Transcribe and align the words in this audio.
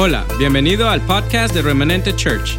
Hola, 0.00 0.24
bienvenido 0.38 0.88
al 0.88 1.00
podcast 1.00 1.52
de 1.52 1.60
Remanente 1.60 2.14
Church. 2.14 2.56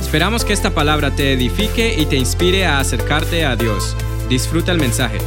Esperamos 0.00 0.42
que 0.42 0.54
esta 0.54 0.70
palabra 0.70 1.14
te 1.14 1.34
edifique 1.34 1.92
y 1.92 2.06
te 2.06 2.16
inspire 2.16 2.64
a 2.64 2.78
acercarte 2.78 3.44
a 3.44 3.56
Dios. 3.56 3.94
Disfruta 4.30 4.72
el 4.72 4.78
mensaje. 4.78 5.18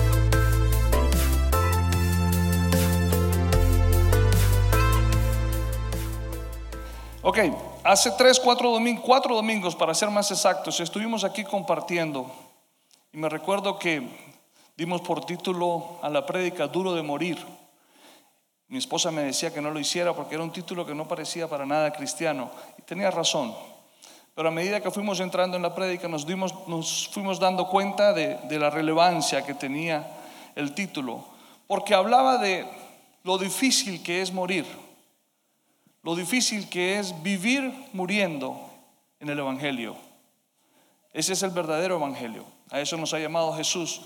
Ok, 7.22 7.38
hace 7.84 8.10
tres, 8.18 8.40
cuatro 8.40 8.72
domingos, 8.72 9.04
cuatro 9.06 9.36
domingos 9.36 9.76
para 9.76 9.94
ser 9.94 10.10
más 10.10 10.32
exactos, 10.32 10.80
estuvimos 10.80 11.24
aquí 11.24 11.44
compartiendo 11.44 12.26
y 13.14 13.20
me 13.20 13.30
recuerdo 13.30 13.78
que 13.78 14.02
dimos 14.76 15.02
por 15.02 15.28
título 15.28 16.00
a 16.02 16.10
la 16.10 16.26
prédica 16.26 16.66
Duro 16.66 16.96
de 16.96 17.04
Morir. 17.04 17.61
Mi 18.72 18.78
esposa 18.78 19.12
me 19.12 19.22
decía 19.22 19.54
que 19.54 19.60
no 19.60 19.70
lo 19.70 19.82
hiciera 19.82 20.16
porque 20.16 20.36
era 20.36 20.46
un 20.46 20.54
título 20.54 20.86
que 20.86 20.96
no 20.96 21.06
parecía 21.06 21.50
para 21.50 21.66
nada 21.66 21.92
cristiano. 21.92 22.50
Y 22.78 22.82
tenía 22.84 23.12
razón. 23.12 23.54
Pero 24.34 24.48
a 24.48 24.52
medida 24.52 24.80
que 24.80 24.90
fuimos 24.90 25.20
entrando 25.20 25.58
en 25.58 25.62
la 25.62 25.76
prédica 25.76 26.08
nos, 26.08 26.26
nos 26.26 27.10
fuimos 27.10 27.38
dando 27.38 27.68
cuenta 27.68 28.14
de 28.14 28.58
la 28.58 28.70
relevancia 28.70 29.46
que 29.46 29.56
tenía 29.56 30.08
el 30.56 30.74
título. 30.74 31.26
Porque 31.68 31.94
hablaba 31.94 32.38
de 32.38 32.66
lo 33.24 33.38
difícil 33.38 34.02
que 34.02 34.22
es 34.22 34.32
morir. 34.32 34.66
Lo 36.02 36.16
difícil 36.16 36.70
que 36.70 36.98
es 36.98 37.22
vivir 37.22 37.74
muriendo 37.92 38.58
en 39.20 39.28
el 39.28 39.38
Evangelio. 39.38 39.98
Ese 41.12 41.34
es 41.34 41.44
el 41.44 41.50
verdadero 41.50 41.98
Evangelio. 41.98 42.46
A 42.70 42.80
eso 42.80 42.96
nos 42.96 43.14
ha 43.14 43.20
llamado 43.20 43.54
Jesús. 43.54 44.04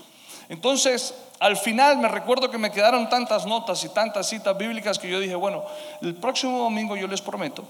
Entonces, 0.48 1.14
al 1.40 1.56
final 1.56 1.98
me 1.98 2.08
recuerdo 2.08 2.50
que 2.50 2.58
me 2.58 2.70
quedaron 2.70 3.08
tantas 3.08 3.46
notas 3.46 3.82
y 3.84 3.88
tantas 3.88 4.28
citas 4.28 4.56
bíblicas 4.56 4.98
que 4.98 5.08
yo 5.08 5.20
dije, 5.20 5.34
bueno, 5.34 5.64
el 6.02 6.14
próximo 6.14 6.58
domingo 6.58 6.96
yo 6.96 7.06
les 7.06 7.20
prometo 7.20 7.64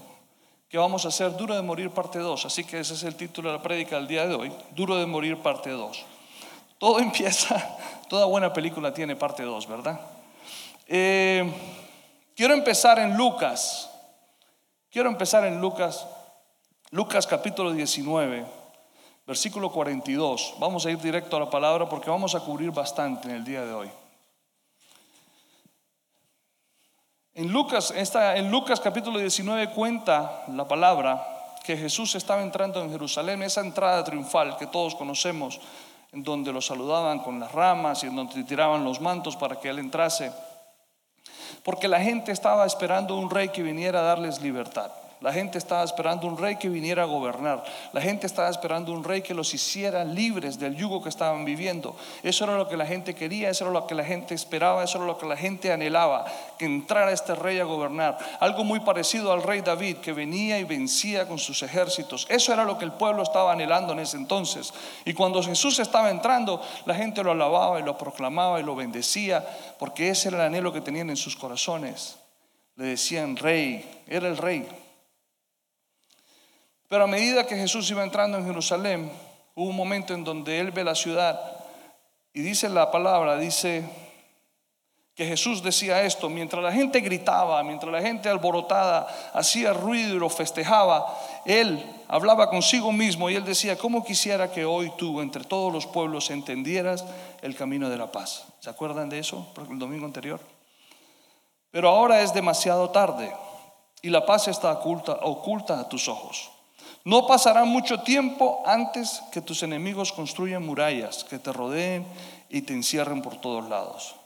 que 0.69 0.77
vamos 0.77 1.05
a 1.05 1.07
hacer 1.07 1.35
Duro 1.37 1.55
de 1.55 1.61
Morir 1.61 1.89
parte 1.91 2.19
2. 2.19 2.45
Así 2.45 2.63
que 2.63 2.79
ese 2.79 2.93
es 2.93 3.03
el 3.03 3.15
título 3.15 3.51
de 3.51 3.57
la 3.57 3.63
prédica 3.63 3.95
del 3.95 4.07
día 4.07 4.27
de 4.27 4.35
hoy, 4.35 4.51
Duro 4.75 4.97
de 4.97 5.05
Morir 5.05 5.37
parte 5.37 5.69
2. 5.69 6.05
Todo 6.77 6.99
empieza, 6.99 7.77
toda 8.09 8.25
buena 8.25 8.53
película 8.53 8.93
tiene 8.93 9.15
parte 9.15 9.43
2, 9.43 9.67
¿verdad? 9.67 9.99
Eh, 10.87 11.51
quiero 12.35 12.53
empezar 12.53 12.99
en 12.99 13.15
Lucas. 13.17 13.89
Quiero 14.89 15.09
empezar 15.09 15.45
en 15.45 15.59
Lucas, 15.59 16.07
Lucas 16.91 17.27
capítulo 17.27 17.71
19 17.71 18.56
versículo 19.27 19.69
42. 19.69 20.55
Vamos 20.57 20.85
a 20.85 20.91
ir 20.91 20.99
directo 20.99 21.35
a 21.35 21.41
la 21.41 21.49
palabra 21.49 21.89
porque 21.89 22.09
vamos 22.09 22.33
a 22.33 22.39
cubrir 22.39 22.71
bastante 22.71 23.27
en 23.27 23.35
el 23.35 23.43
día 23.43 23.65
de 23.65 23.73
hoy. 23.73 23.91
En 27.35 27.51
Lucas, 27.51 27.93
en 27.93 28.49
Lucas 28.49 28.79
capítulo 28.79 29.19
19 29.19 29.69
cuenta 29.71 30.45
la 30.47 30.67
palabra 30.67 31.27
que 31.63 31.77
Jesús 31.77 32.15
estaba 32.15 32.41
entrando 32.41 32.81
en 32.81 32.89
Jerusalén, 32.89 33.43
esa 33.43 33.61
entrada 33.61 34.03
triunfal 34.03 34.57
que 34.57 34.65
todos 34.65 34.95
conocemos, 34.95 35.59
en 36.13 36.23
donde 36.23 36.53
lo 36.53 36.61
saludaban 36.61 37.19
con 37.19 37.39
las 37.39 37.51
ramas 37.51 38.03
y 38.03 38.07
en 38.07 38.15
donde 38.15 38.43
tiraban 38.45 38.85
los 38.85 39.01
mantos 39.01 39.35
para 39.35 39.59
que 39.59 39.69
él 39.69 39.77
entrase, 39.77 40.31
porque 41.63 41.89
la 41.89 41.99
gente 41.99 42.31
estaba 42.31 42.65
esperando 42.65 43.17
un 43.17 43.29
rey 43.29 43.49
que 43.49 43.61
viniera 43.61 43.99
a 43.99 44.03
darles 44.03 44.41
libertad. 44.41 44.89
La 45.19 45.33
gente 45.33 45.57
estaba 45.57 45.83
esperando 45.83 46.27
un 46.27 46.37
rey 46.37 46.57
que 46.57 46.69
viniera 46.69 47.01
a 47.01 47.07
gobernar. 47.07 47.63
La 47.91 48.01
gente 48.01 48.27
estaba 48.27 48.49
esperando 48.49 48.91
un 48.91 49.03
rey 49.03 49.23
que 49.23 49.33
los 49.33 49.51
hiciera 49.51 50.03
libres 50.03 50.59
del 50.59 50.75
yugo 50.75 51.01
que 51.01 51.09
estaban 51.09 51.43
viviendo. 51.43 51.95
Eso 52.21 52.43
era 52.43 52.55
lo 52.55 52.67
que 52.67 52.77
la 52.77 52.85
gente 52.85 53.15
quería, 53.15 53.49
eso 53.49 53.63
era 53.63 53.73
lo 53.73 53.87
que 53.87 53.95
la 53.95 54.03
gente 54.03 54.35
esperaba, 54.35 54.83
eso 54.83 54.99
era 54.99 55.07
lo 55.07 55.17
que 55.17 55.25
la 55.25 55.35
gente 55.35 55.71
anhelaba, 55.71 56.25
que 56.59 56.65
entrara 56.65 57.11
este 57.11 57.33
rey 57.33 57.57
a 57.59 57.63
gobernar. 57.63 58.19
Algo 58.39 58.63
muy 58.63 58.79
parecido 58.81 59.31
al 59.31 59.41
rey 59.41 59.61
David, 59.61 59.97
que 59.97 60.13
venía 60.13 60.59
y 60.59 60.65
vencía 60.65 61.27
con 61.27 61.39
sus 61.39 61.63
ejércitos. 61.63 62.27
Eso 62.29 62.53
era 62.53 62.63
lo 62.63 62.77
que 62.77 62.85
el 62.85 62.91
pueblo 62.91 63.23
estaba 63.23 63.51
anhelando 63.51 63.93
en 63.93 63.99
ese 63.99 64.17
entonces. 64.17 64.71
Y 65.03 65.13
cuando 65.13 65.41
Jesús 65.41 65.79
estaba 65.79 66.11
entrando, 66.11 66.61
la 66.85 66.93
gente 66.93 67.23
lo 67.23 67.31
alababa 67.31 67.79
y 67.79 67.83
lo 67.83 67.97
proclamaba 67.97 68.59
y 68.59 68.63
lo 68.63 68.75
bendecía, 68.75 69.43
porque 69.79 70.09
ese 70.09 70.27
era 70.27 70.37
el 70.37 70.43
anhelo 70.43 70.71
que 70.71 70.81
tenían 70.81 71.09
en 71.09 71.17
sus 71.17 71.35
corazones. 71.35 72.17
Le 72.75 72.85
decían 72.85 73.35
rey, 73.35 74.03
era 74.05 74.27
el 74.27 74.37
rey. 74.37 74.67
Pero 76.87 77.03
a 77.03 77.07
medida 77.07 77.45
que 77.45 77.55
Jesús 77.55 77.89
iba 77.89 78.03
entrando 78.03 78.37
en 78.37 78.45
Jerusalén, 78.45 79.11
hubo 79.55 79.69
un 79.69 79.75
momento 79.75 80.13
en 80.13 80.23
donde 80.23 80.59
él 80.59 80.71
ve 80.71 80.83
la 80.83 80.95
ciudad 80.95 81.39
y 82.33 82.41
dice 82.41 82.69
la 82.69 82.91
palabra, 82.91 83.37
dice 83.37 83.83
que 85.15 85.25
Jesús 85.25 85.63
decía 85.63 86.03
esto, 86.03 86.29
mientras 86.29 86.63
la 86.63 86.71
gente 86.71 86.99
gritaba, 86.99 87.63
mientras 87.63 87.91
la 87.91 88.03
gente 88.03 88.29
alborotada 88.29 89.07
hacía 89.33 89.73
ruido 89.73 90.15
y 90.15 90.19
lo 90.19 90.29
festejaba, 90.29 91.17
él 91.43 91.83
hablaba 92.07 92.51
consigo 92.51 92.91
mismo 92.91 93.27
y 93.27 93.35
él 93.35 93.43
decía, 93.43 93.75
¿cómo 93.79 94.05
quisiera 94.05 94.51
que 94.51 94.63
hoy 94.63 94.91
tú 94.95 95.19
entre 95.21 95.43
todos 95.43 95.73
los 95.73 95.87
pueblos 95.87 96.29
entendieras 96.29 97.03
el 97.41 97.55
camino 97.55 97.89
de 97.89 97.97
la 97.97 98.11
paz? 98.11 98.45
¿Se 98.59 98.69
acuerdan 98.69 99.09
de 99.09 99.17
eso? 99.17 99.51
El 99.57 99.79
domingo 99.79 100.05
anterior. 100.05 100.39
Pero 101.71 101.89
ahora 101.89 102.21
es 102.21 102.31
demasiado 102.31 102.91
tarde 102.91 103.33
y 104.03 104.11
la 104.11 104.23
paz 104.23 104.47
está 104.47 104.71
oculta, 104.71 105.13
oculta 105.23 105.79
a 105.79 105.89
tus 105.89 106.07
ojos. 106.07 106.51
No 107.07 107.25
pasará 107.25 107.63
mucho 107.63 108.01
tiempo 108.01 108.61
antes 108.65 109.23
que 109.31 109.39
tus 109.39 109.63
enemigos 109.63 110.11
construyan 110.11 110.65
murallas 110.65 111.23
que 111.23 111.39
te 111.39 111.53
rodeen 111.53 112.05
y 112.49 112.63
te 112.63 112.73
encierren 112.73 113.21
por 113.21 113.39
todos 113.39 113.69
lados. 113.69 114.17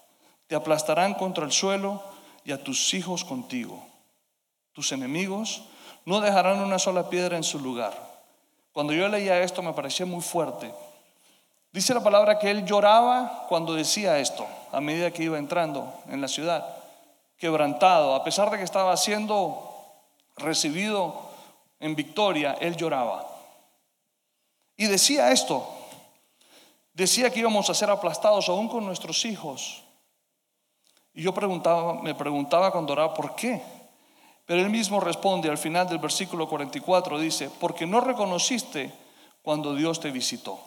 Te 0.47 0.55
aplastarán 0.55 1.13
contra 1.13 1.45
el 1.45 1.51
suelo 1.51 2.01
y 2.43 2.51
a 2.51 2.63
tus 2.63 2.95
hijos 2.95 3.23
contigo. 3.23 3.85
Tus 4.73 4.93
enemigos 4.93 5.61
no 6.05 6.21
dejarán 6.21 6.59
una 6.59 6.79
sola 6.79 7.07
piedra 7.07 7.37
en 7.37 7.43
su 7.43 7.59
lugar. 7.59 7.93
Cuando 8.73 8.93
yo 8.93 9.07
leía 9.09 9.39
esto 9.43 9.61
me 9.61 9.73
parecía 9.73 10.07
muy 10.07 10.21
fuerte. 10.21 10.73
Dice 11.71 11.93
la 11.93 12.01
palabra 12.01 12.39
que 12.39 12.49
él 12.49 12.65
lloraba 12.65 13.45
cuando 13.47 13.75
decía 13.75 14.17
esto, 14.17 14.47
a 14.71 14.81
medida 14.81 15.11
que 15.11 15.21
iba 15.21 15.37
entrando 15.37 15.93
en 16.07 16.19
la 16.19 16.27
ciudad, 16.27 16.65
quebrantado, 17.37 18.15
a 18.15 18.23
pesar 18.23 18.49
de 18.49 18.57
que 18.57 18.63
estaba 18.63 18.97
siendo 18.97 19.71
recibido 20.35 21.29
en 21.81 21.95
victoria, 21.95 22.53
él 22.53 22.77
lloraba. 22.77 23.27
Y 24.77 24.85
decía 24.87 25.31
esto, 25.31 25.67
decía 26.93 27.29
que 27.29 27.39
íbamos 27.39 27.69
a 27.69 27.73
ser 27.73 27.89
aplastados 27.89 28.47
aún 28.47 28.69
con 28.69 28.85
nuestros 28.85 29.25
hijos. 29.25 29.83
Y 31.13 31.23
yo 31.23 31.33
me 31.33 32.15
preguntaba 32.15 32.71
cuando 32.71 32.93
oraba, 32.93 33.13
¿por 33.13 33.35
qué? 33.35 33.61
Pero 34.45 34.61
él 34.61 34.69
mismo 34.69 34.99
responde 34.99 35.49
al 35.49 35.57
final 35.57 35.87
del 35.89 35.97
versículo 35.99 36.47
44, 36.47 37.19
dice, 37.19 37.49
porque 37.59 37.85
no 37.85 37.99
reconociste 37.99 38.93
cuando 39.41 39.75
Dios 39.75 39.99
te 39.99 40.11
visitó. 40.11 40.59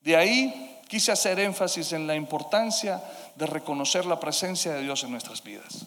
De 0.00 0.16
ahí 0.16 0.80
quise 0.88 1.12
hacer 1.12 1.38
énfasis 1.38 1.92
en 1.92 2.06
la 2.06 2.16
importancia 2.16 3.02
de 3.34 3.46
reconocer 3.46 4.06
la 4.06 4.18
presencia 4.18 4.72
de 4.72 4.82
Dios 4.82 5.04
en 5.04 5.10
nuestras 5.10 5.42
vidas. 5.42 5.86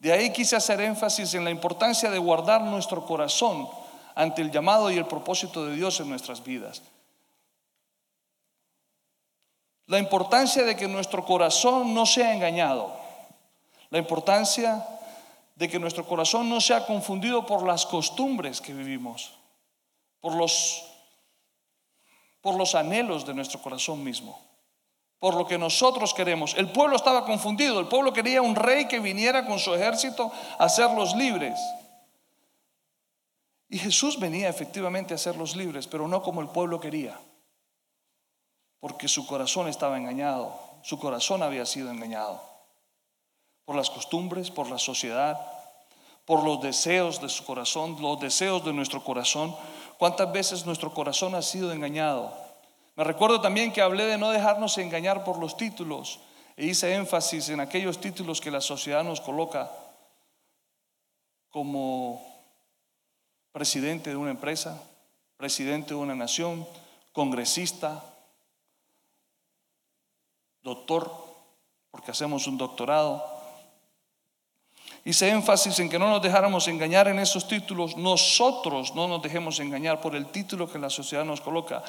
De 0.00 0.10
ahí 0.12 0.32
quise 0.32 0.56
hacer 0.56 0.80
énfasis 0.80 1.34
en 1.34 1.44
la 1.44 1.50
importancia 1.50 2.10
de 2.10 2.18
guardar 2.18 2.62
nuestro 2.62 3.04
corazón 3.04 3.68
ante 4.14 4.40
el 4.40 4.50
llamado 4.50 4.90
y 4.90 4.96
el 4.96 5.04
propósito 5.04 5.66
de 5.66 5.76
Dios 5.76 6.00
en 6.00 6.08
nuestras 6.08 6.42
vidas. 6.42 6.82
La 9.86 9.98
importancia 9.98 10.62
de 10.64 10.74
que 10.74 10.88
nuestro 10.88 11.22
corazón 11.24 11.92
no 11.92 12.06
sea 12.06 12.32
engañado. 12.32 12.96
La 13.90 13.98
importancia 13.98 14.86
de 15.54 15.68
que 15.68 15.78
nuestro 15.78 16.06
corazón 16.06 16.48
no 16.48 16.62
sea 16.62 16.86
confundido 16.86 17.44
por 17.44 17.66
las 17.66 17.84
costumbres 17.84 18.62
que 18.62 18.72
vivimos, 18.72 19.34
por 20.20 20.34
los, 20.34 20.82
por 22.40 22.54
los 22.54 22.74
anhelos 22.74 23.26
de 23.26 23.34
nuestro 23.34 23.60
corazón 23.60 24.02
mismo 24.02 24.49
por 25.20 25.34
lo 25.34 25.46
que 25.46 25.58
nosotros 25.58 26.14
queremos. 26.14 26.54
El 26.56 26.72
pueblo 26.72 26.96
estaba 26.96 27.24
confundido, 27.24 27.78
el 27.78 27.86
pueblo 27.86 28.12
quería 28.12 28.42
un 28.42 28.56
rey 28.56 28.88
que 28.88 28.98
viniera 28.98 29.46
con 29.46 29.58
su 29.58 29.72
ejército 29.74 30.32
a 30.58 30.64
hacerlos 30.64 31.14
libres. 31.14 31.60
Y 33.68 33.78
Jesús 33.78 34.18
venía 34.18 34.48
efectivamente 34.48 35.14
a 35.14 35.16
hacerlos 35.16 35.54
libres, 35.54 35.86
pero 35.86 36.08
no 36.08 36.22
como 36.22 36.40
el 36.40 36.48
pueblo 36.48 36.80
quería, 36.80 37.20
porque 38.80 39.06
su 39.06 39.26
corazón 39.26 39.68
estaba 39.68 39.96
engañado, 39.96 40.58
su 40.82 40.98
corazón 40.98 41.42
había 41.42 41.66
sido 41.66 41.90
engañado 41.90 42.42
por 43.66 43.76
las 43.76 43.90
costumbres, 43.90 44.50
por 44.50 44.68
la 44.68 44.78
sociedad, 44.78 45.38
por 46.24 46.42
los 46.42 46.60
deseos 46.60 47.20
de 47.20 47.28
su 47.28 47.44
corazón, 47.44 48.00
los 48.00 48.18
deseos 48.18 48.64
de 48.64 48.72
nuestro 48.72 49.04
corazón. 49.04 49.54
¿Cuántas 49.98 50.32
veces 50.32 50.66
nuestro 50.66 50.92
corazón 50.92 51.34
ha 51.34 51.42
sido 51.42 51.72
engañado? 51.72 52.49
Me 53.00 53.04
recuerdo 53.04 53.40
también 53.40 53.72
que 53.72 53.80
hablé 53.80 54.04
de 54.04 54.18
no 54.18 54.28
dejarnos 54.28 54.76
engañar 54.76 55.24
por 55.24 55.38
los 55.38 55.56
títulos 55.56 56.20
e 56.54 56.66
hice 56.66 56.92
énfasis 56.92 57.48
en 57.48 57.58
aquellos 57.58 57.98
títulos 57.98 58.42
que 58.42 58.50
la 58.50 58.60
sociedad 58.60 59.02
nos 59.02 59.22
coloca 59.22 59.70
como 61.48 62.22
presidente 63.52 64.10
de 64.10 64.16
una 64.16 64.32
empresa, 64.32 64.82
presidente 65.38 65.94
de 65.94 65.94
una 65.94 66.14
nación, 66.14 66.68
congresista, 67.14 68.04
doctor, 70.60 71.10
porque 71.90 72.10
hacemos 72.10 72.46
un 72.46 72.58
doctorado. 72.58 73.24
hice 75.06 75.30
énfasis 75.30 75.78
en 75.78 75.88
que 75.88 75.98
no 75.98 76.10
nos 76.10 76.20
dejáramos 76.20 76.68
engañar 76.68 77.08
en 77.08 77.18
esos 77.18 77.48
títulos, 77.48 77.96
nosotros 77.96 78.94
no 78.94 79.08
nos 79.08 79.22
dejemos 79.22 79.58
engañar 79.58 80.02
por 80.02 80.14
el 80.14 80.26
título 80.26 80.70
que 80.70 80.78
la 80.78 80.90
sociedad 80.90 81.24
nos 81.24 81.40
coloca. 81.40 81.82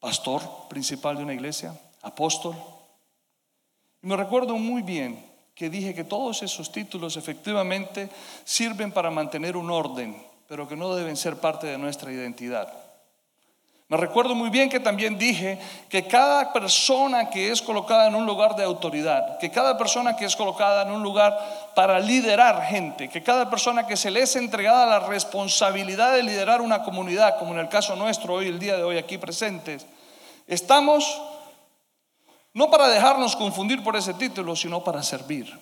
Pastor 0.00 0.42
principal 0.68 1.16
de 1.16 1.22
una 1.22 1.34
iglesia, 1.34 1.78
apóstol. 2.02 2.56
Y 4.02 4.06
me 4.06 4.16
recuerdo 4.16 4.56
muy 4.56 4.82
bien 4.82 5.24
que 5.54 5.68
dije 5.68 5.94
que 5.94 6.04
todos 6.04 6.42
esos 6.42 6.72
títulos 6.72 7.18
efectivamente 7.18 8.08
sirven 8.44 8.92
para 8.92 9.10
mantener 9.10 9.58
un 9.58 9.70
orden, 9.70 10.16
pero 10.48 10.66
que 10.66 10.74
no 10.74 10.94
deben 10.94 11.18
ser 11.18 11.36
parte 11.36 11.66
de 11.66 11.76
nuestra 11.76 12.10
identidad. 12.10 12.89
Me 13.90 13.96
recuerdo 13.96 14.36
muy 14.36 14.50
bien 14.50 14.68
que 14.68 14.78
también 14.78 15.18
dije 15.18 15.58
que 15.88 16.06
cada 16.06 16.52
persona 16.52 17.28
que 17.28 17.50
es 17.50 17.60
colocada 17.60 18.06
en 18.06 18.14
un 18.14 18.24
lugar 18.24 18.54
de 18.54 18.62
autoridad, 18.62 19.36
que 19.38 19.50
cada 19.50 19.76
persona 19.76 20.14
que 20.14 20.26
es 20.26 20.36
colocada 20.36 20.82
en 20.82 20.92
un 20.92 21.02
lugar 21.02 21.36
para 21.74 21.98
liderar 21.98 22.62
gente, 22.62 23.08
que 23.08 23.20
cada 23.20 23.50
persona 23.50 23.88
que 23.88 23.96
se 23.96 24.12
le 24.12 24.22
es 24.22 24.36
entregada 24.36 24.86
la 24.86 25.00
responsabilidad 25.00 26.14
de 26.14 26.22
liderar 26.22 26.60
una 26.60 26.84
comunidad, 26.84 27.36
como 27.40 27.52
en 27.52 27.58
el 27.58 27.68
caso 27.68 27.96
nuestro 27.96 28.34
hoy, 28.34 28.46
el 28.46 28.60
día 28.60 28.76
de 28.76 28.84
hoy 28.84 28.96
aquí 28.96 29.18
presentes, 29.18 29.84
estamos 30.46 31.20
no 32.54 32.70
para 32.70 32.86
dejarnos 32.86 33.34
confundir 33.34 33.82
por 33.82 33.96
ese 33.96 34.14
título, 34.14 34.54
sino 34.54 34.84
para 34.84 35.02
servir. 35.02 35.58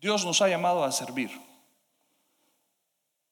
Dios 0.00 0.24
nos 0.24 0.40
ha 0.40 0.48
llamado 0.48 0.82
a 0.82 0.90
servir. 0.90 1.51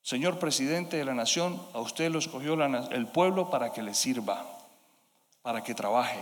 Señor 0.03 0.39
presidente 0.39 0.97
de 0.97 1.05
la 1.05 1.15
nación, 1.15 1.61
a 1.75 1.81
usted 1.81 2.11
lo 2.11 2.19
escogió 2.19 2.55
el 2.55 3.07
pueblo 3.07 3.51
para 3.51 3.73
que 3.73 3.83
le 3.83 3.95
sirva, 3.95 4.45
para 5.43 5.63
que 5.63 5.75
trabaje. 5.75 6.19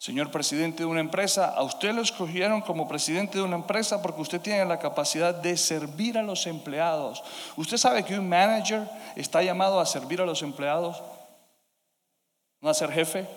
Señor 0.00 0.30
presidente 0.30 0.78
de 0.78 0.86
una 0.86 1.00
empresa, 1.00 1.54
a 1.54 1.62
usted 1.62 1.92
lo 1.92 2.00
escogieron 2.00 2.62
como 2.62 2.88
presidente 2.88 3.36
de 3.36 3.44
una 3.44 3.56
empresa 3.56 4.00
porque 4.00 4.22
usted 4.22 4.40
tiene 4.40 4.64
la 4.64 4.78
capacidad 4.78 5.34
de 5.34 5.58
servir 5.58 6.16
a 6.16 6.22
los 6.22 6.46
empleados. 6.46 7.22
¿Usted 7.54 7.76
sabe 7.76 8.02
que 8.02 8.18
un 8.18 8.26
manager 8.26 8.88
está 9.14 9.42
llamado 9.42 9.78
a 9.78 9.84
servir 9.84 10.22
a 10.22 10.24
los 10.24 10.40
empleados? 10.40 11.02
¿No 12.62 12.70
a 12.70 12.74
ser 12.74 12.90
jefe? 12.92 13.28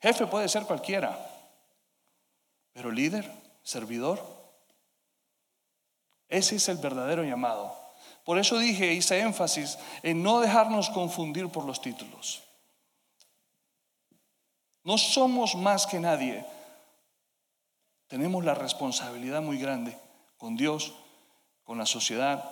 Jefe 0.00 0.26
puede 0.26 0.48
ser 0.48 0.62
cualquiera, 0.62 1.18
pero 2.72 2.90
líder, 2.90 3.30
servidor, 3.62 4.33
ese 6.28 6.56
es 6.56 6.68
el 6.68 6.78
verdadero 6.78 7.22
llamado. 7.24 7.84
Por 8.24 8.38
eso 8.38 8.58
dije, 8.58 8.92
hice 8.92 9.20
énfasis 9.20 9.78
en 10.02 10.22
no 10.22 10.40
dejarnos 10.40 10.90
confundir 10.90 11.48
por 11.50 11.64
los 11.64 11.80
títulos. 11.80 12.42
No 14.82 14.98
somos 14.98 15.54
más 15.54 15.86
que 15.86 16.00
nadie. 16.00 16.44
Tenemos 18.06 18.44
la 18.44 18.54
responsabilidad 18.54 19.42
muy 19.42 19.58
grande 19.58 19.98
con 20.36 20.56
Dios, 20.56 20.94
con 21.64 21.78
la 21.78 21.86
sociedad, 21.86 22.50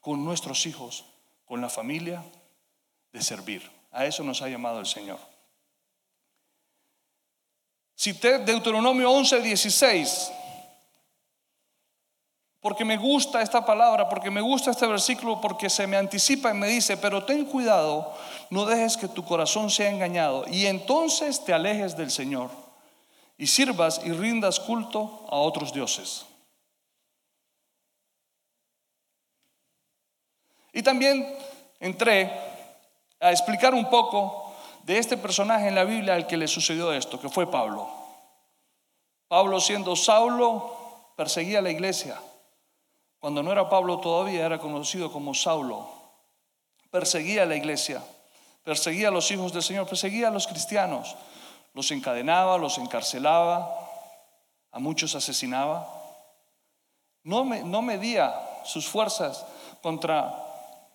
con 0.00 0.24
nuestros 0.24 0.66
hijos, 0.66 1.04
con 1.44 1.60
la 1.60 1.68
familia, 1.68 2.24
de 3.12 3.22
servir. 3.22 3.70
A 3.90 4.06
eso 4.06 4.24
nos 4.24 4.42
ha 4.42 4.48
llamado 4.48 4.80
el 4.80 4.86
Señor. 4.86 5.18
Cité 7.94 8.38
Deuteronomio 8.38 9.10
11, 9.10 9.42
16 9.42 10.32
porque 12.62 12.84
me 12.84 12.96
gusta 12.96 13.42
esta 13.42 13.66
palabra, 13.66 14.08
porque 14.08 14.30
me 14.30 14.40
gusta 14.40 14.70
este 14.70 14.86
versículo, 14.86 15.40
porque 15.40 15.68
se 15.68 15.88
me 15.88 15.96
anticipa 15.96 16.52
y 16.52 16.54
me 16.54 16.68
dice, 16.68 16.96
pero 16.96 17.24
ten 17.24 17.44
cuidado, 17.44 18.14
no 18.50 18.64
dejes 18.64 18.96
que 18.96 19.08
tu 19.08 19.24
corazón 19.24 19.68
sea 19.68 19.90
engañado 19.90 20.44
y 20.48 20.66
entonces 20.66 21.44
te 21.44 21.52
alejes 21.52 21.96
del 21.96 22.12
Señor 22.12 22.50
y 23.36 23.48
sirvas 23.48 24.00
y 24.04 24.12
rindas 24.12 24.60
culto 24.60 25.26
a 25.28 25.36
otros 25.38 25.72
dioses. 25.72 26.24
Y 30.72 30.84
también 30.84 31.36
entré 31.80 32.30
a 33.20 33.32
explicar 33.32 33.74
un 33.74 33.90
poco 33.90 34.54
de 34.84 34.98
este 34.98 35.16
personaje 35.16 35.66
en 35.66 35.74
la 35.74 35.82
Biblia 35.82 36.14
al 36.14 36.28
que 36.28 36.36
le 36.36 36.46
sucedió 36.46 36.92
esto, 36.92 37.20
que 37.20 37.28
fue 37.28 37.50
Pablo. 37.50 37.90
Pablo 39.26 39.60
siendo 39.60 39.96
Saulo 39.96 41.12
perseguía 41.16 41.58
a 41.58 41.62
la 41.62 41.70
iglesia 41.70 42.16
cuando 43.22 43.40
no 43.44 43.52
era 43.52 43.68
Pablo 43.68 44.00
todavía, 44.00 44.44
era 44.44 44.58
conocido 44.58 45.12
como 45.12 45.32
Saulo. 45.32 45.88
Perseguía 46.90 47.44
a 47.44 47.46
la 47.46 47.54
iglesia, 47.54 48.02
perseguía 48.64 49.08
a 49.08 49.10
los 49.12 49.30
hijos 49.30 49.52
del 49.52 49.62
Señor, 49.62 49.86
perseguía 49.86 50.26
a 50.26 50.32
los 50.32 50.48
cristianos. 50.48 51.14
Los 51.72 51.92
encadenaba, 51.92 52.58
los 52.58 52.78
encarcelaba, 52.78 53.72
a 54.72 54.78
muchos 54.80 55.14
asesinaba. 55.14 55.88
No, 57.22 57.44
no 57.44 57.80
medía 57.80 58.34
sus 58.64 58.88
fuerzas 58.88 59.46
contra 59.82 60.36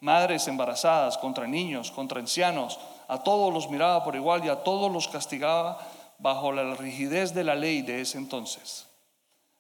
madres 0.02 0.50
embarazadas, 0.50 1.18
contra 1.18 1.48
niños, 1.48 1.92
contra 1.92 2.20
ancianos. 2.20 2.78
A 3.08 3.24
todos 3.24 3.54
los 3.54 3.70
miraba 3.70 4.04
por 4.04 4.18
igual 4.18 4.44
y 4.44 4.50
a 4.50 4.64
todos 4.64 4.92
los 4.92 5.08
castigaba 5.08 5.80
bajo 6.18 6.52
la 6.52 6.76
rigidez 6.76 7.34
de 7.34 7.46
la 7.46 7.56
ley 7.56 7.84
de 7.84 8.02
ese 8.02 8.18
entonces. 8.18 8.87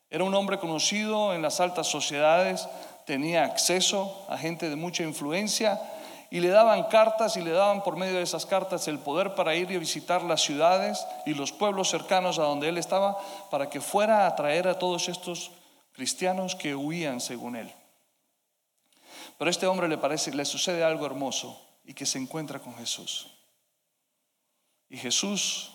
Era 0.10 0.24
un 0.24 0.34
hombre 0.36 0.60
conocido 0.60 1.34
en 1.34 1.42
las 1.42 1.60
altas 1.60 1.88
sociedades, 1.88 2.68
tenía 3.06 3.44
acceso 3.44 4.26
a 4.30 4.38
gente 4.38 4.70
de 4.70 4.76
mucha 4.76 5.04
influencia 5.04 5.82
y 6.30 6.40
le 6.40 6.50
daban 6.50 6.84
cartas 6.84 7.38
y 7.38 7.42
le 7.42 7.52
daban 7.52 7.84
por 7.84 7.96
medio 7.96 8.18
de 8.18 8.24
esas 8.24 8.46
cartas 8.46 8.88
el 8.88 9.00
poder 9.00 9.36
para 9.36 9.56
ir 9.56 9.72
y 9.72 9.78
visitar 9.78 10.24
las 10.24 10.42
ciudades 10.42 11.06
y 11.26 11.34
los 11.34 11.52
pueblos 11.52 11.90
cercanos 11.90 12.40
a 12.40 12.44
donde 12.44 12.70
él 12.70 12.78
estaba 12.78 13.18
para 13.50 13.70
que 13.70 13.82
fuera 13.82 14.28
a 14.28 14.36
traer 14.36 14.68
a 14.68 14.80
todos 14.80 15.10
estos 15.10 15.52
cristianos 15.94 16.56
que 16.56 16.76
huían 16.76 17.22
según 17.22 17.56
él. 17.56 17.74
Pero 19.38 19.50
a 19.50 19.52
este 19.52 19.68
hombre 19.68 19.88
le 19.88 19.98
parece 19.98 20.34
le 20.34 20.46
sucede 20.46 20.84
algo 20.84 21.06
hermoso 21.06 21.62
y 21.86 21.94
que 21.94 22.06
se 22.06 22.18
encuentra 22.18 22.60
con 22.60 22.76
Jesús. 22.76 23.28
Y 24.90 24.98
Jesús, 24.98 25.72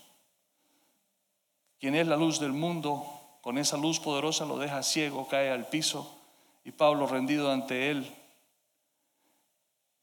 quien 1.79 1.95
es 1.95 2.07
la 2.07 2.17
luz 2.17 2.41
del 2.41 2.53
mundo, 2.53 3.22
con 3.43 3.59
esa 3.59 3.77
luz 3.77 4.01
poderosa 4.01 4.47
lo 4.47 4.57
deja 4.57 4.83
ciego, 4.83 5.29
cae 5.29 5.51
al 5.51 5.69
piso 5.69 6.19
y 6.65 6.71
Pablo 6.71 7.07
rendido 7.07 7.53
ante 7.53 7.91
él 7.91 8.11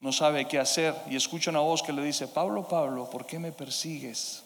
no 0.00 0.12
sabe 0.12 0.48
qué 0.48 0.58
hacer 0.58 0.94
y 1.10 1.16
escucha 1.16 1.50
una 1.50 1.60
voz 1.60 1.82
que 1.82 1.92
le 1.92 2.02
dice, 2.02 2.26
Pablo, 2.26 2.66
Pablo, 2.66 3.08
¿por 3.10 3.26
qué 3.26 3.38
me 3.38 3.52
persigues? 3.52 4.42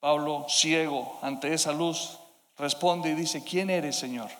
Pablo, 0.00 0.46
ciego 0.48 1.18
ante 1.22 1.52
esa 1.52 1.72
luz, 1.72 2.18
responde 2.58 3.10
y 3.10 3.14
dice, 3.14 3.42
¿quién 3.42 3.70
eres, 3.70 3.96
Señor? 3.96 4.30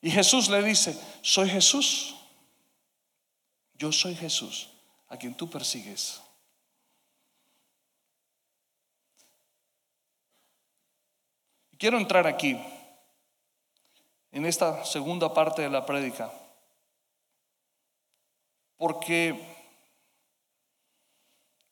Y 0.00 0.10
Jesús 0.10 0.48
le 0.48 0.62
dice, 0.62 0.98
soy 1.20 1.48
Jesús. 1.50 2.16
Yo 3.74 3.92
soy 3.92 4.14
Jesús, 4.14 4.70
a 5.08 5.16
quien 5.18 5.34
tú 5.34 5.50
persigues. 5.50 6.21
Quiero 11.82 11.98
entrar 11.98 12.28
aquí, 12.28 12.56
en 14.30 14.46
esta 14.46 14.84
segunda 14.84 15.34
parte 15.34 15.62
de 15.62 15.68
la 15.68 15.84
prédica, 15.84 16.30
porque 18.76 19.34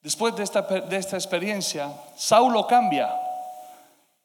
después 0.01 0.35
de 0.35 0.43
esta, 0.43 0.63
de 0.63 0.97
esta 0.97 1.15
experiencia, 1.15 1.93
Saulo 2.17 2.67
cambia, 2.67 3.09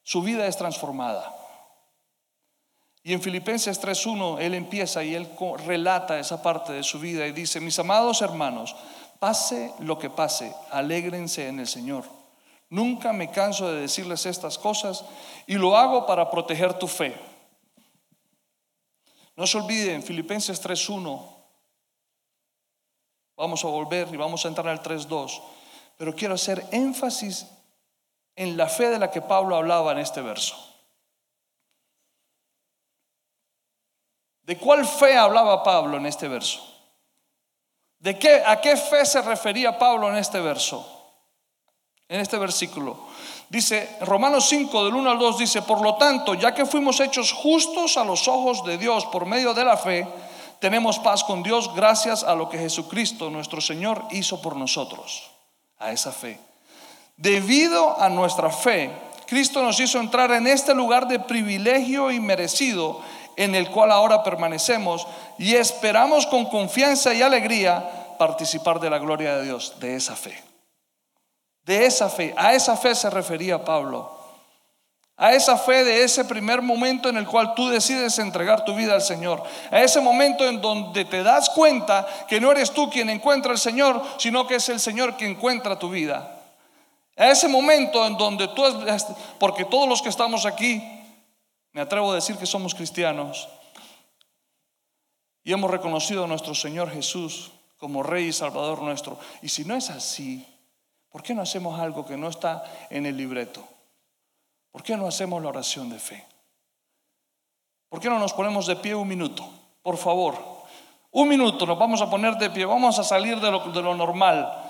su 0.02 0.22
vida 0.22 0.48
es 0.48 0.56
transformada. 0.56 1.32
Y 3.04 3.12
en 3.12 3.22
Filipenses 3.22 3.80
3.1 3.80 4.40
él 4.40 4.54
empieza 4.54 5.04
y 5.04 5.14
él 5.14 5.30
relata 5.64 6.18
esa 6.18 6.42
parte 6.42 6.72
de 6.72 6.82
su 6.82 6.98
vida 6.98 7.28
y 7.28 7.30
dice, 7.30 7.60
mis 7.60 7.78
amados 7.78 8.22
hermanos, 8.22 8.74
pase 9.20 9.72
lo 9.78 10.00
que 10.00 10.10
pase, 10.10 10.52
alégrense 10.72 11.46
en 11.46 11.60
el 11.60 11.68
Señor. 11.68 12.15
Nunca 12.68 13.12
me 13.12 13.30
canso 13.30 13.70
de 13.70 13.82
decirles 13.82 14.26
estas 14.26 14.58
cosas 14.58 15.04
y 15.46 15.54
lo 15.54 15.76
hago 15.76 16.04
para 16.04 16.30
proteger 16.30 16.74
tu 16.74 16.88
fe. 16.88 17.16
No 19.36 19.46
se 19.46 19.58
olviden, 19.58 20.02
Filipenses 20.02 20.62
3.1, 20.64 21.22
vamos 23.36 23.64
a 23.64 23.68
volver 23.68 24.08
y 24.12 24.16
vamos 24.16 24.44
a 24.44 24.48
entrar 24.48 24.68
al 24.68 24.82
3.2, 24.82 25.42
pero 25.96 26.14
quiero 26.14 26.34
hacer 26.34 26.66
énfasis 26.72 27.46
en 28.34 28.56
la 28.56 28.66
fe 28.66 28.88
de 28.88 28.98
la 28.98 29.10
que 29.10 29.20
Pablo 29.20 29.56
hablaba 29.56 29.92
en 29.92 29.98
este 29.98 30.22
verso. 30.22 30.56
¿De 34.42 34.56
cuál 34.56 34.86
fe 34.86 35.16
hablaba 35.16 35.62
Pablo 35.62 35.98
en 35.98 36.06
este 36.06 36.28
verso? 36.28 36.62
¿De 37.98 38.18
qué, 38.18 38.42
a 38.46 38.60
qué 38.60 38.76
fe 38.76 39.04
se 39.04 39.20
refería 39.20 39.78
Pablo 39.78 40.08
en 40.08 40.16
este 40.16 40.40
verso? 40.40 40.95
En 42.08 42.20
este 42.20 42.38
versículo. 42.38 42.96
Dice, 43.48 43.96
Romanos 44.00 44.48
5, 44.48 44.84
del 44.84 44.94
1 44.94 45.10
al 45.10 45.18
2, 45.18 45.38
dice, 45.38 45.62
por 45.62 45.80
lo 45.80 45.94
tanto, 45.96 46.34
ya 46.34 46.54
que 46.54 46.66
fuimos 46.66 47.00
hechos 47.00 47.32
justos 47.32 47.96
a 47.96 48.04
los 48.04 48.26
ojos 48.28 48.64
de 48.64 48.78
Dios 48.78 49.06
por 49.06 49.26
medio 49.26 49.54
de 49.54 49.64
la 49.64 49.76
fe, 49.76 50.06
tenemos 50.60 50.98
paz 50.98 51.22
con 51.22 51.42
Dios 51.42 51.74
gracias 51.74 52.24
a 52.24 52.34
lo 52.34 52.48
que 52.48 52.58
Jesucristo, 52.58 53.30
nuestro 53.30 53.60
Señor, 53.60 54.04
hizo 54.10 54.40
por 54.40 54.56
nosotros, 54.56 55.30
a 55.78 55.92
esa 55.92 56.12
fe. 56.12 56.40
Debido 57.16 58.00
a 58.00 58.08
nuestra 58.08 58.50
fe, 58.50 58.90
Cristo 59.26 59.62
nos 59.62 59.78
hizo 59.80 59.98
entrar 59.98 60.30
en 60.32 60.46
este 60.46 60.74
lugar 60.74 61.08
de 61.08 61.18
privilegio 61.18 62.10
y 62.10 62.20
merecido 62.20 63.00
en 63.36 63.54
el 63.54 63.70
cual 63.70 63.92
ahora 63.92 64.22
permanecemos 64.22 65.06
y 65.38 65.54
esperamos 65.54 66.26
con 66.26 66.46
confianza 66.46 67.12
y 67.12 67.22
alegría 67.22 68.16
participar 68.18 68.80
de 68.80 68.90
la 68.90 68.98
gloria 68.98 69.36
de 69.36 69.44
Dios, 69.44 69.74
de 69.78 69.94
esa 69.94 70.16
fe. 70.16 70.45
De 71.66 71.84
esa 71.84 72.08
fe, 72.08 72.32
a 72.36 72.54
esa 72.54 72.76
fe 72.76 72.94
se 72.94 73.10
refería 73.10 73.64
Pablo. 73.64 74.16
A 75.16 75.32
esa 75.32 75.58
fe 75.58 75.82
de 75.82 76.04
ese 76.04 76.24
primer 76.24 76.62
momento 76.62 77.08
en 77.08 77.16
el 77.16 77.26
cual 77.26 77.54
tú 77.56 77.68
decides 77.68 78.20
entregar 78.20 78.64
tu 78.64 78.76
vida 78.76 78.94
al 78.94 79.02
Señor. 79.02 79.42
A 79.72 79.80
ese 79.80 80.00
momento 80.00 80.46
en 80.46 80.60
donde 80.60 81.04
te 81.06 81.24
das 81.24 81.50
cuenta 81.50 82.06
que 82.28 82.40
no 82.40 82.52
eres 82.52 82.70
tú 82.70 82.88
quien 82.88 83.10
encuentra 83.10 83.50
al 83.50 83.58
Señor, 83.58 84.00
sino 84.18 84.46
que 84.46 84.54
es 84.54 84.68
el 84.68 84.78
Señor 84.78 85.16
quien 85.16 85.32
encuentra 85.32 85.76
tu 85.76 85.90
vida. 85.90 86.40
A 87.16 87.30
ese 87.30 87.48
momento 87.48 88.06
en 88.06 88.16
donde 88.16 88.46
tú, 88.46 88.62
porque 89.40 89.64
todos 89.64 89.88
los 89.88 90.02
que 90.02 90.10
estamos 90.10 90.46
aquí, 90.46 90.80
me 91.72 91.80
atrevo 91.80 92.12
a 92.12 92.14
decir 92.14 92.36
que 92.36 92.46
somos 92.46 92.76
cristianos 92.76 93.48
y 95.42 95.52
hemos 95.52 95.68
reconocido 95.68 96.24
a 96.24 96.28
nuestro 96.28 96.54
Señor 96.54 96.92
Jesús 96.92 97.50
como 97.76 98.04
Rey 98.04 98.28
y 98.28 98.32
Salvador 98.32 98.82
nuestro. 98.82 99.18
Y 99.42 99.48
si 99.48 99.64
no 99.64 99.74
es 99.74 99.90
así, 99.90 100.46
¿por 101.16 101.22
qué 101.22 101.32
no 101.32 101.40
hacemos 101.40 101.80
algo 101.80 102.04
que 102.04 102.14
no 102.14 102.28
está 102.28 102.62
en 102.90 103.06
el 103.06 103.16
libreto? 103.16 103.64
¿Por 104.70 104.82
qué 104.82 104.98
no 104.98 105.08
hacemos 105.08 105.42
la 105.42 105.48
oración 105.48 105.88
de 105.88 105.98
fe? 105.98 106.22
¿Por 107.88 108.00
qué 108.00 108.10
no 108.10 108.18
nos 108.18 108.34
ponemos 108.34 108.66
de 108.66 108.76
pie 108.76 108.94
un 108.94 109.08
minuto? 109.08 109.48
Por 109.82 109.96
favor, 109.96 110.34
un 111.12 111.26
minuto 111.26 111.64
nos 111.64 111.78
vamos 111.78 112.02
a 112.02 112.10
poner 112.10 112.34
de 112.34 112.50
pie, 112.50 112.66
vamos 112.66 112.98
a 112.98 113.02
salir 113.02 113.40
de 113.40 113.50
lo, 113.50 113.60
de 113.60 113.80
lo 113.80 113.94
normal. 113.94 114.62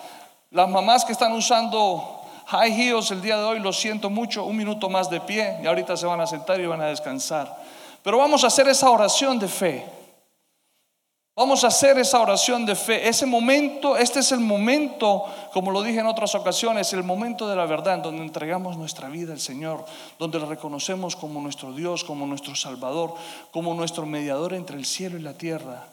Las 0.52 0.68
mamás 0.68 1.04
que 1.04 1.10
están 1.10 1.32
usando 1.32 2.22
high 2.46 2.70
heels 2.70 3.10
el 3.10 3.22
día 3.22 3.38
de 3.38 3.42
hoy, 3.42 3.58
lo 3.58 3.72
siento 3.72 4.08
mucho, 4.08 4.44
un 4.44 4.56
minuto 4.56 4.88
más 4.88 5.10
de 5.10 5.20
pie 5.20 5.58
y 5.64 5.66
ahorita 5.66 5.96
se 5.96 6.06
van 6.06 6.20
a 6.20 6.28
sentar 6.28 6.60
y 6.60 6.66
van 6.66 6.80
a 6.80 6.86
descansar. 6.86 7.56
Pero 8.04 8.18
vamos 8.18 8.44
a 8.44 8.46
hacer 8.46 8.68
esa 8.68 8.88
oración 8.88 9.40
de 9.40 9.48
fe. 9.48 9.84
Vamos 11.36 11.64
a 11.64 11.66
hacer 11.66 11.98
esa 11.98 12.18
oración 12.22 12.64
de 12.64 12.74
fe. 12.74 13.06
Ese 13.06 13.26
momento, 13.26 13.98
este 13.98 14.20
es 14.20 14.32
el 14.32 14.40
momento, 14.40 15.26
como 15.52 15.70
lo 15.70 15.82
dije 15.82 16.00
en 16.00 16.06
otras 16.06 16.34
ocasiones, 16.34 16.94
el 16.94 17.02
momento 17.02 17.46
de 17.46 17.54
la 17.54 17.66
verdad, 17.66 17.96
en 17.96 18.02
donde 18.02 18.22
entregamos 18.22 18.78
nuestra 18.78 19.10
vida 19.10 19.34
al 19.34 19.40
Señor, 19.40 19.84
donde 20.18 20.38
lo 20.38 20.46
reconocemos 20.46 21.14
como 21.14 21.42
nuestro 21.42 21.74
Dios, 21.74 22.04
como 22.04 22.26
nuestro 22.26 22.56
Salvador, 22.56 23.12
como 23.50 23.74
nuestro 23.74 24.06
mediador 24.06 24.54
entre 24.54 24.78
el 24.78 24.86
cielo 24.86 25.18
y 25.18 25.22
la 25.22 25.34
tierra. 25.34 25.86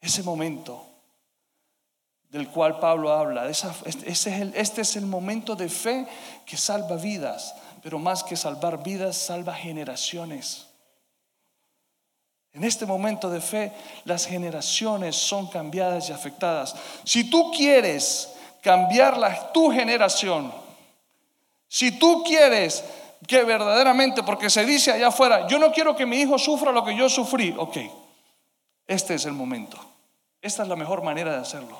Ese 0.00 0.22
momento 0.22 0.86
del 2.30 2.48
cual 2.48 2.78
Pablo 2.78 3.12
habla. 3.12 3.46
este, 3.50 4.10
este 4.10 4.80
es 4.80 4.96
el 4.96 5.04
momento 5.04 5.54
de 5.54 5.68
fe 5.68 6.08
que 6.46 6.56
salva 6.56 6.96
vidas, 6.96 7.54
pero 7.82 7.98
más 7.98 8.24
que 8.24 8.36
salvar 8.36 8.82
vidas, 8.82 9.18
salva 9.18 9.52
generaciones. 9.52 10.67
En 12.52 12.64
este 12.64 12.86
momento 12.86 13.30
de 13.30 13.40
fe, 13.40 13.72
las 14.04 14.26
generaciones 14.26 15.16
son 15.16 15.46
cambiadas 15.48 16.08
y 16.08 16.12
afectadas. 16.12 16.74
Si 17.04 17.30
tú 17.30 17.52
quieres 17.52 18.34
cambiar 18.62 19.52
tu 19.52 19.70
generación, 19.70 20.52
si 21.68 21.98
tú 21.98 22.24
quieres 22.24 22.84
que 23.26 23.44
verdaderamente, 23.44 24.22
porque 24.22 24.48
se 24.48 24.64
dice 24.64 24.92
allá 24.92 25.08
afuera, 25.08 25.46
yo 25.48 25.58
no 25.58 25.72
quiero 25.72 25.94
que 25.94 26.06
mi 26.06 26.18
hijo 26.18 26.38
sufra 26.38 26.72
lo 26.72 26.84
que 26.84 26.96
yo 26.96 27.08
sufrí, 27.08 27.54
ok, 27.56 27.76
este 28.86 29.14
es 29.14 29.26
el 29.26 29.32
momento. 29.32 29.78
Esta 30.40 30.62
es 30.62 30.68
la 30.68 30.76
mejor 30.76 31.02
manera 31.02 31.32
de 31.32 31.40
hacerlo. 31.40 31.78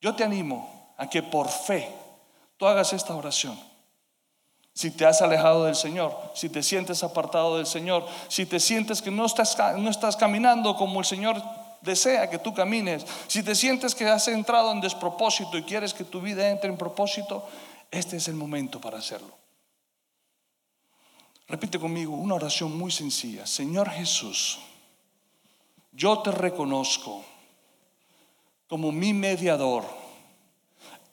Yo 0.00 0.14
te 0.14 0.24
animo 0.24 0.94
a 0.96 1.08
que 1.08 1.22
por 1.22 1.48
fe 1.48 1.88
tú 2.56 2.66
hagas 2.66 2.92
esta 2.92 3.14
oración. 3.14 3.58
Si 4.78 4.92
te 4.92 5.04
has 5.04 5.22
alejado 5.22 5.64
del 5.64 5.74
Señor, 5.74 6.16
si 6.34 6.48
te 6.48 6.62
sientes 6.62 7.02
apartado 7.02 7.56
del 7.56 7.66
Señor, 7.66 8.06
si 8.28 8.46
te 8.46 8.60
sientes 8.60 9.02
que 9.02 9.10
no 9.10 9.26
estás, 9.26 9.58
no 9.76 9.90
estás 9.90 10.16
caminando 10.16 10.76
como 10.76 11.00
el 11.00 11.04
Señor 11.04 11.42
desea 11.80 12.30
que 12.30 12.38
tú 12.38 12.54
camines, 12.54 13.04
si 13.26 13.42
te 13.42 13.56
sientes 13.56 13.92
que 13.96 14.06
has 14.06 14.28
entrado 14.28 14.70
en 14.70 14.80
despropósito 14.80 15.58
y 15.58 15.64
quieres 15.64 15.92
que 15.92 16.04
tu 16.04 16.20
vida 16.20 16.48
entre 16.48 16.70
en 16.70 16.76
propósito, 16.76 17.44
este 17.90 18.18
es 18.18 18.28
el 18.28 18.36
momento 18.36 18.80
para 18.80 18.98
hacerlo. 18.98 19.36
Repite 21.48 21.80
conmigo 21.80 22.14
una 22.14 22.36
oración 22.36 22.78
muy 22.78 22.92
sencilla. 22.92 23.48
Señor 23.48 23.90
Jesús, 23.90 24.60
yo 25.90 26.20
te 26.20 26.30
reconozco 26.30 27.24
como 28.68 28.92
mi 28.92 29.12
mediador 29.12 29.82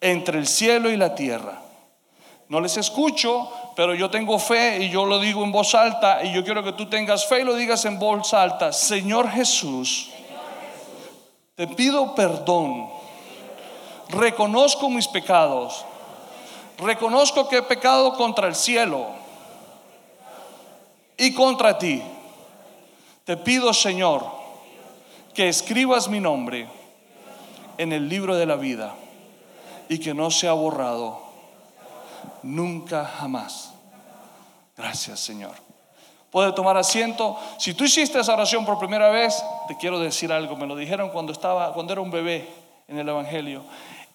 entre 0.02 0.38
el 0.38 0.46
cielo 0.46 0.92
y 0.92 0.98
la 0.98 1.16
tierra. 1.16 1.65
No 2.48 2.62
les 2.62 2.78
escucho, 2.78 3.50
pero 3.76 3.96
yo 3.96 4.10
tengo 4.10 4.38
fe 4.38 4.84
y 4.84 4.90
yo 4.90 5.06
lo 5.06 5.20
digo 5.20 5.44
en 5.44 5.52
voz 5.52 5.74
alta 5.74 6.24
y 6.24 6.32
yo 6.32 6.44
quiero 6.44 6.64
que 6.64 6.74
tú 6.74 6.88
tengas 6.88 7.26
fe 7.26 7.42
y 7.42 7.44
lo 7.44 7.56
digas 7.56 7.86
en 7.86 7.98
voz 7.98 8.34
alta. 8.34 8.72
Señor 8.72 9.30
Jesús, 9.32 10.12
te 11.56 11.68
pido 11.68 12.14
perdón. 12.14 12.88
Reconozco 14.10 14.90
mis 14.90 15.08
pecados. 15.08 15.84
Reconozco 16.78 17.50
que 17.50 17.58
he 17.58 17.62
pecado 17.64 18.14
contra 18.14 18.48
el 18.48 18.56
cielo 18.56 19.08
y 21.18 21.34
contra 21.34 21.80
ti. 21.80 22.04
Te 23.24 23.38
pido, 23.38 23.74
Señor, 23.74 24.24
que 25.34 25.50
escribas 25.50 26.08
mi 26.10 26.20
nombre 26.20 26.68
en 27.80 27.92
el 27.92 28.08
libro 28.08 28.36
de 28.36 28.46
la 28.46 28.56
vida 28.56 28.94
y 29.90 29.98
que 29.98 30.14
no 30.14 30.30
sea 30.30 30.54
borrado 30.54 31.25
nunca 32.46 33.06
jamás. 33.06 33.74
Gracias, 34.78 35.20
Señor. 35.20 35.54
Puede 36.32 36.52
tomar 36.54 36.78
asiento. 36.78 37.38
Si 37.58 37.74
tú 37.74 37.86
hiciste 37.86 38.20
esa 38.20 38.34
oración 38.34 38.66
por 38.66 38.78
primera 38.78 39.10
vez, 39.10 39.42
te 39.68 39.78
quiero 39.78 40.00
decir 40.00 40.32
algo. 40.32 40.56
Me 40.56 40.68
lo 40.68 40.76
dijeron 40.76 41.10
cuando 41.10 41.32
estaba, 41.32 41.74
cuando 41.74 41.94
era 41.94 42.02
un 42.02 42.12
bebé 42.12 42.48
en 42.88 43.00
el 43.00 43.08
Evangelio. 43.08 43.64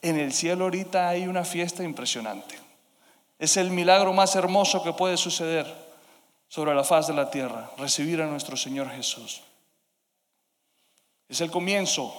En 0.03 0.19
el 0.19 0.33
cielo 0.33 0.65
ahorita 0.65 1.09
hay 1.09 1.27
una 1.27 1.45
fiesta 1.45 1.83
impresionante. 1.83 2.59
Es 3.39 3.57
el 3.57 3.71
milagro 3.71 4.13
más 4.13 4.35
hermoso 4.37 4.83
que 4.83 4.93
puede 4.93 5.17
suceder 5.17 5.67
sobre 6.49 6.75
la 6.75 6.85
faz 6.85 7.07
de 7.07 7.15
la 7.15 7.31
tierra, 7.31 7.71
recibir 7.79 8.21
a 8.21 8.27
nuestro 8.27 8.57
Señor 8.57 8.91
Jesús. 8.91 9.43
Es 11.29 11.41
el 11.41 11.51
comienzo 11.51 12.13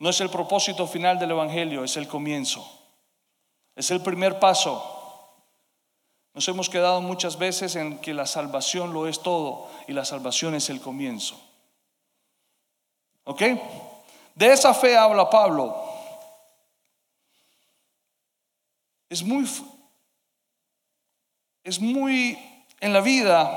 no 0.00 0.08
es 0.08 0.20
el 0.22 0.30
propósito 0.30 0.86
final 0.86 1.18
del 1.18 1.30
Evangelio, 1.30 1.84
es 1.84 1.96
el 1.98 2.08
comienzo. 2.08 2.66
Es 3.80 3.90
el 3.90 4.02
primer 4.02 4.38
paso. 4.38 5.38
Nos 6.34 6.46
hemos 6.48 6.68
quedado 6.68 7.00
muchas 7.00 7.38
veces 7.38 7.76
en 7.76 7.98
que 7.98 8.12
la 8.12 8.26
salvación 8.26 8.92
lo 8.92 9.08
es 9.08 9.22
todo 9.22 9.70
y 9.88 9.94
la 9.94 10.04
salvación 10.04 10.54
es 10.54 10.68
el 10.68 10.82
comienzo. 10.82 11.40
¿Ok? 13.24 13.40
De 14.34 14.52
esa 14.52 14.74
fe 14.74 14.98
habla 14.98 15.30
Pablo. 15.30 15.82
Es 19.08 19.22
muy, 19.22 19.48
es 21.64 21.80
muy 21.80 22.38
en 22.80 22.92
la 22.92 23.00
vida. 23.00 23.50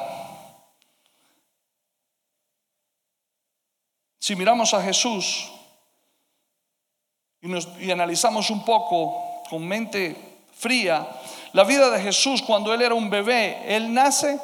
Si 4.20 4.38
miramos 4.38 4.74
a 4.74 4.82
Jesús, 4.82 5.52
y, 7.42 7.92
analizamos 7.92 8.50
un 8.50 8.64
poco 8.64 9.33
con 9.50 9.68
mente 9.68 10.16
fría 10.54 11.08
la 11.54 11.64
vida 11.64 11.92
de 11.92 12.02
Jesús 12.02 12.42
cuando 12.42 12.74
él 12.74 12.82
era 12.82 12.96
un 12.96 13.10
bebé, 13.10 13.76
él 13.76 13.94
nace 13.94 14.40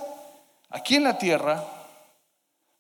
aquí 0.69 0.95
en 0.95 1.03
la 1.03 1.17
tierra, 1.17 1.63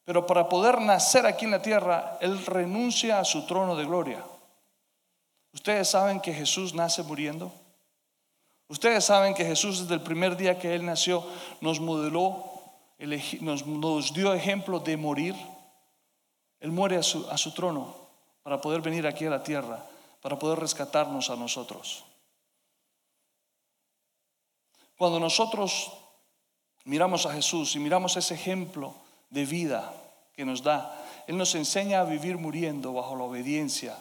pero 0.05 0.27
para 0.27 0.47
poder 0.47 0.79
nacer 0.81 1.25
aquí 1.25 1.45
en 1.45 1.51
la 1.51 1.61
tierra, 1.61 2.17
él 2.21 2.45
renuncia 2.45 3.19
a 3.19 3.25
su 3.25 3.47
trono 3.47 3.75
de 3.75 3.85
gloria. 3.85 4.23
Ustedes 5.51 5.89
saben 5.89 6.19
que 6.19 6.31
Jesús 6.31 6.75
nace 6.75 7.01
muriendo. 7.01 7.51
Ustedes 8.67 9.03
saben 9.03 9.33
que 9.33 9.45
Jesús 9.45 9.81
desde 9.81 9.95
el 9.95 10.01
primer 10.01 10.37
día 10.37 10.59
que 10.59 10.75
Él 10.75 10.85
nació 10.85 11.25
nos 11.59 11.79
modeló, 11.79 12.43
nos, 13.41 14.13
dio 14.13 14.31
ejemplo 14.35 14.79
de 14.79 14.95
morir. 14.95 15.35
Él 16.59 16.71
muere 16.71 16.97
a 16.97 17.03
su, 17.03 17.27
a 17.31 17.37
su 17.37 17.51
trono 17.55 17.95
para 18.43 18.61
poder 18.61 18.81
venir 18.81 19.07
aquí 19.07 19.25
a 19.25 19.31
la 19.31 19.43
tierra 19.43 19.83
para 20.21 20.37
poder 20.37 20.59
rescatarnos 20.59 21.29
a 21.29 21.35
nosotros. 21.35 22.03
Cuando 24.99 25.17
nosotros 25.17 25.93
miramos 26.83 27.25
a 27.25 27.31
Jesús 27.31 27.73
y 27.73 27.79
miramos 27.79 28.17
ese 28.17 28.33
ejemplo 28.33 28.93
de 29.29 29.45
vida 29.45 29.93
que 30.33 30.43
nos 30.43 30.61
da, 30.61 30.93
Él 31.25 31.37
nos 31.37 31.55
enseña 31.55 32.01
a 32.01 32.03
vivir 32.03 32.37
muriendo 32.37 32.91
bajo 32.91 33.15
la 33.15 33.23
obediencia 33.23 33.95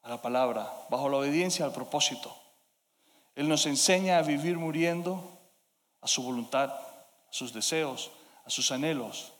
a 0.00 0.08
la 0.08 0.22
palabra, 0.22 0.72
bajo 0.88 1.10
la 1.10 1.18
obediencia 1.18 1.66
al 1.66 1.74
propósito. 1.74 2.34
Él 3.34 3.50
nos 3.50 3.66
enseña 3.66 4.16
a 4.16 4.22
vivir 4.22 4.56
muriendo 4.56 5.22
a 6.00 6.06
su 6.08 6.22
voluntad, 6.22 6.70
a 6.70 7.28
sus 7.28 7.52
deseos, 7.52 8.12
a 8.46 8.50
sus 8.50 8.72
anhelos, 8.72 9.34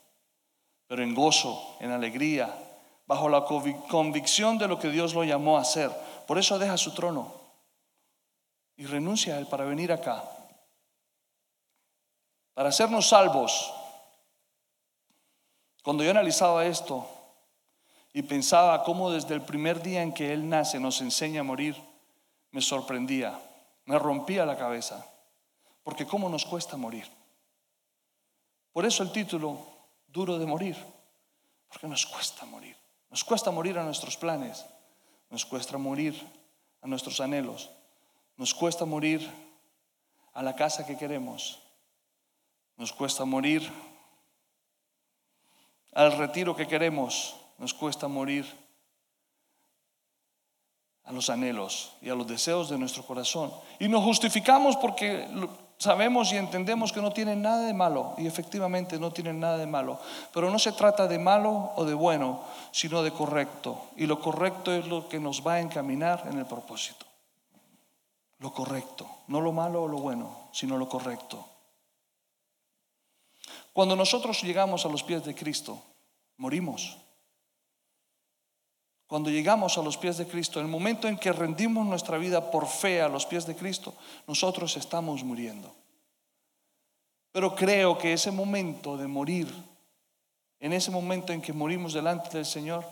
pero 0.86 1.02
en 1.02 1.14
gozo, 1.14 1.76
en 1.80 1.92
alegría, 1.92 2.54
bajo 3.06 3.30
la 3.30 3.46
convicción 3.46 4.58
de 4.58 4.68
lo 4.68 4.78
que 4.78 4.90
Dios 4.90 5.14
lo 5.14 5.24
llamó 5.24 5.56
a 5.56 5.62
hacer. 5.62 5.90
Por 6.26 6.36
eso 6.36 6.58
deja 6.58 6.76
su 6.76 6.92
trono. 6.92 7.40
y 8.76 8.84
renuncia 8.84 9.34
a 9.34 9.38
Él 9.38 9.46
para 9.46 9.64
venir 9.64 9.92
acá, 9.92 10.24
para 12.54 12.68
hacernos 12.68 13.08
salvos. 13.08 13.72
Cuando 15.82 16.04
yo 16.04 16.10
analizaba 16.10 16.64
esto 16.66 17.08
y 18.12 18.22
pensaba 18.22 18.84
cómo 18.84 19.10
desde 19.10 19.34
el 19.34 19.42
primer 19.42 19.82
día 19.82 20.02
en 20.02 20.12
que 20.12 20.32
Él 20.32 20.48
nace 20.48 20.78
nos 20.78 21.00
enseña 21.00 21.40
a 21.40 21.44
morir, 21.44 21.76
me 22.50 22.60
sorprendía, 22.60 23.38
me 23.86 23.98
rompía 23.98 24.46
la 24.46 24.56
cabeza, 24.56 25.06
porque 25.82 26.06
cómo 26.06 26.28
nos 26.28 26.44
cuesta 26.44 26.76
morir. 26.76 27.06
Por 28.72 28.86
eso 28.86 29.02
el 29.02 29.12
título, 29.12 29.58
duro 30.06 30.38
de 30.38 30.46
morir, 30.46 30.76
porque 31.68 31.88
nos 31.88 32.06
cuesta 32.06 32.44
morir. 32.46 32.76
Nos 33.10 33.24
cuesta 33.24 33.50
morir 33.50 33.78
a 33.78 33.84
nuestros 33.84 34.16
planes, 34.16 34.64
nos 35.30 35.44
cuesta 35.44 35.76
morir 35.76 36.14
a 36.80 36.86
nuestros 36.86 37.20
anhelos, 37.20 37.70
nos 38.36 38.54
cuesta 38.54 38.84
morir 38.84 39.30
a 40.32 40.42
la 40.42 40.56
casa 40.56 40.86
que 40.86 40.96
queremos, 40.96 41.61
nos 42.82 42.92
cuesta 42.92 43.24
morir 43.24 43.62
al 45.94 46.18
retiro 46.18 46.56
que 46.56 46.66
queremos, 46.66 47.36
nos 47.58 47.72
cuesta 47.72 48.08
morir 48.08 48.44
a 51.04 51.12
los 51.12 51.30
anhelos 51.30 51.92
y 52.02 52.10
a 52.10 52.16
los 52.16 52.26
deseos 52.26 52.68
de 52.68 52.78
nuestro 52.78 53.04
corazón. 53.04 53.52
Y 53.78 53.86
nos 53.86 54.02
justificamos 54.02 54.76
porque 54.76 55.28
sabemos 55.78 56.32
y 56.32 56.38
entendemos 56.38 56.92
que 56.92 57.00
no 57.00 57.12
tienen 57.12 57.40
nada 57.40 57.66
de 57.66 57.72
malo, 57.72 58.16
y 58.18 58.26
efectivamente 58.26 58.98
no 58.98 59.12
tienen 59.12 59.38
nada 59.38 59.58
de 59.58 59.66
malo, 59.68 60.00
pero 60.34 60.50
no 60.50 60.58
se 60.58 60.72
trata 60.72 61.06
de 61.06 61.20
malo 61.20 61.70
o 61.76 61.84
de 61.84 61.94
bueno, 61.94 62.42
sino 62.72 63.04
de 63.04 63.12
correcto. 63.12 63.80
Y 63.96 64.06
lo 64.06 64.18
correcto 64.18 64.72
es 64.72 64.88
lo 64.88 65.08
que 65.08 65.20
nos 65.20 65.46
va 65.46 65.52
a 65.52 65.60
encaminar 65.60 66.24
en 66.28 66.36
el 66.36 66.46
propósito. 66.46 67.06
Lo 68.40 68.52
correcto, 68.52 69.06
no 69.28 69.40
lo 69.40 69.52
malo 69.52 69.84
o 69.84 69.86
lo 69.86 69.98
bueno, 69.98 70.48
sino 70.50 70.76
lo 70.76 70.88
correcto. 70.88 71.51
Cuando 73.72 73.96
nosotros 73.96 74.42
llegamos 74.42 74.84
a 74.84 74.88
los 74.88 75.02
pies 75.02 75.24
de 75.24 75.34
Cristo, 75.34 75.82
morimos. 76.36 76.98
Cuando 79.06 79.30
llegamos 79.30 79.76
a 79.76 79.82
los 79.82 79.98
pies 79.98 80.16
de 80.16 80.26
Cristo, 80.26 80.58
en 80.58 80.66
el 80.66 80.72
momento 80.72 81.08
en 81.08 81.18
que 81.18 81.32
rendimos 81.32 81.86
nuestra 81.86 82.18
vida 82.18 82.50
por 82.50 82.66
fe 82.66 83.02
a 83.02 83.08
los 83.08 83.26
pies 83.26 83.46
de 83.46 83.54
Cristo, 83.54 83.94
nosotros 84.26 84.76
estamos 84.76 85.22
muriendo. 85.22 85.74
Pero 87.30 87.54
creo 87.54 87.96
que 87.96 88.12
ese 88.12 88.30
momento 88.30 88.96
de 88.96 89.06
morir, 89.06 89.48
en 90.60 90.72
ese 90.72 90.90
momento 90.90 91.32
en 91.32 91.42
que 91.42 91.52
morimos 91.52 91.92
delante 91.92 92.30
del 92.30 92.46
Señor, 92.46 92.86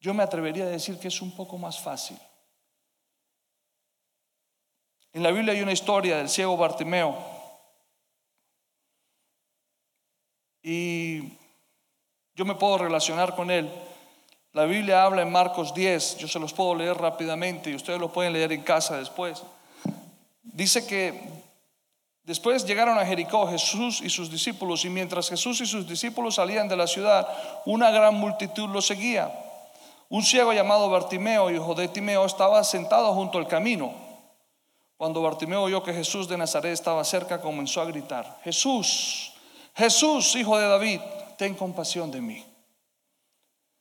yo 0.00 0.12
me 0.14 0.22
atrevería 0.22 0.64
a 0.64 0.68
decir 0.68 0.98
que 0.98 1.08
es 1.08 1.22
un 1.22 1.34
poco 1.36 1.58
más 1.58 1.80
fácil. 1.80 2.18
En 5.12 5.22
la 5.22 5.30
Biblia 5.30 5.52
hay 5.52 5.60
una 5.60 5.72
historia 5.72 6.16
del 6.16 6.28
ciego 6.28 6.56
Bartimeo. 6.56 7.41
Y 10.62 11.38
yo 12.34 12.44
me 12.44 12.54
puedo 12.54 12.78
relacionar 12.78 13.34
con 13.34 13.50
él 13.50 13.70
la 14.54 14.66
Biblia 14.66 15.02
habla 15.02 15.22
en 15.22 15.32
Marcos 15.32 15.72
10, 15.72 16.18
yo 16.18 16.28
se 16.28 16.38
los 16.38 16.52
puedo 16.52 16.74
leer 16.74 16.94
rápidamente 16.98 17.70
y 17.70 17.74
ustedes 17.74 17.98
lo 17.98 18.12
pueden 18.12 18.34
leer 18.34 18.52
en 18.52 18.60
casa 18.60 18.98
después. 18.98 19.42
Dice 20.42 20.86
que 20.86 21.18
después 22.24 22.66
llegaron 22.66 22.98
a 22.98 23.06
Jericó 23.06 23.48
Jesús 23.48 24.02
y 24.02 24.10
sus 24.10 24.30
discípulos 24.30 24.84
y 24.84 24.90
mientras 24.90 25.30
Jesús 25.30 25.62
y 25.62 25.66
sus 25.66 25.88
discípulos 25.88 26.34
salían 26.34 26.68
de 26.68 26.76
la 26.76 26.86
ciudad, 26.86 27.26
una 27.64 27.90
gran 27.90 28.14
multitud 28.16 28.68
los 28.68 28.86
seguía. 28.86 29.32
Un 30.10 30.22
ciego 30.22 30.52
llamado 30.52 30.90
Bartimeo, 30.90 31.50
hijo 31.50 31.74
de 31.74 31.88
Timeo, 31.88 32.26
estaba 32.26 32.62
sentado 32.62 33.14
junto 33.14 33.38
al 33.38 33.48
camino. 33.48 33.94
Cuando 34.98 35.22
Bartimeo 35.22 35.62
oyó 35.62 35.82
que 35.82 35.94
Jesús 35.94 36.28
de 36.28 36.36
Nazaret 36.36 36.74
estaba 36.74 37.02
cerca, 37.04 37.40
comenzó 37.40 37.80
a 37.80 37.86
gritar, 37.86 38.38
Jesús, 38.44 39.31
Jesús, 39.74 40.34
hijo 40.36 40.58
de 40.58 40.68
David, 40.68 41.00
ten 41.38 41.54
compasión 41.54 42.10
de 42.10 42.20
mí. 42.20 42.44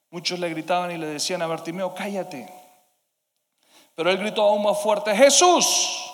Muchos 0.10 0.39
le 0.39 0.49
gritaban 0.49 0.91
y 0.91 0.97
le 0.97 1.08
decían 1.08 1.41
a 1.41 1.47
Bartimeo, 1.47 1.93
cállate. 1.93 2.51
Pero 3.95 4.10
él 4.10 4.17
gritó 4.17 4.43
aún 4.43 4.63
más 4.63 4.82
fuerte, 4.82 5.15
Jesús, 5.15 6.12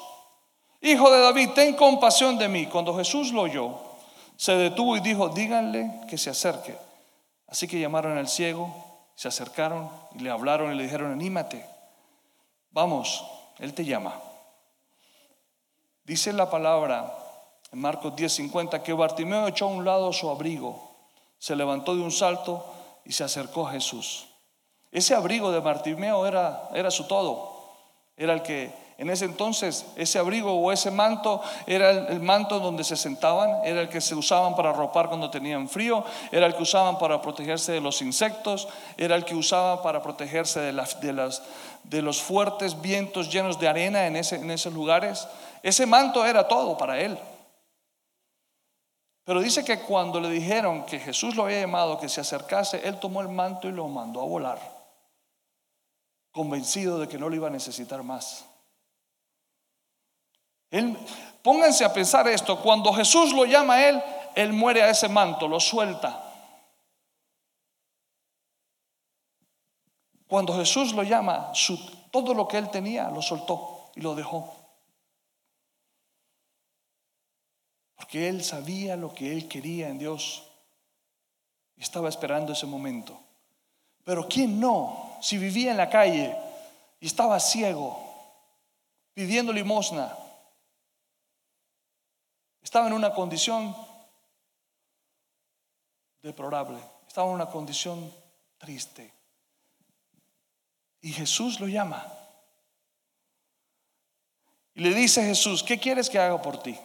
hijo 0.82 1.12
de 1.12 1.22
David, 1.22 1.50
ten 1.56 1.76
compasión 1.76 2.38
de 2.38 2.48
mí. 2.48 2.66
Cuando 2.68 2.96
Jesús 2.96 3.32
lo 3.32 3.42
oyó, 3.42 3.80
se 4.36 4.54
detuvo 4.54 4.98
y 4.98 5.00
dijo, 5.00 5.30
díganle 5.30 6.02
que 6.10 6.18
se 6.18 6.30
acerque. 6.30 6.76
Así 7.48 7.68
que 7.68 7.80
llamaron 7.80 8.18
al 8.18 8.28
ciego, 8.28 8.74
se 9.16 9.28
acercaron 9.28 9.90
y 10.16 10.20
le 10.20 10.30
hablaron 10.30 10.74
y 10.74 10.76
le 10.76 10.84
dijeron, 10.84 11.12
anímate, 11.12 11.66
vamos, 12.72 13.26
él 13.58 13.74
te 13.74 13.86
llama. 13.86 14.22
Dice 16.04 16.34
la 16.34 16.50
palabra 16.50 17.18
en 17.72 17.80
Marcos 17.80 18.16
10:50 18.16 18.82
que 18.84 18.94
Bartimeo 18.94 19.48
echó 19.48 19.66
a 19.66 19.70
un 19.70 19.86
lado 19.86 20.14
su 20.14 20.30
abrigo, 20.30 20.92
se 21.40 21.56
levantó 21.56 21.96
de 21.96 22.02
un 22.02 22.12
salto, 22.12 22.66
y 23.08 23.14
se 23.14 23.24
acercó 23.24 23.68
a 23.68 23.72
Jesús. 23.72 24.28
Ese 24.92 25.16
abrigo 25.16 25.52
de 25.52 25.60
Bartimeo 25.60 26.26
era, 26.28 26.70
era 26.74 26.92
su 26.92 27.06
todo. 27.06 27.56
Era 28.18 28.34
el 28.34 28.42
que 28.42 28.72
en 28.98 29.10
ese 29.12 29.26
entonces, 29.26 29.86
ese 29.96 30.18
abrigo 30.18 30.54
o 30.54 30.72
ese 30.72 30.90
manto 30.90 31.42
era 31.68 31.92
el, 31.92 32.20
manto 32.20 32.60
donde 32.60 32.84
se 32.84 32.98
sentaban, 32.98 33.64
era 33.64 33.82
el 33.82 33.90
que 33.90 34.02
se 34.02 34.16
usaban 34.16 34.56
para 34.56 34.74
ropar 34.74 35.08
cuando 35.08 35.30
tenían 35.30 35.70
frío, 35.70 36.04
era 36.32 36.48
el 36.48 36.56
que 36.56 36.64
usaban 36.64 36.98
para 36.98 37.22
protegerse 37.22 37.74
de 37.74 37.82
los 37.82 38.02
insectos, 38.02 38.68
era 38.98 39.16
el 39.16 39.24
que 39.24 39.36
usaban 39.36 39.84
para 39.84 40.02
protegerse 40.02 40.60
de, 40.60 41.38
de 41.84 42.02
los 42.02 42.22
fuertes 42.22 42.82
vientos 42.82 43.32
llenos 43.32 43.60
de 43.60 43.68
arena 43.68 44.08
en, 44.08 44.16
ese, 44.16 44.38
en 44.38 44.50
esos 44.50 44.74
lugares. 44.74 45.28
Ese 45.62 45.86
manto 45.86 46.26
era 46.26 46.48
todo 46.48 46.76
para 46.76 47.00
él. 47.00 47.20
Pero 49.28 49.42
dice 49.42 49.66
que 49.66 49.82
cuando 49.82 50.22
le 50.22 50.30
dijeron 50.30 50.86
que 50.86 51.02
Jesús 51.02 51.36
lo 51.36 51.44
había 51.44 51.60
llamado, 51.60 52.00
que 52.00 52.08
se 52.08 52.22
acercase, 52.22 52.88
él 52.88 52.98
tomó 52.98 53.20
el 53.20 53.28
manto 53.28 53.68
y 53.68 53.74
lo 53.74 53.86
mandó 53.90 54.22
a 54.22 54.26
volar, 54.26 54.58
convencido 56.32 56.98
de 56.98 57.10
que 57.10 57.18
no 57.18 57.28
lo 57.28 57.36
iba 57.36 57.48
a 57.48 57.52
necesitar 57.52 58.04
más. 58.04 58.46
Él, 60.72 60.98
pónganse 61.44 61.84
a 61.84 61.92
pensar 61.92 62.26
esto, 62.30 62.62
cuando 62.62 62.94
Jesús 62.94 63.34
lo 63.34 63.44
llama 63.44 63.74
a 63.74 63.90
él, 63.90 64.04
él 64.34 64.54
muere 64.54 64.82
a 64.82 64.92
ese 64.92 65.10
manto, 65.10 65.46
lo 65.50 65.60
suelta. 65.60 66.24
Cuando 70.26 70.56
Jesús 70.56 70.94
lo 70.94 71.04
llama, 71.04 71.52
todo 72.12 72.34
lo 72.34 72.48
que 72.48 72.60
él 72.60 72.70
tenía 72.70 73.10
lo 73.10 73.22
soltó 73.22 73.92
y 73.94 74.00
lo 74.00 74.16
dejó. 74.16 74.57
Porque 77.98 78.30
él 78.30 78.44
sabía 78.44 78.96
lo 78.96 79.14
que 79.14 79.34
él 79.34 79.50
quería 79.50 79.90
en 79.90 79.98
Dios 79.98 80.44
y 81.76 81.82
estaba 81.82 82.08
esperando 82.08 82.54
ese 82.54 82.66
momento. 82.66 83.20
Pero 84.06 84.28
¿quién 84.30 84.60
no? 84.60 85.18
Si 85.22 85.38
vivía 85.38 85.72
en 85.72 85.78
la 85.78 85.90
calle 85.90 86.34
y 87.00 87.08
estaba 87.08 87.40
ciego, 87.40 88.00
pidiendo 89.14 89.52
limosna, 89.52 90.16
estaba 92.62 92.88
en 92.88 92.94
una 92.94 93.14
condición 93.14 93.76
deplorable, 96.22 96.78
estaba 97.08 97.28
en 97.28 97.34
una 97.34 97.48
condición 97.48 98.14
triste. 98.58 99.12
Y 101.02 101.12
Jesús 101.12 101.60
lo 101.60 101.68
llama. 101.68 102.06
Y 104.76 104.82
le 104.82 104.94
dice 104.94 105.22
a 105.22 105.26
Jesús, 105.26 105.64
¿qué 105.64 105.80
quieres 105.80 106.10
que 106.10 106.20
haga 106.20 106.40
por 106.40 106.62
ti? 106.62 106.78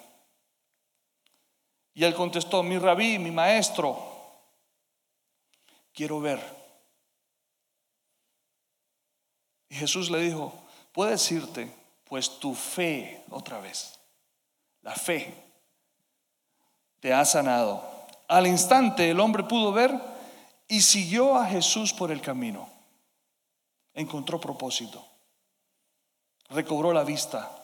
Y 1.95 2.05
él 2.05 2.15
contestó, 2.15 2.63
mi 2.63 2.79
rabí, 2.79 3.19
mi 3.19 3.31
maestro, 3.31 3.99
quiero 5.93 6.21
ver. 6.21 6.41
Y 9.69 9.75
Jesús 9.75 10.11
le 10.11 10.21
dijo, 10.21 10.53
puedes 10.93 11.31
irte, 11.31 11.75
pues 12.05 12.39
tu 12.39 12.55
fe, 12.55 13.25
otra 13.31 13.59
vez, 13.59 13.99
la 14.83 14.95
fe, 14.95 15.35
te 17.01 17.13
ha 17.13 17.25
sanado. 17.25 17.83
Al 18.29 18.47
instante 18.47 19.11
el 19.11 19.21
hombre 19.21 19.45
pudo 19.45 19.73
ver 19.73 19.99
y 20.69 20.81
siguió 20.81 21.37
a 21.37 21.47
Jesús 21.47 21.93
por 21.93 22.11
el 22.11 22.23
camino. 22.23 22.69
Encontró 23.95 24.41
propósito, 24.41 25.07
recobró 26.49 26.95
la 26.95 27.05
vista 27.05 27.62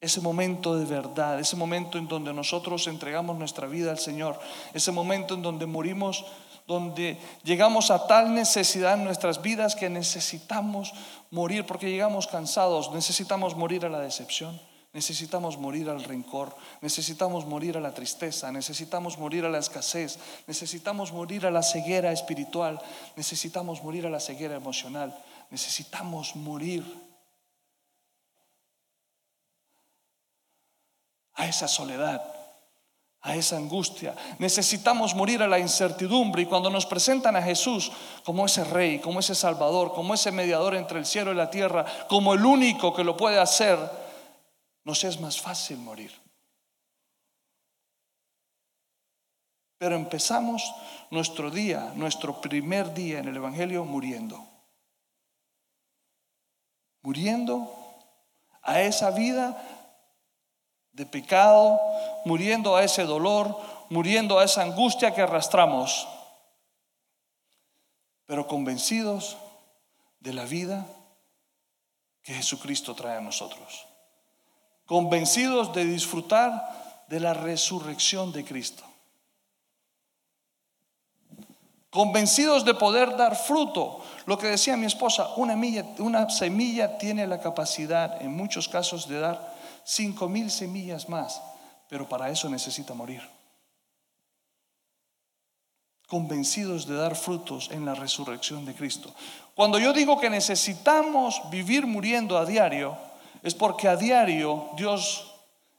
ese 0.00 0.20
momento 0.20 0.76
de 0.76 0.86
verdad, 0.86 1.38
ese 1.38 1.56
momento 1.56 1.98
en 1.98 2.08
donde 2.08 2.32
nosotros 2.32 2.86
entregamos 2.86 3.36
nuestra 3.36 3.66
vida 3.66 3.90
al 3.90 3.98
Señor, 3.98 4.38
ese 4.72 4.92
momento 4.92 5.34
en 5.34 5.42
donde 5.42 5.66
morimos, 5.66 6.24
donde 6.66 7.18
llegamos 7.42 7.90
a 7.90 8.06
tal 8.06 8.34
necesidad 8.34 8.94
en 8.94 9.04
nuestras 9.04 9.42
vidas 9.42 9.76
que 9.76 9.90
necesitamos 9.90 10.94
morir 11.30 11.66
porque 11.66 11.90
llegamos 11.90 12.26
cansados, 12.26 12.92
necesitamos 12.92 13.56
morir 13.56 13.84
a 13.84 13.90
la 13.90 14.00
decepción, 14.00 14.58
necesitamos 14.94 15.58
morir 15.58 15.90
al 15.90 16.02
rencor, 16.02 16.56
necesitamos 16.80 17.44
morir 17.44 17.76
a 17.76 17.80
la 17.80 17.92
tristeza, 17.92 18.50
necesitamos 18.50 19.18
morir 19.18 19.44
a 19.44 19.50
la 19.50 19.58
escasez, 19.58 20.18
necesitamos 20.46 21.12
morir 21.12 21.44
a 21.44 21.50
la 21.50 21.62
ceguera 21.62 22.10
espiritual, 22.10 22.80
necesitamos 23.16 23.82
morir 23.82 24.06
a 24.06 24.10
la 24.10 24.20
ceguera 24.20 24.56
emocional, 24.56 25.14
necesitamos 25.50 26.36
morir 26.36 26.84
a 31.40 31.46
esa 31.46 31.66
soledad, 31.66 32.22
a 33.22 33.34
esa 33.34 33.56
angustia. 33.56 34.14
Necesitamos 34.38 35.14
morir 35.14 35.42
a 35.42 35.48
la 35.48 35.58
incertidumbre 35.58 36.42
y 36.42 36.46
cuando 36.46 36.68
nos 36.68 36.84
presentan 36.84 37.34
a 37.34 37.40
Jesús 37.42 37.90
como 38.26 38.44
ese 38.44 38.62
rey, 38.62 38.98
como 38.98 39.20
ese 39.20 39.34
salvador, 39.34 39.94
como 39.94 40.12
ese 40.12 40.32
mediador 40.32 40.74
entre 40.74 40.98
el 40.98 41.06
cielo 41.06 41.32
y 41.32 41.36
la 41.36 41.50
tierra, 41.50 41.86
como 42.10 42.34
el 42.34 42.44
único 42.44 42.94
que 42.94 43.04
lo 43.04 43.16
puede 43.16 43.40
hacer, 43.40 43.78
nos 44.84 45.02
es 45.02 45.18
más 45.18 45.40
fácil 45.40 45.78
morir. 45.78 46.12
Pero 49.78 49.96
empezamos 49.96 50.74
nuestro 51.10 51.50
día, 51.50 51.94
nuestro 51.96 52.38
primer 52.42 52.92
día 52.92 53.20
en 53.20 53.28
el 53.28 53.36
Evangelio 53.36 53.86
muriendo. 53.86 54.46
Muriendo 57.00 57.74
a 58.60 58.82
esa 58.82 59.10
vida 59.10 59.79
de 60.92 61.06
pecado, 61.06 61.80
muriendo 62.24 62.76
a 62.76 62.84
ese 62.84 63.04
dolor, 63.04 63.56
muriendo 63.88 64.38
a 64.38 64.44
esa 64.44 64.62
angustia 64.62 65.14
que 65.14 65.22
arrastramos, 65.22 66.08
pero 68.26 68.46
convencidos 68.46 69.36
de 70.20 70.32
la 70.32 70.44
vida 70.44 70.86
que 72.22 72.34
Jesucristo 72.34 72.94
trae 72.94 73.18
a 73.18 73.20
nosotros, 73.20 73.86
convencidos 74.86 75.72
de 75.72 75.84
disfrutar 75.84 77.04
de 77.08 77.20
la 77.20 77.34
resurrección 77.34 78.32
de 78.32 78.44
Cristo, 78.44 78.84
convencidos 81.90 82.64
de 82.64 82.74
poder 82.74 83.16
dar 83.16 83.34
fruto. 83.34 84.04
Lo 84.26 84.38
que 84.38 84.46
decía 84.46 84.76
mi 84.76 84.86
esposa, 84.86 85.34
una, 85.36 85.56
una 85.98 86.30
semilla 86.30 86.98
tiene 86.98 87.26
la 87.26 87.40
capacidad 87.40 88.22
en 88.22 88.32
muchos 88.36 88.68
casos 88.68 89.08
de 89.08 89.18
dar 89.18 89.49
cinco 89.90 90.28
mil 90.28 90.50
semillas 90.50 91.08
más, 91.08 91.42
pero 91.88 92.08
para 92.08 92.30
eso 92.30 92.48
necesita 92.48 92.94
morir. 92.94 93.22
Convencidos 96.06 96.86
de 96.86 96.94
dar 96.94 97.16
frutos 97.16 97.70
en 97.72 97.84
la 97.84 97.94
resurrección 97.94 98.64
de 98.64 98.74
Cristo. 98.74 99.12
Cuando 99.54 99.78
yo 99.78 99.92
digo 99.92 100.20
que 100.20 100.30
necesitamos 100.30 101.42
vivir 101.50 101.86
muriendo 101.86 102.38
a 102.38 102.44
diario, 102.44 102.96
es 103.42 103.54
porque 103.54 103.88
a 103.88 103.96
diario 103.96 104.70
Dios 104.76 105.34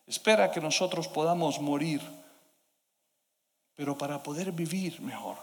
espera 0.08 0.52
que 0.52 0.60
nosotros 0.60 1.08
podamos 1.08 1.60
morir, 1.62 2.02
pero 3.76 3.98
para 3.98 4.22
poder 4.22 4.52
vivir 4.52 5.02
mejor. 5.02 5.38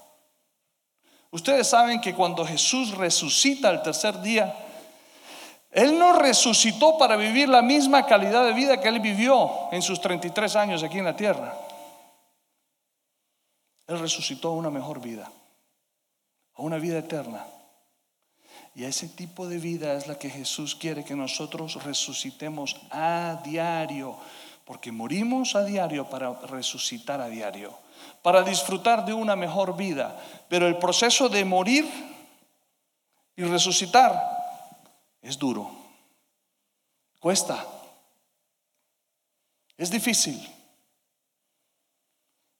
Ustedes 1.30 1.68
saben 1.68 2.00
que 2.00 2.14
cuando 2.14 2.44
Jesús 2.46 2.96
resucita 2.96 3.70
el 3.70 3.82
tercer 3.82 4.20
día, 4.20 4.67
él 5.70 5.98
no 5.98 6.14
resucitó 6.14 6.96
para 6.96 7.16
vivir 7.16 7.48
la 7.48 7.62
misma 7.62 8.06
calidad 8.06 8.44
de 8.44 8.52
vida 8.52 8.80
que 8.80 8.88
él 8.88 9.00
vivió 9.00 9.50
en 9.70 9.82
sus 9.82 10.00
33 10.00 10.56
años 10.56 10.82
aquí 10.82 10.98
en 10.98 11.04
la 11.04 11.16
tierra. 11.16 11.54
Él 13.86 13.98
resucitó 13.98 14.48
a 14.48 14.52
una 14.52 14.70
mejor 14.70 15.00
vida, 15.00 15.30
a 16.54 16.62
una 16.62 16.78
vida 16.78 16.98
eterna. 16.98 17.44
Y 18.74 18.84
a 18.84 18.88
ese 18.88 19.08
tipo 19.08 19.46
de 19.46 19.58
vida 19.58 19.94
es 19.94 20.06
la 20.06 20.18
que 20.18 20.30
Jesús 20.30 20.74
quiere 20.74 21.04
que 21.04 21.16
nosotros 21.16 21.82
resucitemos 21.84 22.76
a 22.90 23.40
diario, 23.44 24.16
porque 24.64 24.92
morimos 24.92 25.54
a 25.54 25.64
diario 25.64 26.08
para 26.08 26.32
resucitar 26.32 27.20
a 27.20 27.28
diario, 27.28 27.76
para 28.22 28.42
disfrutar 28.42 29.04
de 29.04 29.14
una 29.14 29.36
mejor 29.36 29.76
vida. 29.76 30.18
Pero 30.48 30.66
el 30.66 30.76
proceso 30.76 31.28
de 31.28 31.44
morir 31.44 31.86
y 33.36 33.42
resucitar 33.44 34.37
es 35.22 35.38
duro, 35.38 35.70
cuesta, 37.20 37.64
es 39.76 39.90
difícil. 39.90 40.54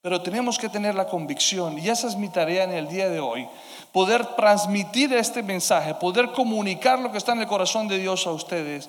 Pero 0.01 0.23
tenemos 0.23 0.59
que 0.59 0.69
tener 0.69 0.95
la 0.95 1.09
convicción, 1.09 1.77
y 1.79 1.89
esa 1.89 2.07
es 2.07 2.17
mi 2.17 2.29
tarea 2.29 2.65
en 2.65 2.73
el 2.73 2.89
día 2.89 3.09
de 3.09 3.19
hoy, 3.19 3.49
poder 3.93 4.25
transmitir 4.37 5.13
este 5.13 5.43
mensaje, 5.43 5.95
poder 5.95 6.31
comunicar 6.33 7.01
lo 7.01 7.11
que 7.11 7.19
está 7.19 7.33
en 7.33 7.41
el 7.41 7.49
corazón 7.49 7.89
de 7.89 7.99
Dios 7.99 8.27
a 8.27 8.31
ustedes. 8.31 8.89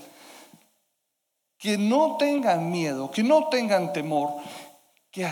Que 1.57 1.77
no 1.77 2.15
tengan 2.17 2.71
miedo, 2.71 3.09
que 3.11 3.23
no 3.23 3.49
tengan 3.49 3.91
temor, 3.91 4.35
que, 5.11 5.29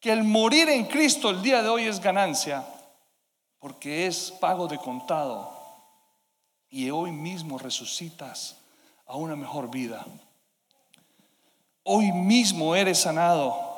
que 0.00 0.12
el 0.12 0.24
morir 0.24 0.68
en 0.68 0.84
Cristo 0.86 1.30
el 1.30 1.42
día 1.42 1.62
de 1.62 1.68
hoy 1.68 1.84
es 1.84 2.00
ganancia, 2.00 2.66
porque 3.60 4.06
es 4.06 4.32
pago 4.32 4.66
de 4.66 4.78
contado 4.78 5.57
y 6.70 6.90
hoy 6.90 7.12
mismo 7.12 7.58
resucitas 7.58 8.56
a 9.06 9.16
una 9.16 9.36
mejor 9.36 9.70
vida. 9.70 10.04
Hoy 11.84 12.12
mismo 12.12 12.74
eres 12.74 12.98
sanado. 12.98 13.68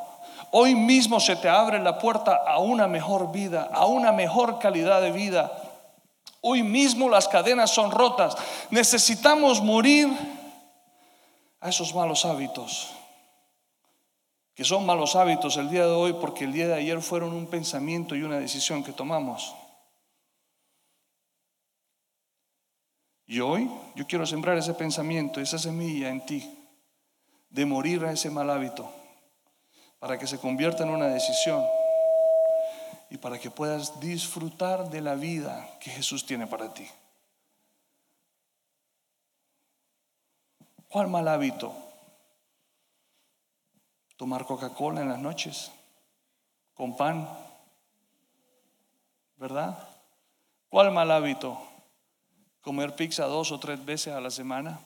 Hoy 0.53 0.74
mismo 0.74 1.20
se 1.20 1.37
te 1.37 1.48
abre 1.48 1.79
la 1.79 1.98
puerta 1.98 2.40
a 2.44 2.59
una 2.59 2.88
mejor 2.88 3.31
vida, 3.31 3.70
a 3.72 3.87
una 3.87 4.11
mejor 4.11 4.59
calidad 4.59 5.00
de 5.00 5.12
vida. 5.12 5.53
Hoy 6.40 6.62
mismo 6.62 7.09
las 7.09 7.29
cadenas 7.29 7.70
son 7.70 7.92
rotas. 7.92 8.37
Necesitamos 8.70 9.62
morir 9.62 10.09
a 11.61 11.68
esos 11.68 11.94
malos 11.94 12.24
hábitos, 12.24 12.90
que 14.55 14.64
son 14.64 14.85
malos 14.87 15.14
hábitos 15.14 15.57
el 15.57 15.70
día 15.70 15.87
de 15.87 15.92
hoy 15.92 16.14
porque 16.14 16.44
el 16.44 16.53
día 16.53 16.66
de 16.66 16.74
ayer 16.74 17.00
fueron 17.03 17.33
un 17.33 17.46
pensamiento 17.46 18.16
y 18.16 18.22
una 18.22 18.38
decisión 18.38 18.83
que 18.83 18.92
tomamos. 18.92 19.55
Y 23.30 23.38
hoy 23.38 23.70
yo 23.94 24.08
quiero 24.08 24.26
sembrar 24.26 24.58
ese 24.58 24.74
pensamiento, 24.74 25.40
esa 25.40 25.56
semilla 25.56 26.08
en 26.08 26.26
ti, 26.26 26.52
de 27.48 27.64
morir 27.64 28.04
a 28.04 28.10
ese 28.10 28.28
mal 28.28 28.50
hábito, 28.50 28.92
para 30.00 30.18
que 30.18 30.26
se 30.26 30.40
convierta 30.40 30.82
en 30.82 30.88
una 30.88 31.06
decisión 31.06 31.64
y 33.08 33.18
para 33.18 33.38
que 33.38 33.48
puedas 33.48 34.00
disfrutar 34.00 34.90
de 34.90 35.00
la 35.00 35.14
vida 35.14 35.78
que 35.78 35.92
Jesús 35.92 36.26
tiene 36.26 36.48
para 36.48 36.74
ti. 36.74 36.88
¿Cuál 40.88 41.06
mal 41.06 41.28
hábito? 41.28 41.72
Tomar 44.16 44.44
Coca-Cola 44.44 45.02
en 45.02 45.08
las 45.08 45.20
noches, 45.20 45.70
con 46.74 46.96
pan, 46.96 47.28
¿verdad? 49.36 49.78
¿Cuál 50.68 50.90
mal 50.90 51.12
hábito? 51.12 51.69
Comer 52.61 52.94
pizza 52.94 53.25
dos 53.25 53.53
o 53.53 53.61
tres 53.61 53.85
veces 53.85 54.12
a 54.12 54.20
la 54.20 54.31
semana? 54.31 54.81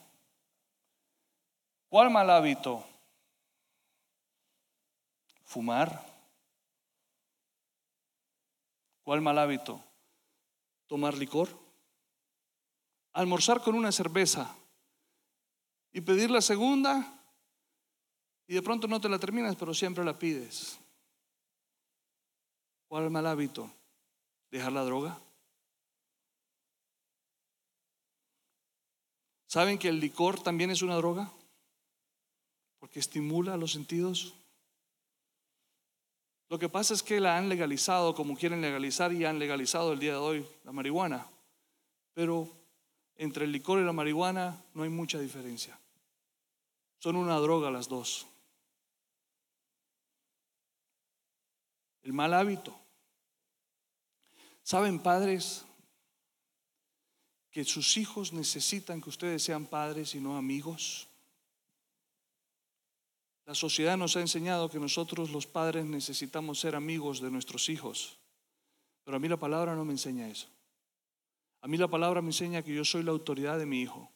¿Cuál 1.89 2.09
mal 2.09 2.29
hábito? 2.29 2.83
Fumar. 5.43 6.05
¿Cuál 9.03 9.21
mal 9.21 9.37
hábito? 9.37 9.81
Tomar 10.87 11.13
licor. 11.15 11.49
Almorzar 13.13 13.61
con 13.61 13.75
una 13.75 13.91
cerveza 13.91 14.53
y 15.93 16.01
pedir 16.01 16.29
la 16.29 16.41
segunda 16.41 17.15
y 18.47 18.53
de 18.53 18.61
pronto 18.61 18.87
no 18.87 18.99
te 18.99 19.09
la 19.09 19.17
terminas, 19.17 19.55
pero 19.55 19.73
siempre 19.73 20.03
la 20.03 20.17
pides. 20.19 20.77
¿Cuál 22.87 23.09
mal 23.09 23.25
hábito? 23.25 23.71
Dejar 24.51 24.73
la 24.73 24.83
droga. 24.83 25.19
¿Saben 29.55 29.79
que 29.79 29.87
el 29.87 30.01
licor 30.01 30.37
también 30.43 30.69
es 30.69 30.81
una 30.81 30.95
droga? 30.95 31.31
Porque 32.77 32.99
estimula 32.99 33.55
los 33.55 33.71
sentidos. 33.71 34.33
Lo 36.49 36.59
que 36.59 36.67
pasa 36.67 36.93
es 36.93 37.01
que 37.01 37.21
la 37.21 37.37
han 37.37 37.47
legalizado 37.47 38.13
como 38.15 38.35
quieren 38.35 38.59
legalizar 38.59 39.13
y 39.13 39.23
han 39.23 39.39
legalizado 39.39 39.93
el 39.93 39.99
día 39.99 40.11
de 40.11 40.17
hoy 40.17 40.45
la 40.65 40.73
marihuana. 40.73 41.25
Pero 42.13 42.49
entre 43.15 43.45
el 43.45 43.53
licor 43.53 43.79
y 43.79 43.85
la 43.85 43.93
marihuana 43.93 44.61
no 44.73 44.83
hay 44.83 44.89
mucha 44.89 45.19
diferencia. 45.19 45.79
Son 46.99 47.15
una 47.15 47.35
droga 47.35 47.71
las 47.71 47.87
dos. 47.87 48.27
El 52.03 52.11
mal 52.11 52.33
hábito. 52.33 52.77
¿Saben, 54.63 54.99
padres? 54.99 55.63
Que 57.55 57.63
sus 57.63 57.95
hijos 57.95 58.33
necesitan 58.33 58.99
que 58.99 59.07
ustedes 59.07 59.41
sean 59.41 59.65
padres 59.65 60.13
y 60.13 60.19
no 60.19 60.35
amigos? 60.35 61.07
La 63.45 63.55
sociedad 63.55 63.95
nos 63.95 64.17
ha 64.17 64.19
enseñado 64.19 64.69
que 64.69 64.77
nosotros 64.77 65.29
los 65.29 65.47
padres 65.47 65.85
necesitamos 65.85 66.59
ser 66.59 66.75
amigos 66.75 67.21
de 67.21 67.31
nuestros 67.31 67.69
hijos, 67.69 68.17
pero 69.05 69.15
a 69.15 69.21
mí 69.21 69.29
la 69.29 69.37
palabra 69.37 69.73
no 69.73 69.85
me 69.85 69.93
enseña 69.93 70.27
eso. 70.27 70.49
A 71.61 71.69
mí 71.69 71.77
la 71.77 71.87
palabra 71.87 72.21
me 72.21 72.27
enseña 72.27 72.61
que 72.61 72.75
yo 72.75 72.83
soy 72.83 73.03
la 73.03 73.11
autoridad 73.11 73.57
de 73.57 73.65
mi 73.65 73.81
hijo. 73.81 74.11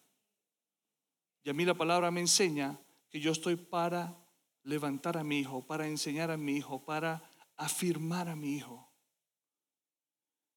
Y 1.46 1.50
a 1.50 1.54
mí 1.54 1.64
la 1.64 1.76
palabra 1.76 2.12
me 2.12 2.20
enseña 2.20 2.78
que 3.10 3.22
yo 3.22 3.32
estoy 3.32 3.56
para 3.56 4.18
levantar 4.64 5.16
a 5.16 5.24
mi 5.24 5.40
hijo, 5.40 5.66
para 5.66 5.88
enseñar 5.88 6.30
a 6.30 6.36
mi 6.36 6.58
hijo, 6.58 6.84
para 6.84 7.24
afirmar 7.56 8.28
a 8.28 8.36
mi 8.36 8.58
hijo. 8.58 8.86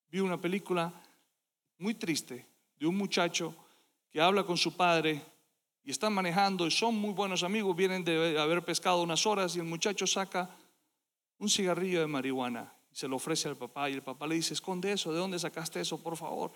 Vi 0.09 0.19
una 0.19 0.41
película 0.41 0.93
muy 1.79 1.95
triste 1.95 2.51
de 2.83 2.89
un 2.89 2.97
muchacho 2.97 3.55
que 4.11 4.21
habla 4.21 4.43
con 4.43 4.57
su 4.57 4.77
padre 4.77 5.23
y 5.85 5.93
están 5.93 6.13
manejando 6.13 6.67
y 6.67 6.73
son 6.73 6.97
muy 6.97 7.13
buenos 7.13 7.45
amigos, 7.45 7.77
vienen 7.77 8.03
de 8.03 8.37
haber 8.37 8.65
pescado 8.65 9.05
unas 9.05 9.25
horas 9.25 9.55
y 9.55 9.61
el 9.61 9.67
muchacho 9.67 10.05
saca 10.05 10.51
un 11.39 11.49
cigarrillo 11.49 12.01
de 12.01 12.09
marihuana 12.09 12.75
y 12.91 12.97
se 12.97 13.07
lo 13.07 13.15
ofrece 13.15 13.47
al 13.47 13.57
papá 13.57 13.89
y 13.89 13.93
el 13.93 14.03
papá 14.03 14.27
le 14.27 14.35
dice, 14.35 14.55
esconde 14.55 14.91
eso, 14.91 15.13
¿de 15.13 15.21
dónde 15.21 15.39
sacaste 15.39 15.81
eso, 15.81 16.03
por 16.03 16.17
favor? 16.17 16.51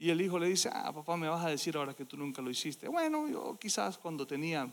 Y 0.00 0.10
el 0.10 0.20
hijo 0.20 0.36
le 0.36 0.48
dice, 0.48 0.68
ah, 0.72 0.92
papá, 0.92 1.16
me 1.16 1.28
vas 1.28 1.44
a 1.44 1.50
decir 1.50 1.76
ahora 1.76 1.94
que 1.94 2.04
tú 2.04 2.16
nunca 2.16 2.42
lo 2.42 2.50
hiciste. 2.50 2.88
Bueno, 2.88 3.28
yo 3.28 3.56
quizás 3.56 3.98
cuando 3.98 4.26
tenía 4.26 4.68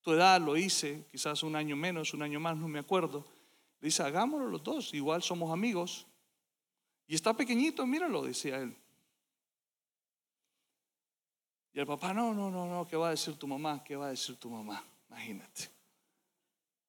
tu 0.00 0.12
edad 0.12 0.40
lo 0.40 0.56
hice, 0.56 1.04
quizás 1.12 1.42
un 1.42 1.56
año 1.56 1.76
menos, 1.76 2.14
un 2.14 2.22
año 2.22 2.40
más, 2.40 2.56
no 2.56 2.68
me 2.68 2.78
acuerdo. 2.78 3.22
Le 3.82 3.88
dice, 3.88 4.02
hagámoslo 4.02 4.46
los 4.46 4.62
dos, 4.62 4.94
igual 4.94 5.22
somos 5.22 5.52
amigos. 5.52 6.06
Y 7.06 7.14
está 7.14 7.34
pequeñito, 7.34 7.86
míralo, 7.86 8.22
decía 8.22 8.56
él. 8.62 8.74
Y 11.72 11.80
el 11.80 11.86
papá, 11.86 12.12
no, 12.12 12.34
no, 12.34 12.50
no, 12.50 12.66
no, 12.66 12.86
¿qué 12.86 12.96
va 12.96 13.08
a 13.08 13.10
decir 13.10 13.36
tu 13.36 13.46
mamá? 13.46 13.82
¿Qué 13.84 13.94
va 13.96 14.06
a 14.06 14.10
decir 14.10 14.36
tu 14.36 14.50
mamá? 14.50 14.82
Imagínate. 15.08 15.70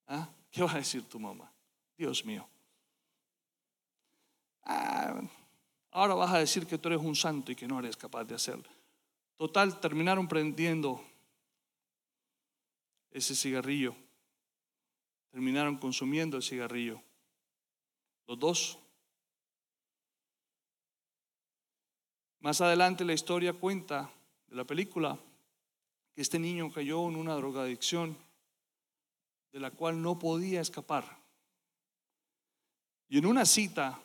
¿Ah? 0.07 0.27
¿Qué 0.51 0.63
va 0.63 0.71
a 0.71 0.77
decir 0.77 1.07
tu 1.07 1.19
mamá? 1.19 1.51
Dios 1.97 2.25
mío. 2.25 2.47
Ah, 4.63 5.21
ahora 5.91 6.15
vas 6.15 6.33
a 6.33 6.39
decir 6.39 6.65
que 6.65 6.77
tú 6.77 6.89
eres 6.89 7.01
un 7.01 7.15
santo 7.15 7.51
y 7.51 7.55
que 7.55 7.67
no 7.67 7.79
eres 7.79 7.95
capaz 7.95 8.23
de 8.23 8.35
hacerlo. 8.35 8.69
Total, 9.37 9.79
terminaron 9.79 10.27
prendiendo 10.27 11.03
ese 13.11 13.35
cigarrillo. 13.35 13.95
Terminaron 15.31 15.77
consumiendo 15.77 16.37
el 16.37 16.43
cigarrillo. 16.43 17.01
Los 18.27 18.39
dos. 18.39 18.79
Más 22.39 22.59
adelante 22.61 23.05
la 23.05 23.13
historia 23.13 23.53
cuenta 23.53 24.11
de 24.51 24.57
la 24.57 24.65
película 24.65 25.17
que 26.13 26.21
este 26.21 26.37
niño 26.37 26.69
cayó 26.73 27.07
en 27.07 27.15
una 27.15 27.35
drogadicción 27.35 28.17
de 29.49 29.61
la 29.61 29.71
cual 29.71 30.01
no 30.01 30.19
podía 30.19 30.59
escapar. 30.59 31.05
Y 33.07 33.17
en 33.17 33.25
una 33.25 33.45
cita 33.45 33.97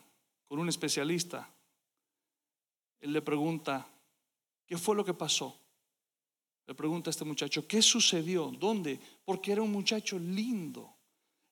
con 0.46 0.60
un 0.60 0.68
especialista, 0.68 1.50
él 3.00 3.12
le 3.12 3.22
pregunta, 3.22 3.88
¿qué 4.66 4.78
fue 4.78 4.94
lo 4.94 5.04
que 5.04 5.14
pasó? 5.14 5.58
Le 6.68 6.76
pregunta 6.76 7.10
a 7.10 7.12
este 7.12 7.24
muchacho, 7.24 7.66
¿qué 7.66 7.82
sucedió? 7.82 8.52
¿Dónde? 8.52 9.00
Porque 9.24 9.50
era 9.50 9.62
un 9.62 9.72
muchacho 9.72 10.16
lindo. 10.16 10.94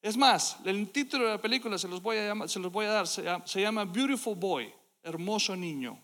Es 0.00 0.16
más, 0.16 0.58
el 0.64 0.88
título 0.90 1.24
de 1.24 1.30
la 1.30 1.40
película 1.40 1.78
se 1.78 1.88
los 1.88 2.00
voy 2.00 2.18
a, 2.18 2.28
llamar, 2.28 2.48
se 2.48 2.60
los 2.60 2.70
voy 2.70 2.86
a 2.86 2.90
dar, 2.90 3.08
se 3.08 3.60
llama 3.60 3.84
Beautiful 3.86 4.36
Boy, 4.36 4.72
hermoso 5.02 5.56
niño. 5.56 6.00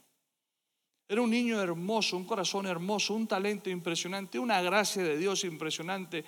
Era 1.10 1.22
un 1.22 1.30
niño 1.30 1.60
hermoso, 1.60 2.16
un 2.16 2.24
corazón 2.24 2.68
hermoso, 2.68 3.14
un 3.14 3.26
talento 3.26 3.68
impresionante, 3.68 4.38
una 4.38 4.62
gracia 4.62 5.02
de 5.02 5.18
Dios 5.18 5.42
impresionante, 5.42 6.24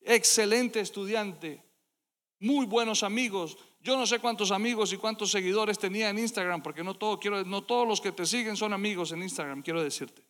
excelente 0.00 0.80
estudiante, 0.80 1.62
muy 2.40 2.66
buenos 2.66 3.04
amigos. 3.04 3.56
Yo 3.80 3.96
no 3.96 4.08
sé 4.08 4.18
cuántos 4.18 4.50
amigos 4.50 4.92
y 4.92 4.96
cuántos 4.96 5.30
seguidores 5.30 5.78
tenía 5.78 6.10
en 6.10 6.18
Instagram, 6.18 6.64
porque 6.64 6.82
no, 6.82 6.94
todo, 6.94 7.20
quiero, 7.20 7.44
no 7.44 7.62
todos 7.62 7.86
los 7.86 8.00
que 8.00 8.10
te 8.10 8.26
siguen 8.26 8.56
son 8.56 8.72
amigos 8.72 9.12
en 9.12 9.22
Instagram, 9.22 9.62
quiero 9.62 9.80
decirte. 9.80 10.20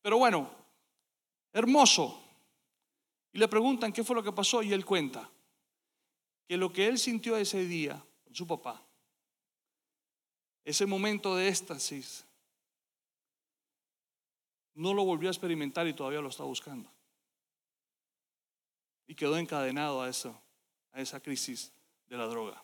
Pero 0.00 0.16
bueno, 0.16 0.50
hermoso. 1.52 2.18
Y 3.34 3.38
le 3.38 3.48
preguntan 3.48 3.92
qué 3.92 4.02
fue 4.02 4.16
lo 4.16 4.22
que 4.22 4.32
pasó 4.32 4.62
y 4.62 4.72
él 4.72 4.86
cuenta 4.86 5.30
que 6.48 6.56
lo 6.56 6.72
que 6.72 6.86
él 6.86 6.98
sintió 6.98 7.36
ese 7.36 7.66
día 7.66 8.02
con 8.24 8.34
su 8.34 8.46
papá, 8.46 8.82
ese 10.64 10.86
momento 10.86 11.36
de 11.36 11.48
éxtasis, 11.48 12.25
no 14.76 14.94
lo 14.94 15.04
volvió 15.04 15.28
a 15.28 15.32
experimentar 15.32 15.88
y 15.88 15.94
todavía 15.94 16.20
lo 16.20 16.28
está 16.28 16.44
buscando. 16.44 16.90
Y 19.06 19.14
quedó 19.14 19.36
encadenado 19.36 20.02
a 20.02 20.08
a 20.08 21.00
esa 21.00 21.20
crisis 21.20 21.72
de 22.08 22.16
la 22.16 22.26
droga. 22.26 22.62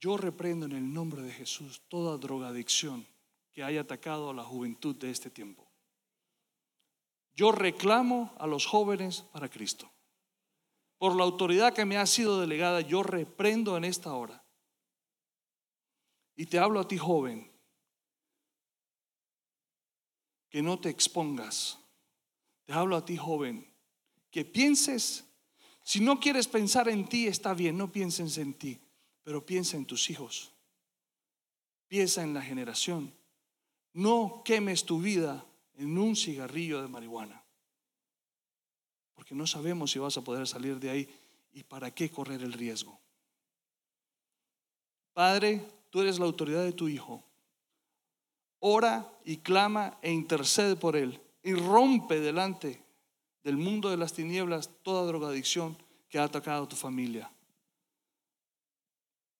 Yo 0.00 0.16
reprendo 0.16 0.66
en 0.66 0.72
el 0.72 0.92
nombre 0.92 1.22
de 1.22 1.32
Jesús 1.32 1.82
toda 1.88 2.18
drogadicción 2.18 3.06
que 3.52 3.62
haya 3.62 3.80
atacado 3.80 4.30
a 4.30 4.34
la 4.34 4.44
juventud 4.44 4.94
de 4.96 5.10
este 5.10 5.30
tiempo. 5.30 5.66
Yo 7.34 7.52
reclamo 7.52 8.34
a 8.38 8.46
los 8.46 8.66
jóvenes 8.66 9.22
para 9.32 9.48
Cristo. 9.48 9.90
Por 10.98 11.14
la 11.14 11.24
autoridad 11.24 11.74
que 11.74 11.84
me 11.84 11.96
ha 11.96 12.06
sido 12.06 12.40
delegada, 12.40 12.80
yo 12.80 13.02
reprendo 13.02 13.76
en 13.76 13.84
esta 13.84 14.14
hora. 14.14 14.42
Y 16.34 16.46
te 16.46 16.58
hablo 16.58 16.80
a 16.80 16.88
ti, 16.88 16.98
joven, 16.98 17.50
que 20.48 20.62
no 20.62 20.78
te 20.78 20.88
expongas. 20.88 21.78
Te 22.64 22.72
hablo 22.72 22.96
a 22.96 23.04
ti, 23.04 23.16
joven, 23.16 23.66
que 24.30 24.44
pienses, 24.44 25.24
si 25.82 26.00
no 26.00 26.18
quieres 26.18 26.48
pensar 26.48 26.88
en 26.88 27.08
ti, 27.08 27.26
está 27.26 27.54
bien, 27.54 27.76
no 27.76 27.92
pienses 27.92 28.38
en 28.38 28.54
ti, 28.54 28.80
pero 29.22 29.44
piensa 29.44 29.76
en 29.76 29.86
tus 29.86 30.10
hijos. 30.10 30.52
Piensa 31.88 32.22
en 32.22 32.34
la 32.34 32.42
generación. 32.42 33.14
No 33.92 34.42
quemes 34.44 34.84
tu 34.84 35.00
vida 35.00 35.46
en 35.74 35.96
un 35.96 36.16
cigarrillo 36.16 36.82
de 36.82 36.88
marihuana. 36.88 37.44
Porque 39.14 39.34
no 39.34 39.46
sabemos 39.46 39.92
si 39.92 39.98
vas 39.98 40.16
a 40.16 40.24
poder 40.24 40.46
salir 40.46 40.80
de 40.80 40.90
ahí 40.90 41.08
y 41.52 41.62
para 41.62 41.92
qué 41.94 42.10
correr 42.10 42.42
el 42.42 42.52
riesgo. 42.52 43.00
Padre, 45.12 45.64
tú 45.90 46.02
eres 46.02 46.18
la 46.18 46.26
autoridad 46.26 46.64
de 46.64 46.72
tu 46.72 46.88
hijo 46.88 47.24
ora 48.60 49.10
y 49.24 49.38
clama 49.38 49.98
e 50.02 50.12
intercede 50.12 50.76
por 50.76 50.96
él 50.96 51.20
y 51.42 51.54
rompe 51.54 52.20
delante 52.20 52.84
del 53.42 53.56
mundo 53.56 53.90
de 53.90 53.96
las 53.96 54.12
tinieblas 54.12 54.70
toda 54.82 55.06
drogadicción 55.06 55.76
que 56.08 56.18
ha 56.18 56.24
atacado 56.24 56.64
a 56.64 56.68
tu 56.68 56.76
familia. 56.76 57.30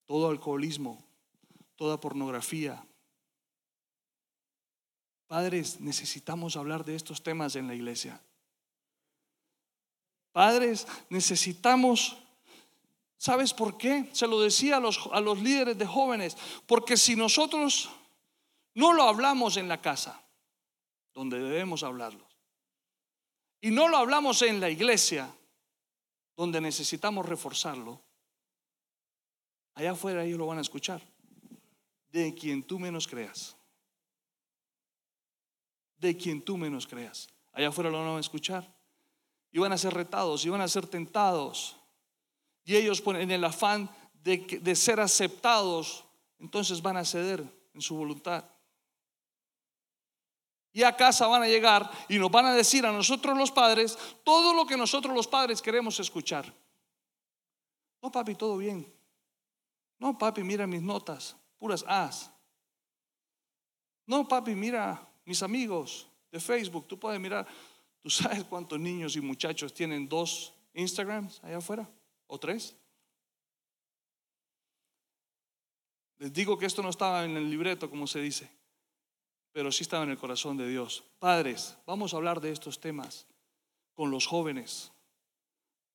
Todo 0.04 0.30
alcoholismo, 0.30 1.04
toda 1.74 2.00
pornografía. 2.00 2.86
Padres, 5.26 5.80
necesitamos 5.80 6.56
hablar 6.56 6.84
de 6.84 6.94
estos 6.94 7.22
temas 7.22 7.56
en 7.56 7.66
la 7.66 7.74
iglesia. 7.74 8.20
Padres, 10.30 10.86
necesitamos 11.10 12.18
¿Sabes 13.18 13.54
por 13.54 13.78
qué? 13.78 14.08
Se 14.12 14.26
lo 14.26 14.40
decía 14.40 14.76
a 14.76 14.80
los, 14.80 15.00
a 15.12 15.20
los 15.20 15.40
líderes 15.40 15.78
de 15.78 15.86
jóvenes. 15.86 16.36
Porque 16.66 16.96
si 16.96 17.16
nosotros 17.16 17.88
no 18.76 18.92
lo 18.92 19.04
hablamos 19.04 19.56
en 19.56 19.68
la 19.68 19.80
casa, 19.80 20.22
donde 21.14 21.40
debemos 21.40 21.82
hablarlo. 21.82 22.28
Y 23.62 23.70
no 23.70 23.88
lo 23.88 23.96
hablamos 23.96 24.42
en 24.42 24.60
la 24.60 24.68
iglesia, 24.68 25.34
donde 26.36 26.60
necesitamos 26.60 27.24
reforzarlo. 27.24 28.02
Allá 29.72 29.92
afuera 29.92 30.24
ellos 30.24 30.38
lo 30.38 30.46
van 30.46 30.58
a 30.58 30.60
escuchar. 30.60 31.00
De 32.10 32.34
quien 32.34 32.62
tú 32.62 32.78
menos 32.78 33.08
creas. 33.08 33.56
De 35.96 36.14
quien 36.14 36.42
tú 36.42 36.58
menos 36.58 36.86
creas. 36.86 37.28
Allá 37.52 37.68
afuera 37.68 37.88
lo 37.88 38.04
van 38.04 38.18
a 38.18 38.20
escuchar. 38.20 38.70
Y 39.52 39.58
van 39.58 39.72
a 39.72 39.78
ser 39.78 39.94
retados, 39.94 40.44
y 40.44 40.50
van 40.50 40.60
a 40.60 40.68
ser 40.68 40.86
tentados. 40.86 41.78
Y 42.62 42.76
ellos 42.76 43.02
en 43.06 43.30
el 43.30 43.42
afán 43.42 43.88
de, 44.22 44.36
de 44.36 44.76
ser 44.76 45.00
aceptados, 45.00 46.04
entonces 46.38 46.82
van 46.82 46.98
a 46.98 47.06
ceder 47.06 47.42
en 47.72 47.80
su 47.80 47.96
voluntad 47.96 48.44
y 50.76 50.82
a 50.82 50.94
casa 50.94 51.26
van 51.26 51.42
a 51.42 51.48
llegar 51.48 51.90
y 52.06 52.18
nos 52.18 52.30
van 52.30 52.44
a 52.44 52.52
decir 52.52 52.84
a 52.84 52.92
nosotros 52.92 53.34
los 53.34 53.50
padres 53.50 53.96
todo 54.22 54.52
lo 54.52 54.66
que 54.66 54.76
nosotros 54.76 55.16
los 55.16 55.26
padres 55.26 55.62
queremos 55.62 55.98
escuchar. 56.00 56.52
No, 58.02 58.12
papi, 58.12 58.34
todo 58.34 58.58
bien. 58.58 58.86
No, 59.98 60.18
papi, 60.18 60.42
mira 60.42 60.66
mis 60.66 60.82
notas, 60.82 61.34
puras 61.56 61.82
A's. 61.88 62.30
No, 64.04 64.28
papi, 64.28 64.54
mira 64.54 65.00
mis 65.24 65.42
amigos 65.42 66.08
de 66.30 66.40
Facebook. 66.40 66.86
Tú 66.86 66.98
puedes 66.98 67.18
mirar, 67.18 67.46
tú 68.02 68.10
sabes 68.10 68.44
cuántos 68.44 68.78
niños 68.78 69.16
y 69.16 69.22
muchachos 69.22 69.72
tienen 69.72 70.06
dos 70.06 70.52
Instagrams 70.74 71.42
allá 71.42 71.56
afuera 71.56 71.88
o 72.26 72.38
tres. 72.38 72.76
Les 76.18 76.30
digo 76.30 76.58
que 76.58 76.66
esto 76.66 76.82
no 76.82 76.90
estaba 76.90 77.24
en 77.24 77.34
el 77.34 77.48
libreto, 77.48 77.88
como 77.88 78.06
se 78.06 78.20
dice 78.20 78.55
pero 79.56 79.72
sí 79.72 79.84
estaba 79.84 80.04
en 80.04 80.10
el 80.10 80.18
corazón 80.18 80.58
de 80.58 80.68
Dios. 80.68 81.02
Padres, 81.18 81.78
vamos 81.86 82.12
a 82.12 82.18
hablar 82.18 82.42
de 82.42 82.52
estos 82.52 82.78
temas 82.78 83.26
con 83.94 84.10
los 84.10 84.26
jóvenes. 84.26 84.92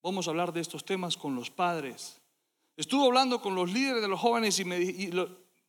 Vamos 0.01 0.25
a 0.25 0.31
hablar 0.31 0.51
de 0.51 0.61
estos 0.61 0.83
temas 0.83 1.15
con 1.15 1.35
los 1.35 1.51
padres. 1.51 2.19
Estuve 2.75 3.05
hablando 3.05 3.39
con 3.39 3.53
los 3.53 3.71
líderes 3.71 4.01
de 4.01 4.07
los 4.07 4.19
jóvenes 4.19 4.57
y, 4.57 4.65
me, 4.65 4.79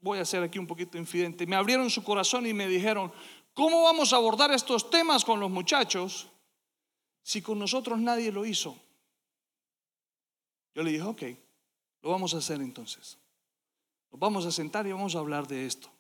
voy 0.00 0.18
a 0.18 0.24
ser 0.24 0.42
aquí 0.42 0.58
un 0.58 0.66
poquito 0.66 0.96
infidente. 0.96 1.46
Me 1.46 1.54
abrieron 1.54 1.90
su 1.90 2.02
corazón 2.02 2.46
y 2.46 2.54
me 2.54 2.66
dijeron, 2.66 3.12
¿cómo 3.52 3.82
vamos 3.82 4.14
a 4.14 4.16
abordar 4.16 4.50
estos 4.52 4.88
temas 4.88 5.22
con 5.22 5.38
los 5.38 5.50
muchachos 5.50 6.28
si 7.22 7.42
con 7.42 7.58
nosotros 7.58 8.00
nadie 8.00 8.32
lo 8.32 8.46
hizo? 8.46 8.74
Yo 10.74 10.82
le 10.82 10.92
dije, 10.92 11.02
ok, 11.02 11.22
lo 12.00 12.08
vamos 12.08 12.32
a 12.32 12.38
hacer 12.38 12.62
entonces. 12.62 13.18
Nos 14.10 14.18
vamos 14.18 14.46
a 14.46 14.50
sentar 14.50 14.86
y 14.86 14.92
vamos 14.92 15.14
a 15.14 15.18
hablar 15.18 15.46
de 15.46 15.66
esto. 15.66 15.90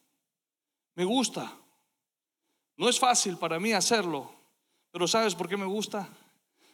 Me 0.94 1.04
gusta, 1.04 1.58
no 2.82 2.88
es 2.88 2.98
fácil 2.98 3.36
para 3.36 3.60
mí 3.60 3.72
hacerlo, 3.72 4.34
Pero 4.90 5.06
¿sabes 5.06 5.36
por 5.36 5.48
qué 5.48 5.56
me 5.56 5.66
gusta? 5.66 6.08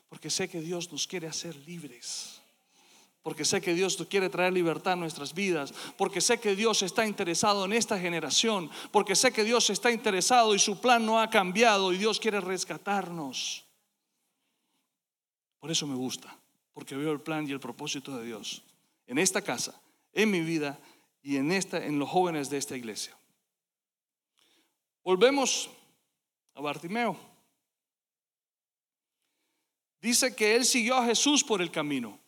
Porque 0.09 0.31
sé 0.31 0.49
que 0.49 0.63
Dios 0.63 0.91
nos 0.91 1.07
quiere 1.07 1.29
hacer 1.29 1.55
libres. 1.55 2.41
Porque 3.21 3.45
sé 3.45 3.61
que 3.61 3.75
Dios 3.75 4.03
quiere 4.09 4.31
traer 4.31 4.55
libertad 4.55 4.95
a 4.95 4.97
nuestras 4.97 5.35
vidas. 5.35 5.75
Porque 5.99 6.23
sé 6.23 6.41
que 6.41 6.57
Dios 6.57 6.81
está 6.81 7.07
interesado 7.07 7.67
en 7.67 7.75
esta 7.75 7.99
generación. 7.99 8.71
Porque 8.91 9.15
sé 9.15 9.33
que 9.33 9.45
Dios 9.45 9.69
está 9.69 9.93
interesado 9.93 10.55
y 10.55 10.59
su 10.59 10.81
plan 10.81 11.05
no 11.05 11.21
ha 11.21 11.29
cambiado 11.29 11.93
y 11.93 11.99
Dios 11.99 12.19
quiere 12.19 12.41
rescatarnos. 12.41 13.67
Por 15.61 15.71
eso 15.71 15.87
me 15.87 15.95
gusta. 15.95 16.35
Porque 16.73 16.97
veo 16.97 17.13
el 17.13 17.21
plan 17.21 17.47
y 17.47 17.53
el 17.53 17.61
propósito 17.61 18.17
de 18.17 18.25
Dios 18.25 18.63
en 19.07 19.19
esta 19.19 19.43
casa, 19.43 19.79
en 20.15 20.31
mi 20.31 20.41
vida 20.41 20.81
y 21.23 21.37
en, 21.37 21.53
esta, 21.53 21.85
en 21.85 21.99
los 21.99 22.09
jóvenes 22.09 22.49
de 22.49 22.57
esta 22.57 22.79
iglesia. 22.79 23.15
Volvemos 25.05 25.71
a 26.59 26.61
Bartimeo. 26.61 27.17
Dice 30.01 30.35
que 30.35 30.57
él 30.57 30.65
siguió 30.65 30.97
a 30.97 31.05
Jesús 31.05 31.45
por 31.45 31.63
el 31.63 31.71
camino. 31.71 32.19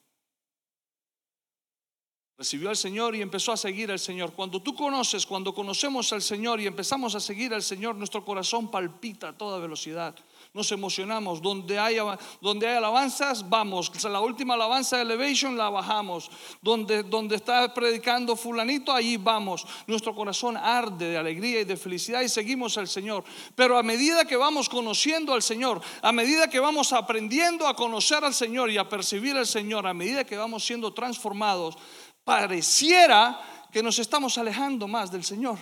Recibió 2.38 2.70
al 2.70 2.76
Señor 2.76 3.16
y 3.16 3.22
empezó 3.22 3.52
a 3.52 3.56
seguir 3.56 3.90
al 3.90 3.98
Señor. 3.98 4.32
Cuando 4.32 4.62
tú 4.62 4.74
conoces, 4.74 5.26
cuando 5.26 5.52
conocemos 5.52 6.12
al 6.12 6.22
Señor 6.22 6.60
y 6.60 6.68
empezamos 6.68 7.16
a 7.16 7.20
seguir 7.20 7.52
al 7.52 7.62
Señor, 7.62 7.96
nuestro 7.96 8.24
corazón 8.24 8.70
palpita 8.70 9.30
a 9.30 9.36
toda 9.36 9.58
velocidad 9.58 10.14
nos 10.52 10.72
emocionamos. 10.72 11.40
Donde 11.40 11.78
hay, 11.78 11.96
donde 12.40 12.68
hay 12.68 12.76
alabanzas, 12.76 13.48
vamos. 13.48 13.90
La 14.04 14.20
última 14.20 14.54
alabanza 14.54 14.96
de 14.96 15.02
Elevation 15.02 15.56
la 15.56 15.70
bajamos. 15.70 16.30
Donde, 16.60 17.02
donde 17.02 17.36
está 17.36 17.72
predicando 17.72 18.36
fulanito, 18.36 18.92
allí 18.92 19.16
vamos. 19.16 19.66
Nuestro 19.86 20.14
corazón 20.14 20.56
arde 20.56 21.10
de 21.10 21.18
alegría 21.18 21.60
y 21.60 21.64
de 21.64 21.76
felicidad 21.76 22.22
y 22.22 22.28
seguimos 22.28 22.76
al 22.78 22.88
Señor. 22.88 23.24
Pero 23.54 23.78
a 23.78 23.82
medida 23.82 24.24
que 24.24 24.36
vamos 24.36 24.68
conociendo 24.68 25.32
al 25.32 25.42
Señor, 25.42 25.80
a 26.02 26.12
medida 26.12 26.48
que 26.48 26.60
vamos 26.60 26.92
aprendiendo 26.92 27.66
a 27.66 27.74
conocer 27.74 28.24
al 28.24 28.34
Señor 28.34 28.70
y 28.70 28.78
a 28.78 28.88
percibir 28.88 29.36
al 29.36 29.46
Señor, 29.46 29.86
a 29.86 29.94
medida 29.94 30.24
que 30.24 30.36
vamos 30.36 30.64
siendo 30.64 30.92
transformados, 30.92 31.76
pareciera 32.24 33.40
que 33.72 33.82
nos 33.82 33.98
estamos 33.98 34.36
alejando 34.38 34.88
más 34.88 35.10
del 35.10 35.24
Señor. 35.24 35.58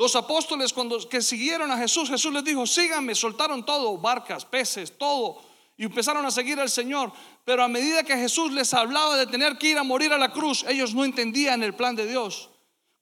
Los 0.00 0.16
apóstoles 0.16 0.72
cuando 0.72 0.98
que 1.06 1.20
siguieron 1.20 1.70
a 1.70 1.76
Jesús, 1.76 2.08
Jesús 2.08 2.32
les 2.32 2.42
dijo, 2.42 2.66
síganme, 2.66 3.14
soltaron 3.14 3.66
todo, 3.66 3.98
barcas, 3.98 4.46
peces, 4.46 4.96
todo, 4.96 5.42
y 5.76 5.84
empezaron 5.84 6.24
a 6.24 6.30
seguir 6.30 6.58
al 6.58 6.70
Señor. 6.70 7.12
Pero 7.44 7.62
a 7.62 7.68
medida 7.68 8.02
que 8.02 8.16
Jesús 8.16 8.50
les 8.50 8.72
hablaba 8.72 9.18
de 9.18 9.26
tener 9.26 9.58
que 9.58 9.68
ir 9.68 9.76
a 9.76 9.82
morir 9.82 10.10
a 10.14 10.16
la 10.16 10.32
cruz, 10.32 10.64
ellos 10.66 10.94
no 10.94 11.04
entendían 11.04 11.62
el 11.62 11.74
plan 11.74 11.94
de 11.96 12.06
Dios. 12.06 12.48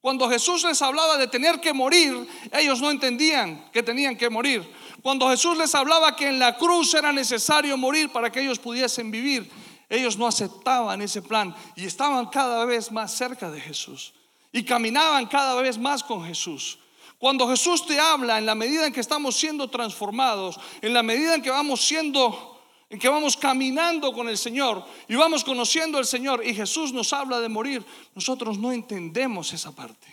Cuando 0.00 0.28
Jesús 0.28 0.64
les 0.64 0.82
hablaba 0.82 1.16
de 1.18 1.28
tener 1.28 1.60
que 1.60 1.72
morir, 1.72 2.26
ellos 2.50 2.80
no 2.80 2.90
entendían 2.90 3.70
que 3.70 3.84
tenían 3.84 4.16
que 4.16 4.28
morir. 4.28 4.68
Cuando 5.00 5.28
Jesús 5.28 5.56
les 5.56 5.72
hablaba 5.76 6.16
que 6.16 6.26
en 6.26 6.40
la 6.40 6.56
cruz 6.56 6.94
era 6.94 7.12
necesario 7.12 7.76
morir 7.76 8.10
para 8.10 8.32
que 8.32 8.40
ellos 8.40 8.58
pudiesen 8.58 9.12
vivir, 9.12 9.48
ellos 9.88 10.18
no 10.18 10.26
aceptaban 10.26 11.00
ese 11.00 11.22
plan 11.22 11.54
y 11.76 11.86
estaban 11.86 12.26
cada 12.26 12.64
vez 12.64 12.90
más 12.90 13.16
cerca 13.16 13.52
de 13.52 13.60
Jesús 13.60 14.14
y 14.50 14.64
caminaban 14.64 15.26
cada 15.26 15.54
vez 15.62 15.78
más 15.78 16.02
con 16.02 16.24
Jesús. 16.24 16.80
Cuando 17.18 17.48
Jesús 17.48 17.84
te 17.84 17.98
habla, 17.98 18.38
en 18.38 18.46
la 18.46 18.54
medida 18.54 18.86
en 18.86 18.92
que 18.92 19.00
estamos 19.00 19.36
siendo 19.36 19.68
transformados, 19.68 20.58
en 20.80 20.94
la 20.94 21.02
medida 21.02 21.34
en 21.34 21.42
que 21.42 21.50
vamos 21.50 21.84
siendo, 21.84 22.60
en 22.88 22.98
que 22.98 23.08
vamos 23.08 23.36
caminando 23.36 24.12
con 24.12 24.28
el 24.28 24.38
Señor 24.38 24.84
y 25.08 25.16
vamos 25.16 25.42
conociendo 25.42 25.98
al 25.98 26.06
Señor 26.06 26.46
y 26.46 26.54
Jesús 26.54 26.92
nos 26.92 27.12
habla 27.12 27.40
de 27.40 27.48
morir, 27.48 27.84
nosotros 28.14 28.56
no 28.56 28.70
entendemos 28.70 29.52
esa 29.52 29.74
parte. 29.74 30.06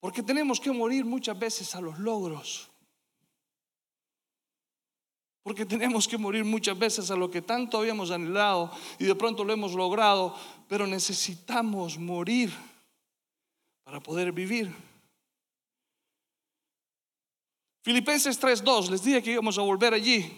Porque 0.00 0.22
tenemos 0.22 0.58
que 0.58 0.72
morir 0.72 1.04
muchas 1.04 1.38
veces 1.38 1.74
a 1.74 1.82
los 1.82 1.98
logros. 1.98 2.70
Porque 5.42 5.66
tenemos 5.66 6.08
que 6.08 6.16
morir 6.16 6.44
muchas 6.44 6.78
veces 6.78 7.10
a 7.10 7.16
lo 7.16 7.30
que 7.30 7.42
tanto 7.42 7.76
habíamos 7.76 8.10
anhelado 8.10 8.70
y 8.98 9.04
de 9.04 9.14
pronto 9.14 9.44
lo 9.44 9.52
hemos 9.52 9.74
logrado, 9.74 10.34
pero 10.66 10.86
necesitamos 10.86 11.98
morir 11.98 12.50
para 13.90 14.00
poder 14.00 14.30
vivir. 14.30 14.72
Filipenses 17.82 18.38
3:2, 18.38 18.88
les 18.88 19.02
dije 19.02 19.20
que 19.20 19.32
íbamos 19.32 19.58
a 19.58 19.62
volver 19.62 19.92
allí. 19.92 20.30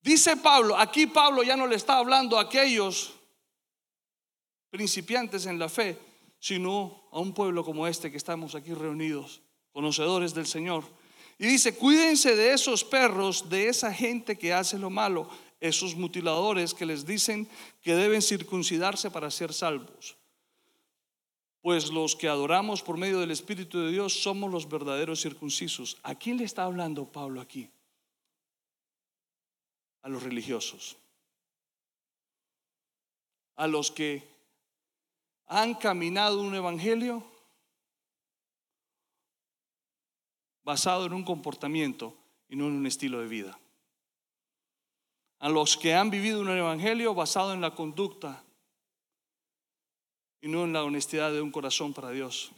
Dice 0.00 0.36
Pablo, 0.36 0.76
aquí 0.76 1.06
Pablo 1.06 1.44
ya 1.44 1.56
no 1.56 1.68
le 1.68 1.76
está 1.76 1.98
hablando 1.98 2.36
a 2.36 2.42
aquellos 2.42 3.14
principiantes 4.70 5.46
en 5.46 5.60
la 5.60 5.68
fe, 5.68 5.96
sino 6.40 7.06
a 7.12 7.20
un 7.20 7.32
pueblo 7.32 7.64
como 7.64 7.86
este 7.86 8.10
que 8.10 8.16
estamos 8.16 8.56
aquí 8.56 8.74
reunidos, 8.74 9.40
conocedores 9.70 10.34
del 10.34 10.48
Señor. 10.48 10.82
Y 11.38 11.46
dice, 11.46 11.76
cuídense 11.76 12.34
de 12.34 12.54
esos 12.54 12.82
perros, 12.82 13.48
de 13.48 13.68
esa 13.68 13.94
gente 13.94 14.36
que 14.36 14.52
hace 14.52 14.80
lo 14.80 14.90
malo, 14.90 15.30
esos 15.60 15.94
mutiladores 15.94 16.74
que 16.74 16.86
les 16.86 17.06
dicen 17.06 17.48
que 17.82 17.94
deben 17.94 18.20
circuncidarse 18.20 19.12
para 19.12 19.30
ser 19.30 19.52
salvos. 19.52 20.16
Pues 21.62 21.92
los 21.92 22.16
que 22.16 22.28
adoramos 22.28 22.82
por 22.82 22.98
medio 22.98 23.20
del 23.20 23.30
Espíritu 23.30 23.78
de 23.78 23.92
Dios 23.92 24.20
somos 24.20 24.50
los 24.50 24.68
verdaderos 24.68 25.20
circuncisos. 25.22 25.96
¿A 26.02 26.16
quién 26.16 26.36
le 26.36 26.44
está 26.44 26.64
hablando 26.64 27.10
Pablo 27.10 27.40
aquí? 27.40 27.70
A 30.02 30.08
los 30.08 30.24
religiosos. 30.24 30.96
A 33.54 33.68
los 33.68 33.92
que 33.92 34.28
han 35.46 35.74
caminado 35.74 36.40
un 36.40 36.52
evangelio 36.52 37.22
basado 40.64 41.06
en 41.06 41.12
un 41.12 41.22
comportamiento 41.22 42.16
y 42.48 42.56
no 42.56 42.66
en 42.66 42.72
un 42.72 42.86
estilo 42.88 43.20
de 43.20 43.28
vida. 43.28 43.58
A 45.38 45.48
los 45.48 45.76
que 45.76 45.94
han 45.94 46.10
vivido 46.10 46.40
un 46.40 46.50
evangelio 46.50 47.14
basado 47.14 47.52
en 47.52 47.60
la 47.60 47.72
conducta 47.72 48.42
y 50.42 50.48
no 50.48 50.64
en 50.64 50.72
la 50.72 50.84
honestidad 50.84 51.32
de 51.32 51.40
un 51.40 51.52
corazón 51.52 51.94
para 51.94 52.10
Dios. 52.10 52.50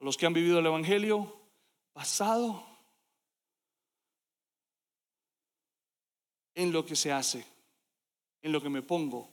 Los 0.00 0.16
que 0.16 0.26
han 0.26 0.32
vivido 0.32 0.58
el 0.58 0.66
Evangelio 0.66 1.38
basado 1.94 2.64
en 6.54 6.72
lo 6.72 6.84
que 6.84 6.96
se 6.96 7.12
hace, 7.12 7.46
en 8.40 8.52
lo 8.52 8.62
que 8.62 8.70
me 8.70 8.82
pongo, 8.82 9.28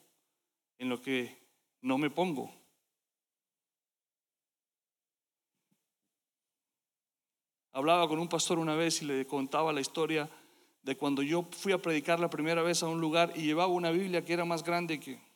en 0.78 0.89
lo 0.89 1.02
que 1.02 1.36
no 1.82 1.97
me 1.97 2.10
pongo. 2.10 2.54
Hablaba 7.71 8.08
con 8.10 8.19
un 8.19 8.28
pastor 8.28 8.60
una 8.60 8.75
vez 8.75 9.02
y 9.02 9.06
le 9.06 9.25
contaba 9.25 9.71
la 9.71 9.80
historia 9.80 10.30
de 10.82 10.97
cuando 10.97 11.21
yo 11.21 11.47
fui 11.52 11.71
a 11.71 11.82
predicar 11.82 12.19
la 12.19 12.30
primera 12.30 12.62
vez 12.63 12.84
a 12.84 12.88
un 12.88 12.99
lugar 12.99 13.32
y 13.36 13.43
llevaba 13.43 13.71
una 13.71 13.91
Biblia 13.91 14.25
que 14.25 14.34
era 14.34 14.43
más 14.43 14.63
grande 14.63 14.99
que, 14.99 15.29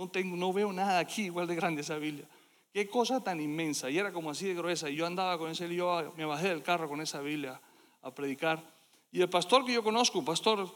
no, 0.00 0.08
tengo, 0.08 0.34
no 0.34 0.50
veo 0.50 0.72
nada 0.72 0.98
aquí 0.98 1.24
igual 1.24 1.46
de 1.46 1.54
grande 1.54 1.82
esa 1.82 1.98
Biblia. 1.98 2.26
Qué 2.72 2.88
cosa 2.88 3.22
tan 3.22 3.38
inmensa. 3.38 3.90
Y 3.90 3.98
era 3.98 4.10
como 4.12 4.30
así 4.30 4.46
de 4.46 4.54
gruesa. 4.54 4.88
Y 4.88 4.96
yo 4.96 5.06
andaba 5.06 5.36
con 5.36 5.50
ese, 5.50 5.72
yo 5.74 6.14
me 6.16 6.24
bajé 6.24 6.48
del 6.48 6.62
carro 6.62 6.88
con 6.88 7.02
esa 7.02 7.20
Biblia 7.20 7.60
a 8.00 8.14
predicar. 8.14 8.62
Y 9.12 9.20
el 9.20 9.28
pastor 9.28 9.62
que 9.62 9.74
yo 9.74 9.84
conozco, 9.84 10.24
pastor, 10.24 10.70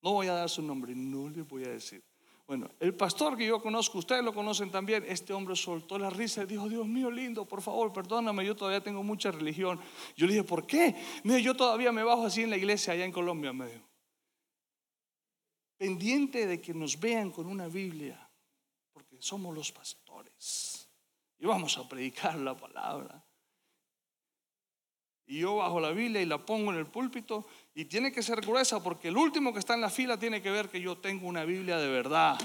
no 0.00 0.12
voy 0.12 0.28
a 0.28 0.32
dar 0.32 0.48
su 0.48 0.62
nombre, 0.62 0.94
no 0.94 1.28
le 1.28 1.42
voy 1.42 1.64
a 1.64 1.68
decir. 1.68 2.02
Bueno, 2.46 2.70
el 2.80 2.94
pastor 2.94 3.36
que 3.36 3.46
yo 3.46 3.60
conozco, 3.60 3.98
ustedes 3.98 4.24
lo 4.24 4.32
conocen 4.32 4.70
también, 4.70 5.04
este 5.06 5.34
hombre 5.34 5.54
soltó 5.54 5.98
la 5.98 6.08
risa 6.08 6.42
y 6.42 6.46
dijo, 6.46 6.70
Dios 6.70 6.86
mío 6.86 7.10
lindo, 7.10 7.44
por 7.44 7.60
favor, 7.60 7.92
perdóname, 7.92 8.46
yo 8.46 8.56
todavía 8.56 8.82
tengo 8.82 9.02
mucha 9.02 9.30
religión. 9.30 9.78
Yo 10.16 10.26
le 10.26 10.32
dije, 10.32 10.44
¿por 10.44 10.66
qué? 10.66 10.96
Me 11.22 11.42
yo 11.42 11.54
todavía 11.54 11.92
me 11.92 12.02
bajo 12.02 12.24
así 12.24 12.42
en 12.42 12.50
la 12.50 12.56
iglesia 12.56 12.94
allá 12.94 13.04
en 13.04 13.12
Colombia, 13.12 13.52
me 13.52 13.66
dijo 13.66 13.89
pendiente 15.80 16.46
de 16.46 16.60
que 16.60 16.74
nos 16.74 17.00
vean 17.00 17.30
con 17.30 17.46
una 17.46 17.66
Biblia, 17.66 18.28
porque 18.92 19.16
somos 19.18 19.56
los 19.56 19.72
pastores 19.72 20.86
y 21.38 21.46
vamos 21.46 21.78
a 21.78 21.88
predicar 21.88 22.36
la 22.36 22.54
palabra. 22.54 23.24
Y 25.24 25.38
yo 25.38 25.56
bajo 25.56 25.80
la 25.80 25.92
Biblia 25.92 26.20
y 26.20 26.26
la 26.26 26.44
pongo 26.44 26.70
en 26.70 26.76
el 26.76 26.84
púlpito 26.84 27.46
y 27.74 27.86
tiene 27.86 28.12
que 28.12 28.22
ser 28.22 28.42
gruesa 28.42 28.82
porque 28.82 29.08
el 29.08 29.16
último 29.16 29.54
que 29.54 29.58
está 29.58 29.72
en 29.72 29.80
la 29.80 29.88
fila 29.88 30.18
tiene 30.18 30.42
que 30.42 30.50
ver 30.50 30.68
que 30.68 30.82
yo 30.82 30.98
tengo 30.98 31.26
una 31.26 31.46
Biblia 31.46 31.78
de 31.78 31.88
verdad. 31.88 32.38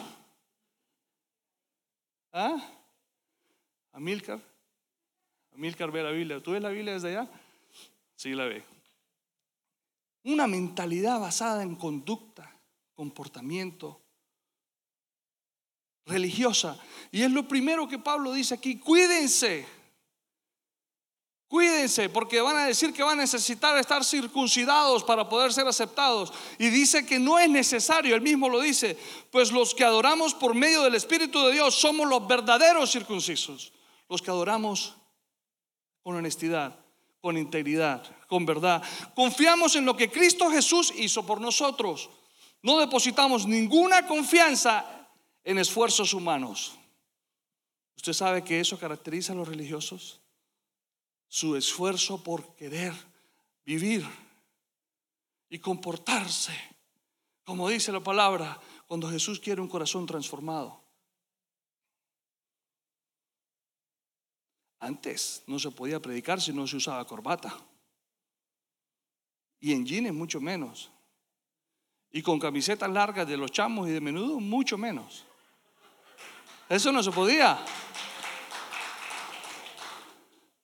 ¿Ah? 2.31 2.55
Amílcar. 3.91 4.39
Amílcar 5.53 5.91
ve 5.91 6.03
la 6.03 6.11
Biblia. 6.11 6.41
¿Tú 6.41 6.51
ves 6.51 6.61
la 6.61 6.69
Biblia 6.69 6.93
desde 6.93 7.17
allá? 7.17 7.29
Sí, 8.15 8.33
la 8.33 8.45
ve. 8.45 8.63
Una 10.23 10.47
mentalidad 10.47 11.19
basada 11.19 11.63
en 11.63 11.75
conducta 11.75 12.54
comportamiento 12.95 14.01
religiosa. 16.05 16.79
Y 17.11 17.23
es 17.23 17.31
lo 17.31 17.47
primero 17.47 17.87
que 17.87 17.99
Pablo 17.99 18.31
dice 18.31 18.55
aquí, 18.55 18.77
cuídense. 18.79 19.65
Cuídense 21.47 22.09
porque 22.09 22.41
van 22.41 22.57
a 22.57 22.65
decir 22.65 22.91
que 22.91 23.03
van 23.03 23.19
a 23.19 23.21
necesitar 23.21 23.77
estar 23.77 24.03
circuncidados 24.03 25.03
para 25.03 25.29
poder 25.29 25.53
ser 25.53 25.67
aceptados. 25.67 26.33
Y 26.57 26.69
dice 26.69 27.05
que 27.05 27.19
no 27.19 27.37
es 27.37 27.49
necesario, 27.49 28.15
él 28.15 28.21
mismo 28.21 28.49
lo 28.49 28.59
dice, 28.59 28.97
pues 29.31 29.51
los 29.51 29.75
que 29.75 29.83
adoramos 29.83 30.33
por 30.33 30.55
medio 30.55 30.81
del 30.81 30.95
Espíritu 30.95 31.45
de 31.45 31.53
Dios 31.53 31.75
somos 31.75 32.07
los 32.07 32.27
verdaderos 32.27 32.91
circuncisos. 32.91 33.71
los 34.07 34.21
que 34.21 34.29
adoramos 34.29 34.95
con 36.03 36.15
honestidad, 36.15 36.77
con 37.21 37.37
integridad, 37.37 38.05
con 38.27 38.45
verdad. 38.45 38.83
Confiamos 39.15 39.75
en 39.75 39.85
lo 39.85 39.97
que 39.97 40.11
Cristo 40.11 40.51
Jesús 40.51 40.93
hizo 40.95 41.25
por 41.25 41.41
nosotros. 41.41 42.09
No 42.65 42.79
depositamos 42.79 43.45
ninguna 43.45 44.07
confianza 44.07 45.07
en 45.43 45.59
esfuerzos 45.59 46.15
humanos. 46.15 46.75
¿Usted 47.95 48.13
sabe 48.13 48.43
que 48.43 48.59
eso 48.59 48.79
caracteriza 48.79 49.33
a 49.33 49.35
los 49.35 49.47
religiosos? 49.47 50.19
Su 51.27 51.55
esfuerzo 51.55 52.23
por 52.23 52.55
querer 52.55 52.91
vivir 53.65 54.03
y 55.47 55.59
comportarse, 55.59 56.53
como 57.43 57.69
dice 57.69 57.91
la 57.91 57.99
palabra, 57.99 58.59
cuando 58.87 59.11
Jesús 59.11 59.39
quiere 59.39 59.61
un 59.61 59.69
corazón 59.69 60.07
transformado. 60.07 60.81
Antes 64.79 65.43
no 65.45 65.59
se 65.59 65.69
podía 65.69 65.99
predicar 65.99 66.41
si 66.41 66.51
no 66.51 66.65
se 66.65 66.77
usaba 66.77 67.05
corbata. 67.05 67.55
Y 69.59 69.71
en 69.71 69.85
jeans 69.85 70.11
mucho 70.11 70.41
menos. 70.41 70.89
Y 72.15 72.21
con 72.21 72.39
camisetas 72.39 72.89
largas 72.89 73.27
de 73.27 73.35
los 73.35 73.51
chamos 73.51 73.89
y 73.89 73.91
de 73.91 73.99
menudo 73.99 74.39
mucho 74.39 74.77
menos. 74.77 75.25
Eso 76.69 76.89
no 76.93 77.03
se 77.03 77.11
podía. 77.11 77.59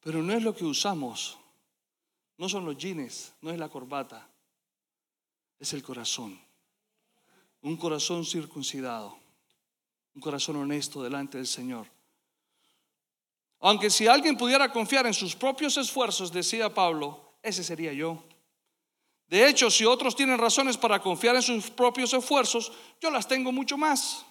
Pero 0.01 0.23
no 0.23 0.31
es 0.31 0.41
lo 0.41 0.55
que 0.55 0.63
usamos. 0.63 1.37
No 2.37 2.47
son 2.47 2.63
los 2.63 2.77
jeans, 2.77 3.33
no 3.41 3.51
es 3.51 3.59
la 3.59 3.67
corbata. 3.67 4.29
Es 5.59 5.73
el 5.73 5.83
corazón. 5.83 6.39
Un 7.63 7.75
corazón 7.75 8.23
circuncidado. 8.23 9.17
Un 10.15 10.21
corazón 10.21 10.55
honesto 10.55 11.03
delante 11.03 11.37
del 11.37 11.47
Señor. 11.47 11.85
Aunque 13.59 13.89
si 13.89 14.07
alguien 14.07 14.37
pudiera 14.37 14.71
confiar 14.71 15.05
en 15.05 15.13
sus 15.13 15.35
propios 15.35 15.75
esfuerzos, 15.75 16.31
decía 16.31 16.73
Pablo, 16.73 17.33
ese 17.43 17.61
sería 17.61 17.91
yo. 17.91 18.23
De 19.31 19.47
hecho, 19.47 19.71
si 19.71 19.85
otros 19.85 20.13
tienen 20.13 20.37
razones 20.37 20.75
para 20.75 21.01
confiar 21.01 21.37
en 21.37 21.41
sus 21.41 21.69
propios 21.69 22.11
esfuerzos, 22.11 22.69
yo 22.99 23.09
las 23.09 23.25
tengo 23.25 23.53
mucho 23.53 23.77
más. 23.77 24.25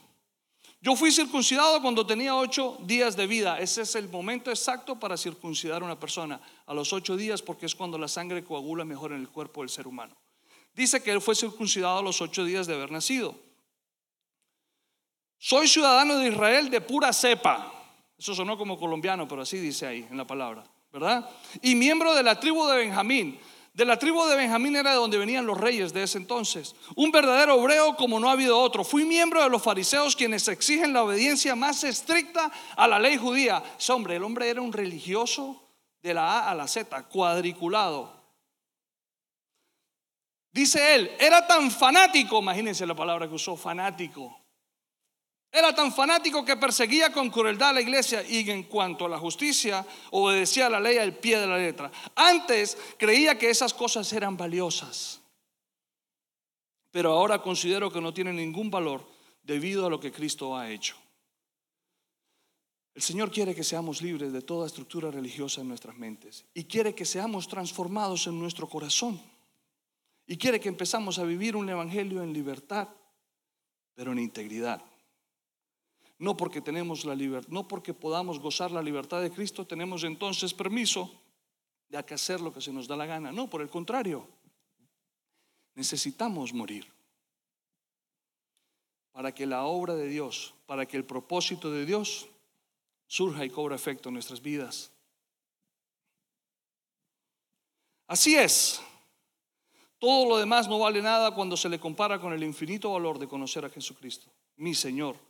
Yo 0.82 0.94
fui 0.94 1.10
circuncidado 1.10 1.80
cuando 1.80 2.06
tenía 2.06 2.36
ocho 2.36 2.76
días 2.82 3.16
de 3.16 3.26
vida. 3.26 3.58
Ese 3.58 3.80
es 3.80 3.94
el 3.94 4.10
momento 4.10 4.50
exacto 4.50 5.00
para 5.00 5.16
circuncidar 5.16 5.80
a 5.80 5.86
una 5.86 5.98
persona, 5.98 6.38
a 6.66 6.74
los 6.74 6.92
ocho 6.92 7.16
días, 7.16 7.40
porque 7.40 7.64
es 7.64 7.74
cuando 7.74 7.96
la 7.96 8.08
sangre 8.08 8.44
coagula 8.44 8.84
mejor 8.84 9.12
en 9.12 9.22
el 9.22 9.30
cuerpo 9.30 9.62
del 9.62 9.70
ser 9.70 9.86
humano. 9.86 10.14
Dice 10.74 11.02
que 11.02 11.12
él 11.12 11.22
fue 11.22 11.34
circuncidado 11.34 12.00
a 12.00 12.02
los 12.02 12.20
ocho 12.20 12.44
días 12.44 12.66
de 12.66 12.74
haber 12.74 12.92
nacido. 12.92 13.34
Soy 15.38 15.66
ciudadano 15.66 16.18
de 16.18 16.28
Israel 16.28 16.68
de 16.68 16.82
pura 16.82 17.14
cepa. 17.14 17.72
Eso 18.18 18.34
sonó 18.34 18.58
como 18.58 18.78
colombiano, 18.78 19.26
pero 19.26 19.40
así 19.40 19.56
dice 19.56 19.86
ahí 19.86 20.06
en 20.10 20.18
la 20.18 20.26
palabra, 20.26 20.62
¿verdad? 20.92 21.26
Y 21.62 21.74
miembro 21.74 22.14
de 22.14 22.22
la 22.22 22.38
tribu 22.38 22.66
de 22.66 22.76
Benjamín. 22.76 23.40
De 23.80 23.86
la 23.86 23.98
tribu 23.98 24.22
de 24.26 24.36
Benjamín 24.36 24.76
era 24.76 24.90
de 24.90 24.96
donde 24.96 25.16
venían 25.16 25.46
los 25.46 25.56
reyes 25.56 25.94
de 25.94 26.02
ese 26.02 26.18
entonces. 26.18 26.76
Un 26.96 27.10
verdadero 27.10 27.58
hebreo 27.58 27.96
como 27.96 28.20
no 28.20 28.28
ha 28.28 28.32
habido 28.32 28.60
otro. 28.60 28.84
Fui 28.84 29.06
miembro 29.06 29.42
de 29.42 29.48
los 29.48 29.62
fariseos 29.62 30.14
quienes 30.14 30.46
exigen 30.48 30.92
la 30.92 31.02
obediencia 31.02 31.56
más 31.56 31.82
estricta 31.82 32.52
a 32.76 32.86
la 32.86 32.98
ley 32.98 33.16
judía. 33.16 33.62
Ese 33.78 33.90
hombre, 33.90 34.16
el 34.16 34.22
hombre 34.22 34.50
era 34.50 34.60
un 34.60 34.70
religioso 34.70 35.66
de 36.02 36.12
la 36.12 36.40
A 36.40 36.50
a 36.50 36.54
la 36.54 36.68
Z, 36.68 37.04
cuadriculado. 37.04 38.12
Dice 40.52 40.94
él, 40.94 41.12
era 41.18 41.46
tan 41.46 41.70
fanático, 41.70 42.40
imagínense 42.40 42.84
la 42.84 42.94
palabra 42.94 43.28
que 43.28 43.34
usó, 43.36 43.56
fanático. 43.56 44.39
Era 45.52 45.74
tan 45.74 45.92
fanático 45.92 46.44
que 46.44 46.56
perseguía 46.56 47.10
con 47.12 47.28
crueldad 47.28 47.70
a 47.70 47.72
la 47.74 47.80
iglesia 47.80 48.22
y 48.22 48.48
en 48.48 48.64
cuanto 48.64 49.06
a 49.06 49.08
la 49.08 49.18
justicia 49.18 49.84
obedecía 50.12 50.66
a 50.66 50.70
la 50.70 50.78
ley 50.78 50.96
al 50.98 51.16
pie 51.16 51.40
de 51.40 51.46
la 51.46 51.58
letra. 51.58 51.90
Antes 52.14 52.78
creía 52.96 53.36
que 53.36 53.50
esas 53.50 53.74
cosas 53.74 54.12
eran 54.12 54.36
valiosas, 54.36 55.20
pero 56.92 57.12
ahora 57.12 57.42
considero 57.42 57.90
que 57.90 58.00
no 58.00 58.14
tienen 58.14 58.36
ningún 58.36 58.70
valor 58.70 59.04
debido 59.42 59.86
a 59.86 59.90
lo 59.90 59.98
que 59.98 60.12
Cristo 60.12 60.56
ha 60.56 60.70
hecho. 60.70 60.96
El 62.94 63.02
Señor 63.02 63.32
quiere 63.32 63.54
que 63.54 63.64
seamos 63.64 64.02
libres 64.02 64.32
de 64.32 64.42
toda 64.42 64.66
estructura 64.66 65.10
religiosa 65.10 65.62
en 65.62 65.68
nuestras 65.68 65.96
mentes 65.96 66.44
y 66.54 66.64
quiere 66.64 66.94
que 66.94 67.04
seamos 67.04 67.48
transformados 67.48 68.26
en 68.28 68.38
nuestro 68.38 68.68
corazón 68.68 69.20
y 70.26 70.36
quiere 70.36 70.60
que 70.60 70.68
empezamos 70.68 71.18
a 71.18 71.24
vivir 71.24 71.56
un 71.56 71.68
evangelio 71.68 72.22
en 72.22 72.32
libertad, 72.32 72.88
pero 73.94 74.12
en 74.12 74.20
integridad. 74.20 74.84
No 76.20 76.36
porque 76.36 76.60
tenemos 76.60 77.06
la 77.06 77.14
libertad, 77.14 77.48
no 77.50 77.66
porque 77.66 77.94
podamos 77.94 78.38
gozar 78.38 78.70
la 78.70 78.82
libertad 78.82 79.22
de 79.22 79.30
Cristo, 79.30 79.66
tenemos 79.66 80.04
entonces 80.04 80.52
permiso 80.52 81.10
de 81.88 81.96
hacer 81.96 82.42
lo 82.42 82.52
que 82.52 82.60
se 82.60 82.74
nos 82.74 82.86
da 82.86 82.94
la 82.94 83.06
gana. 83.06 83.32
No, 83.32 83.48
por 83.48 83.62
el 83.62 83.70
contrario, 83.70 84.28
necesitamos 85.74 86.52
morir 86.52 86.86
para 89.12 89.32
que 89.32 89.46
la 89.46 89.64
obra 89.64 89.94
de 89.94 90.08
Dios, 90.08 90.52
para 90.66 90.84
que 90.84 90.98
el 90.98 91.06
propósito 91.06 91.70
de 91.70 91.86
Dios 91.86 92.28
surja 93.06 93.42
y 93.46 93.48
cobra 93.48 93.74
efecto 93.74 94.10
en 94.10 94.14
nuestras 94.14 94.42
vidas. 94.42 94.92
Así 98.06 98.36
es. 98.36 98.82
Todo 99.98 100.28
lo 100.28 100.36
demás 100.36 100.68
no 100.68 100.78
vale 100.78 101.00
nada 101.00 101.34
cuando 101.34 101.56
se 101.56 101.70
le 101.70 101.80
compara 101.80 102.20
con 102.20 102.34
el 102.34 102.44
infinito 102.44 102.92
valor 102.92 103.18
de 103.18 103.26
conocer 103.26 103.64
a 103.64 103.70
Jesucristo, 103.70 104.30
mi 104.56 104.74
Señor. 104.74 105.29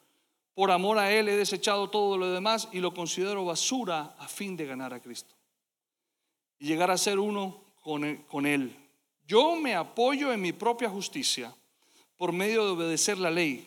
Por 0.60 0.70
amor 0.70 0.98
a 0.98 1.10
Él 1.10 1.26
he 1.30 1.36
desechado 1.38 1.88
todo 1.88 2.18
lo 2.18 2.30
demás 2.30 2.68
y 2.70 2.80
lo 2.80 2.92
considero 2.92 3.46
basura 3.46 4.14
a 4.18 4.28
fin 4.28 4.58
de 4.58 4.66
ganar 4.66 4.92
a 4.92 5.00
Cristo. 5.00 5.34
Y 6.58 6.66
llegar 6.66 6.90
a 6.90 6.98
ser 6.98 7.18
uno 7.18 7.64
con 7.82 8.44
Él. 8.44 8.76
Yo 9.26 9.56
me 9.56 9.74
apoyo 9.74 10.34
en 10.34 10.42
mi 10.42 10.52
propia 10.52 10.90
justicia 10.90 11.56
por 12.18 12.34
medio 12.34 12.66
de 12.66 12.72
obedecer 12.72 13.16
la 13.16 13.30
ley. 13.30 13.66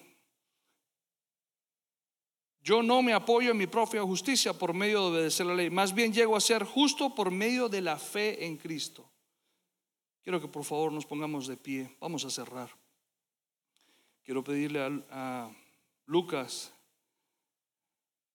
Yo 2.61 2.83
no 2.83 3.01
me 3.01 3.13
apoyo 3.13 3.49
en 3.49 3.57
mi 3.57 3.65
propia 3.65 4.03
justicia 4.03 4.53
por 4.53 4.75
medio 4.75 5.01
de 5.01 5.17
obedecer 5.17 5.47
la 5.47 5.55
ley. 5.55 5.71
Más 5.71 5.95
bien 5.95 6.13
llego 6.13 6.35
a 6.35 6.41
ser 6.41 6.63
justo 6.63 7.15
por 7.15 7.31
medio 7.31 7.69
de 7.69 7.81
la 7.81 7.97
fe 7.97 8.45
en 8.45 8.55
Cristo. 8.55 9.11
Quiero 10.21 10.39
que 10.39 10.47
por 10.47 10.63
favor 10.63 10.91
nos 10.91 11.07
pongamos 11.07 11.47
de 11.47 11.57
pie. 11.57 11.97
Vamos 11.99 12.23
a 12.23 12.29
cerrar. 12.29 12.69
Quiero 14.23 14.43
pedirle 14.43 15.03
a, 15.09 15.49
Lucas 16.05 16.72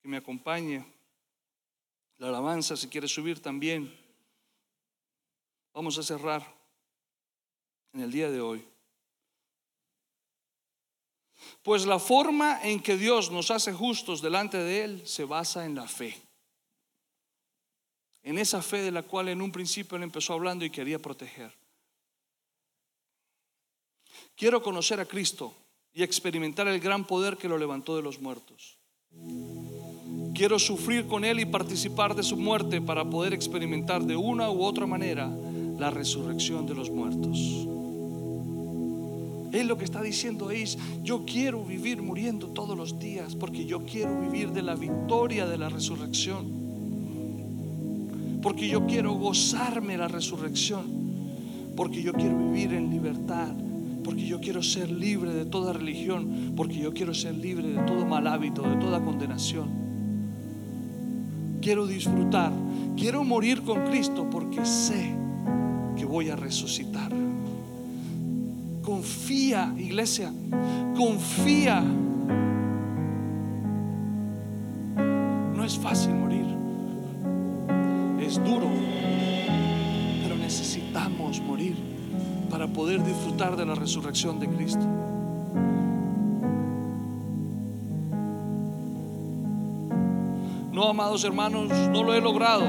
que 0.03 0.09
me 0.09 0.16
acompañe. 0.16 0.84
La 2.18 2.28
alabanza, 2.28 2.76
si 2.76 2.88
quiere 2.88 3.09
subir 3.09 3.40
también. 3.40 3.94
Vamos 5.72 5.99
a 5.99 6.03
cerrar 6.03 6.42
en 7.92 8.01
el 8.01 8.11
día 8.11 8.30
de 8.30 8.40
hoy. 8.40 8.64
Pues 11.62 11.86
la 11.86 11.99
forma 11.99 12.61
en 12.62 12.82
que 12.82 12.96
Dios 12.96 13.30
nos 13.30 13.51
hace 13.51 13.72
justos 13.72 14.20
delante 14.20 14.59
de 14.59 14.84
Él 14.84 15.07
se 15.07 15.24
basa 15.24 15.64
en 15.64 15.74
la 15.74 15.86
fe. 15.86 16.20
En 18.22 18.38
esa 18.38 18.61
fe 18.62 18.82
de 18.82 18.90
la 18.90 19.03
cual 19.03 19.28
en 19.28 19.40
un 19.40 19.53
principio 19.53 19.96
Él 19.96 20.03
empezó 20.03 20.32
hablando 20.32 20.64
y 20.64 20.70
quería 20.70 20.99
proteger. 20.99 21.57
Quiero 24.34 24.62
conocer 24.62 25.01
a 25.01 25.07
Cristo 25.07 25.55
y 25.92 26.03
experimentar 26.03 26.68
el 26.68 26.80
gran 26.80 27.07
poder 27.07 27.36
que 27.36 27.49
lo 27.49 27.59
levantó 27.59 27.96
de 27.96 28.03
los 28.03 28.20
muertos. 28.20 28.78
Quiero 30.39 30.61
sufrir 30.61 31.09
con 31.09 31.24
Él 31.24 31.41
y 31.41 31.47
participar 31.47 32.14
de 32.14 32.22
su 32.22 32.36
muerte 32.36 32.80
para 32.80 33.05
poder 33.05 33.32
experimentar 33.34 34.05
de 34.05 34.14
una 34.14 34.49
u 34.53 34.62
otra 34.62 34.86
manera 34.86 35.28
la 35.76 35.91
resurrección 35.91 36.64
de 36.64 36.76
los 36.76 36.93
muertos. 36.93 37.66
Él 39.51 39.66
lo 39.66 39.76
que 39.76 39.84
está 39.84 40.01
diciendo 40.01 40.53
es, 40.53 40.78
yo 41.03 41.24
quiero 41.26 41.64
vivir 41.64 42.01
muriendo 42.01 42.47
todos 42.51 42.76
los 42.76 43.01
días 43.01 43.34
porque 43.34 43.66
yo 43.66 43.84
quiero 43.84 44.20
vivir 44.20 44.53
de 44.53 44.62
la 44.62 44.76
victoria 44.76 45.45
de 45.45 45.59
la 45.59 45.70
resurrección. 45.70 46.47
Porque 48.41 48.68
yo 48.68 48.86
quiero 48.86 49.14
gozarme 49.14 49.99
la 49.99 50.07
resurrección. 50.07 50.84
Porque 51.74 52.01
yo 52.01 52.12
quiero 52.12 52.39
vivir 52.39 52.74
en 52.74 52.91
libertad 52.91 53.57
porque 54.05 54.24
yo 54.24 54.41
quiero 54.41 54.62
ser 54.62 54.91
libre 54.91 55.34
de 55.34 55.45
toda 55.45 55.74
religión, 55.74 56.55
porque 56.57 56.78
yo 56.78 56.95
quiero 56.95 57.12
ser 57.12 57.34
libre 57.36 57.68
de 57.68 57.82
todo 57.82 58.07
mal 58.07 58.26
hábito, 58.26 58.62
de 58.62 58.76
toda 58.76 59.05
condenación. 59.05 59.88
Quiero 61.61 61.87
disfrutar, 61.87 62.53
quiero 62.97 63.25
morir 63.25 63.63
con 63.63 63.85
Cristo 63.87 64.29
porque 64.31 64.65
sé 64.65 65.13
que 65.97 66.05
voy 66.05 66.31
a 66.31 66.37
resucitar. 66.37 67.13
Confía, 68.83 69.75
iglesia, 69.77 70.33
confía. 70.97 71.83
No 75.57 75.65
es 75.65 75.77
fácil 75.77 76.15
morir, 76.15 76.47
es 78.21 78.37
duro, 78.37 78.69
pero 80.23 80.37
necesitamos 80.37 81.41
morir 81.41 81.77
para 82.49 82.67
poder 82.67 83.05
disfrutar 83.05 83.57
de 83.57 83.67
la 83.67 83.75
resurrección 83.75 84.41
de 84.41 84.49
Cristo. 84.49 84.87
No, 90.79 90.91
amados 90.91 91.24
hermanos, 91.24 91.68
no 91.91 92.05
lo 92.05 92.14
he 92.14 92.20
logrado, 92.20 92.62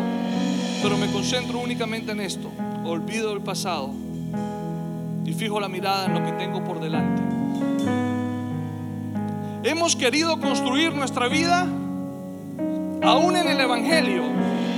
pero 0.81 0.97
me 0.97 1.11
concentro 1.11 1.59
únicamente 1.59 2.11
en 2.11 2.21
esto. 2.21 2.49
Olvido 2.83 3.31
el 3.33 3.41
pasado 3.41 3.91
y 5.23 5.31
fijo 5.31 5.59
la 5.59 5.67
mirada 5.69 6.07
en 6.07 6.15
lo 6.15 6.25
que 6.25 6.31
tengo 6.31 6.63
por 6.63 6.79
delante. 6.79 7.21
Hemos 9.61 9.95
querido 9.95 10.39
construir 10.39 10.91
nuestra 10.91 11.27
vida 11.27 11.67
aún 13.03 13.37
en 13.37 13.47
el 13.47 13.59
Evangelio. 13.59 14.23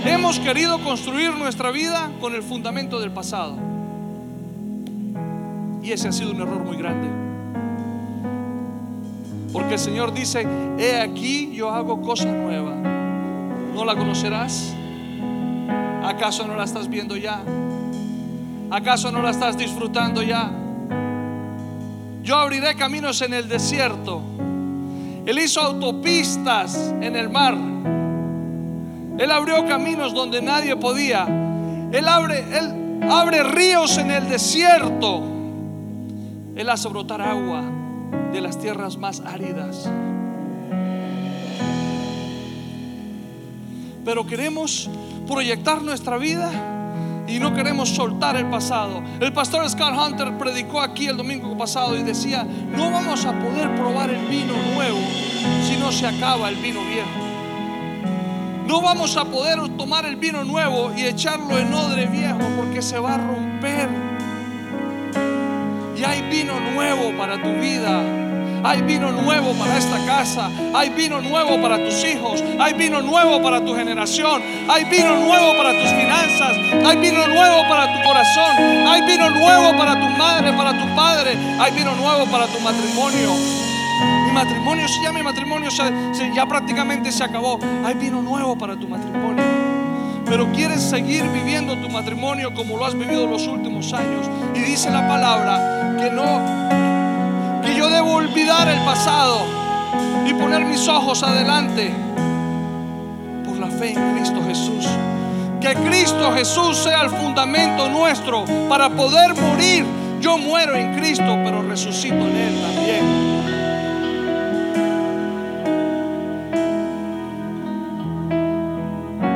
Hemos 0.03 0.37
querido 0.37 0.83
construir 0.83 1.33
nuestra 1.33 1.71
vida 1.71 2.11
con 2.19 2.35
el 2.35 2.43
fundamento 2.43 2.99
del 2.99 3.11
pasado. 3.11 3.55
Y 5.81 5.93
ese 5.93 6.09
ha 6.09 6.11
sido 6.11 6.31
un 6.31 6.41
error 6.41 6.65
muy 6.65 6.75
grande. 6.75 7.07
Porque 9.53 9.75
el 9.75 9.79
Señor 9.79 10.13
dice, 10.13 10.45
he 10.77 10.99
aquí 10.99 11.53
yo 11.53 11.69
hago 11.69 12.01
cosa 12.01 12.25
nueva. 12.25 12.90
¿No 13.73 13.85
la 13.85 13.95
conocerás? 13.95 14.73
¿Acaso 16.03 16.45
no 16.45 16.55
la 16.55 16.65
estás 16.65 16.89
viendo 16.89 17.15
ya? 17.15 17.41
¿Acaso 18.69 19.11
no 19.11 19.21
la 19.21 19.31
estás 19.31 19.57
disfrutando 19.57 20.21
ya? 20.21 20.51
Yo 22.23 22.37
abriré 22.37 22.75
caminos 22.75 23.21
en 23.21 23.33
el 23.33 23.47
desierto. 23.47 24.21
Él 25.25 25.39
hizo 25.39 25.61
autopistas 25.61 26.93
en 27.01 27.15
el 27.15 27.29
mar. 27.29 27.55
Él 29.17 29.31
abrió 29.31 29.65
caminos 29.65 30.13
donde 30.13 30.41
nadie 30.41 30.75
podía. 30.75 31.25
Él 31.91 32.07
abre, 32.07 32.39
él 32.57 33.03
abre 33.09 33.43
ríos 33.43 33.97
en 33.97 34.11
el 34.11 34.29
desierto. 34.29 35.21
Él 36.55 36.69
hace 36.69 36.89
brotar 36.89 37.21
agua 37.21 37.63
de 38.31 38.41
las 38.41 38.57
tierras 38.59 38.97
más 38.97 39.21
áridas. 39.21 39.89
Pero 44.03 44.25
queremos 44.25 44.89
proyectar 45.27 45.81
nuestra 45.81 46.17
vida 46.17 46.51
y 47.27 47.39
no 47.39 47.53
queremos 47.53 47.89
soltar 47.89 48.35
el 48.35 48.47
pasado. 48.47 49.01
El 49.19 49.31
pastor 49.31 49.69
Scott 49.69 49.93
Hunter 49.95 50.37
predicó 50.37 50.81
aquí 50.81 51.07
el 51.07 51.17
domingo 51.17 51.57
pasado 51.57 51.95
y 51.95 52.03
decía, 52.03 52.43
no 52.43 52.91
vamos 52.91 53.25
a 53.25 53.31
poder 53.39 53.73
probar 53.75 54.09
el 54.09 54.25
vino 54.27 54.53
nuevo 54.73 54.99
si 55.67 55.77
no 55.77 55.91
se 55.91 56.07
acaba 56.07 56.49
el 56.49 56.55
vino 56.55 56.81
viejo. 56.81 57.31
No 58.67 58.81
vamos 58.81 59.17
a 59.17 59.25
poder 59.25 59.59
tomar 59.77 60.05
el 60.05 60.15
vino 60.15 60.43
nuevo 60.43 60.91
y 60.95 61.03
echarlo 61.03 61.57
en 61.57 61.73
odre 61.73 62.07
viejo 62.07 62.39
porque 62.57 62.81
se 62.81 62.99
va 62.99 63.15
a 63.15 63.17
romper. 63.17 63.89
Y 65.97 66.03
hay 66.03 66.21
vino 66.29 66.59
nuevo 66.73 67.15
para 67.17 67.41
tu 67.41 67.53
vida. 67.59 68.20
Hay 68.63 68.81
vino 68.81 69.11
nuevo 69.11 69.53
para 69.53 69.77
esta 69.77 69.97
casa. 70.05 70.49
Hay 70.73 70.89
vino 70.89 71.21
nuevo 71.21 71.61
para 71.61 71.77
tus 71.83 72.03
hijos. 72.05 72.43
Hay 72.59 72.73
vino 72.73 73.01
nuevo 73.01 73.41
para 73.41 73.63
tu 73.63 73.73
generación. 73.75 74.41
Hay 74.69 74.85
vino 74.85 75.15
nuevo 75.15 75.57
para 75.57 75.71
tus 75.71 75.89
finanzas. 75.89 76.57
Hay 76.85 76.97
vino 76.97 77.27
nuevo 77.27 77.61
para 77.69 77.85
tu 77.93 78.07
corazón. 78.07 78.87
Hay 78.87 79.01
vino 79.01 79.29
nuevo 79.29 79.77
para 79.77 79.99
tu 79.99 80.07
madre, 80.17 80.53
para 80.53 80.71
tu 80.71 80.95
padre. 80.95 81.37
Hay 81.59 81.71
vino 81.73 81.95
nuevo 81.95 82.25
para 82.25 82.45
tu 82.47 82.59
matrimonio. 82.59 83.33
Mi 84.25 84.31
matrimonio, 84.31 84.87
si 84.87 85.03
ya 85.03 85.11
mi 85.11 85.23
matrimonio 85.23 85.69
ya 86.33 86.45
prácticamente 86.45 87.11
se 87.11 87.23
acabó. 87.23 87.59
Hay 87.85 87.95
vino 87.95 88.21
nuevo 88.21 88.55
para 88.57 88.75
tu 88.75 88.87
matrimonio. 88.87 89.43
Pero 90.25 90.51
quieres 90.53 90.81
seguir 90.81 91.23
viviendo 91.23 91.75
tu 91.77 91.89
matrimonio 91.89 92.53
como 92.53 92.77
lo 92.77 92.85
has 92.85 92.97
vivido 92.97 93.27
los 93.27 93.47
últimos 93.47 93.91
años. 93.91 94.29
Y 94.55 94.59
dice 94.59 94.89
la 94.89 95.07
palabra 95.07 95.97
que 95.99 96.09
no, 96.09 96.60
yo 97.81 97.89
debo 97.89 98.13
olvidar 98.13 98.67
el 98.67 98.77
pasado 98.85 99.41
y 100.27 100.33
poner 100.35 100.63
mis 100.65 100.87
ojos 100.87 101.23
adelante 101.23 101.91
por 103.43 103.57
la 103.57 103.65
fe 103.71 103.93
en 103.93 104.17
Cristo 104.17 104.39
Jesús. 104.45 104.87
Que 105.59 105.73
Cristo 105.73 106.31
Jesús 106.31 106.77
sea 106.77 107.01
el 107.01 107.09
fundamento 107.09 107.89
nuestro 107.89 108.45
para 108.69 108.87
poder 108.91 109.33
morir. 109.33 109.83
Yo 110.19 110.37
muero 110.37 110.75
en 110.75 110.93
Cristo, 110.93 111.39
pero 111.43 111.63
resucito 111.63 112.13
en 112.13 112.35
Él 112.35 112.61
también. 112.61 113.03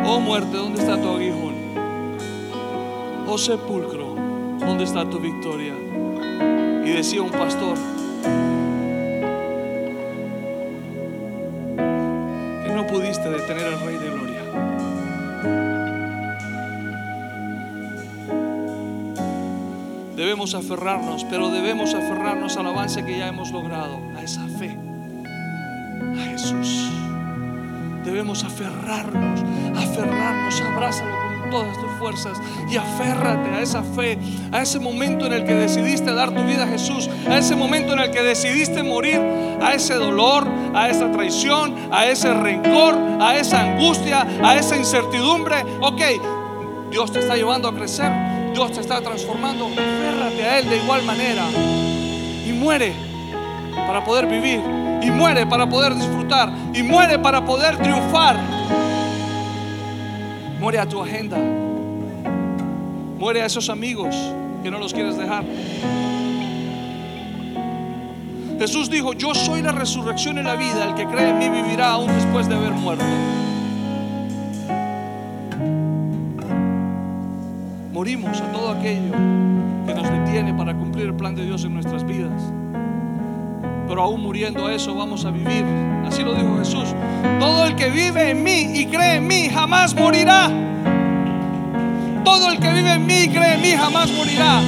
Oh 0.06 0.20
muerte, 0.20 0.56
¿dónde 0.56 0.82
está 0.84 1.02
tu 1.02 1.10
aguijón? 1.10 1.56
Oh 3.26 3.40
sepulcro, 3.40 4.14
¿dónde 4.60 4.84
está 4.84 5.04
tu 5.10 5.18
victoria? 5.18 5.74
Y 6.86 6.92
decía 6.92 7.24
un 7.24 7.32
pastor 7.32 7.95
detener 13.46 13.74
al 13.74 13.80
Rey 13.82 13.98
de 13.98 14.10
Gloria. 14.10 14.42
Debemos 20.16 20.56
aferrarnos, 20.56 21.26
pero 21.26 21.52
debemos 21.52 21.94
aferrarnos 21.94 22.58
al 22.58 22.68
avance 22.68 23.06
que 23.06 23.20
ya 23.20 23.28
hemos 23.28 23.52
logrado, 23.52 24.00
a 24.18 24.24
esa 24.24 24.48
fe, 24.48 24.76
a 26.18 26.24
Jesús. 26.32 26.90
Debemos 28.04 28.44
aferrarnos, 28.44 29.44
aferrarnos, 29.76 30.62
abrázalo 30.62 31.25
todas 31.56 31.78
tus 31.78 31.92
fuerzas 31.98 32.42
y 32.70 32.76
aférrate 32.76 33.50
a 33.50 33.62
esa 33.62 33.82
fe, 33.82 34.18
a 34.52 34.62
ese 34.62 34.78
momento 34.78 35.26
en 35.26 35.32
el 35.32 35.46
que 35.46 35.54
decidiste 35.54 36.14
dar 36.14 36.32
tu 36.32 36.44
vida 36.44 36.66
a 36.66 36.68
Jesús, 36.68 37.10
a 37.30 37.38
ese 37.38 37.56
momento 37.56 37.94
en 37.94 38.00
el 38.00 38.12
que 38.12 38.22
decidiste 38.22 38.84
morir, 38.84 39.22
a 39.62 39.74
ese 39.74 39.94
dolor, 39.94 40.46
a 40.74 40.90
esa 40.90 41.10
traición, 41.14 41.74
a 41.92 42.08
ese 42.08 42.34
rencor, 42.34 42.96
a 43.22 43.38
esa 43.38 43.62
angustia, 43.62 44.28
a 44.44 44.58
esa 44.58 44.76
incertidumbre. 44.76 45.64
Ok, 45.80 46.02
Dios 46.92 47.14
te 47.14 47.20
está 47.20 47.38
llevando 47.38 47.70
a 47.70 47.74
crecer, 47.74 48.12
Dios 48.54 48.74
te 48.74 48.82
está 48.82 49.00
transformando, 49.00 49.68
aférrate 49.68 50.44
a 50.44 50.60
Él 50.60 50.70
de 50.70 50.78
igual 50.78 51.04
manera 51.04 51.46
y 52.46 52.52
muere 52.52 52.92
para 53.88 54.04
poder 54.04 54.26
vivir 54.26 54.60
y 55.02 55.10
muere 55.10 55.46
para 55.46 55.70
poder 55.70 55.96
disfrutar 55.96 56.52
y 56.74 56.84
muere 56.84 57.18
para 57.18 57.46
poder 57.46 57.78
triunfar. 57.78 58.85
Muere 60.60 60.80
a 60.80 60.86
tu 60.88 61.02
agenda. 61.02 61.38
Muere 63.20 63.42
a 63.42 63.46
esos 63.46 63.70
amigos 63.70 64.16
que 64.64 64.72
no 64.72 64.80
los 64.80 64.94
quieres 64.94 65.18
dejar. 65.18 65.44
Jesús 68.58 68.90
dijo, 68.90 69.14
yo 69.14 69.34
soy 69.36 69.62
la 69.62 69.72
resurrección 69.72 70.38
y 70.38 70.44
la 70.44 70.56
vida, 70.56 70.86
el 70.86 70.96
que 70.96 71.06
cree 71.06 71.30
en 71.30 71.40
mí 71.40 71.50
vivirá 71.50 71.92
aún 71.92 72.08
después 72.08 72.48
de 72.48 72.56
haber 72.56 72.72
muerto. 72.72 73.04
Morimos 77.92 78.40
a 78.40 78.52
todo 78.52 78.72
aquello 78.72 79.12
que 79.86 79.94
nos 79.94 80.10
detiene 80.10 80.54
para 80.54 80.74
cumplir 80.74 81.08
el 81.08 81.16
plan 81.16 81.36
de 81.36 81.46
Dios 81.46 81.64
en 81.66 81.74
nuestras 81.74 82.06
vidas 82.06 82.42
pero 83.88 84.02
aún 84.02 84.22
muriendo 84.22 84.70
eso 84.70 84.96
vamos 84.96 85.26
a 85.26 85.32
vivir. 85.32 85.66
Así 86.06 86.24
lo 86.24 86.34
dijo 86.34 86.58
Jesús. 86.60 86.94
Todo 87.40 87.66
el 87.66 87.76
que 87.76 87.90
vive 87.90 88.32
en 88.32 88.44
mí 88.44 88.72
y 88.74 88.86
cree 88.88 89.16
en 89.16 89.28
mí 89.28 89.50
jamás 89.50 89.96
morirá. 89.96 90.50
Todo 92.24 92.52
el 92.52 92.60
que 92.60 92.72
vive 92.72 92.94
en 92.94 93.06
mí 93.06 93.24
y 93.24 93.30
cree 93.30 93.54
en 93.56 93.62
mí 93.62 93.72
jamás 93.72 94.12
morirá. 94.12 94.62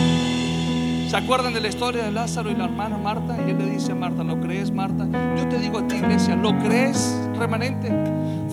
¿Se 1.09 1.15
acuerdan 1.15 1.53
de 1.53 1.61
la 1.61 1.69
historia 1.69 2.03
de 2.03 2.11
Lázaro 2.11 2.51
y 2.51 2.55
la 2.55 2.65
hermana 2.65 2.97
Marta? 2.97 3.37
Y 3.47 3.51
él 3.51 3.57
le 3.57 3.65
dice 3.65 3.93
a 3.93 3.95
Marta, 3.95 4.23
¿lo 4.23 4.39
crees 4.41 4.71
Marta? 4.71 5.07
Yo 5.37 5.47
te 5.47 5.57
digo 5.57 5.79
a 5.79 5.87
ti 5.87 5.95
iglesia, 5.95 6.35
¿lo 6.35 6.57
crees 6.59 7.17
remanente? 7.37 7.89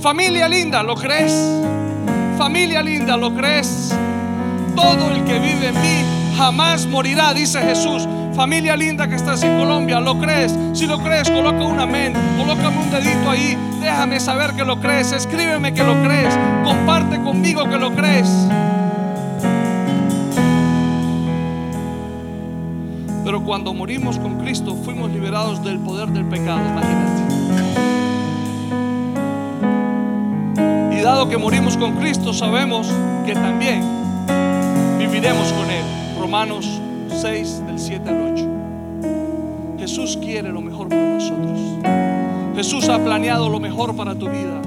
Familia 0.01 0.49
linda, 0.49 0.83
¿lo 0.83 0.95
crees? 0.95 1.35
Familia 2.39 2.83
linda, 2.83 3.17
¿lo 3.17 3.35
crees? 3.35 3.93
Todo 4.77 5.11
el 5.11 5.25
que 5.25 5.39
vive 5.39 5.69
en 5.69 5.83
mí 5.83 6.24
jamás 6.37 6.87
morirá, 6.87 7.33
dice 7.35 7.61
Jesús. 7.61 8.09
Familia 8.35 8.77
linda 8.77 9.09
que 9.09 9.15
estás 9.15 9.43
en 9.45 9.57
Colombia, 9.59 10.01
¿lo 10.01 10.19
crees? 10.19 10.57
Si 10.73 10.87
lo 10.87 10.99
crees, 10.99 11.31
coloca 11.31 11.65
un 11.65 11.79
amén, 11.79 12.13
colócame 12.37 12.79
un 12.79 12.91
dedito 12.91 13.31
ahí, 13.31 13.57
déjame 13.81 14.19
saber 14.19 14.55
que 14.55 14.65
lo 14.65 14.81
crees, 14.81 15.13
escríbeme 15.13 15.73
que 15.73 15.85
lo 15.85 16.03
crees, 16.03 16.37
comparte 16.65 17.21
conmigo 17.23 17.69
que 17.69 17.79
lo 17.79 17.95
crees. 17.95 18.29
Pero 23.25 23.43
cuando 23.45 23.73
morimos 23.73 24.19
con 24.19 24.39
Cristo 24.41 24.75
fuimos 24.75 25.11
liberados 25.11 25.63
del 25.63 25.79
poder 25.79 26.09
del 26.09 26.25
pecado, 26.27 26.61
imagínate. 26.61 27.23
Y 30.99 31.01
dado 31.01 31.29
que 31.29 31.39
morimos 31.39 31.77
con 31.77 31.93
Cristo, 31.93 32.35
sabemos 32.35 32.93
que 33.25 33.35
también 33.35 33.83
viviremos 34.99 35.53
con 35.53 35.71
Él. 35.71 35.84
Romanos 36.35 36.67
6 37.23 37.65
del 37.65 37.79
7 37.79 38.11
al 38.11 38.33
8. 38.33 39.79
Jesús 39.79 40.19
quiere 40.21 40.51
lo 40.51 40.61
mejor 40.61 40.89
para 40.89 41.11
nosotros. 41.11 41.61
Jesús 42.57 42.89
ha 42.89 42.99
planeado 42.99 43.49
lo 43.49 43.61
mejor 43.61 43.95
para 43.95 44.17
tu 44.17 44.29
vida. 44.29 44.61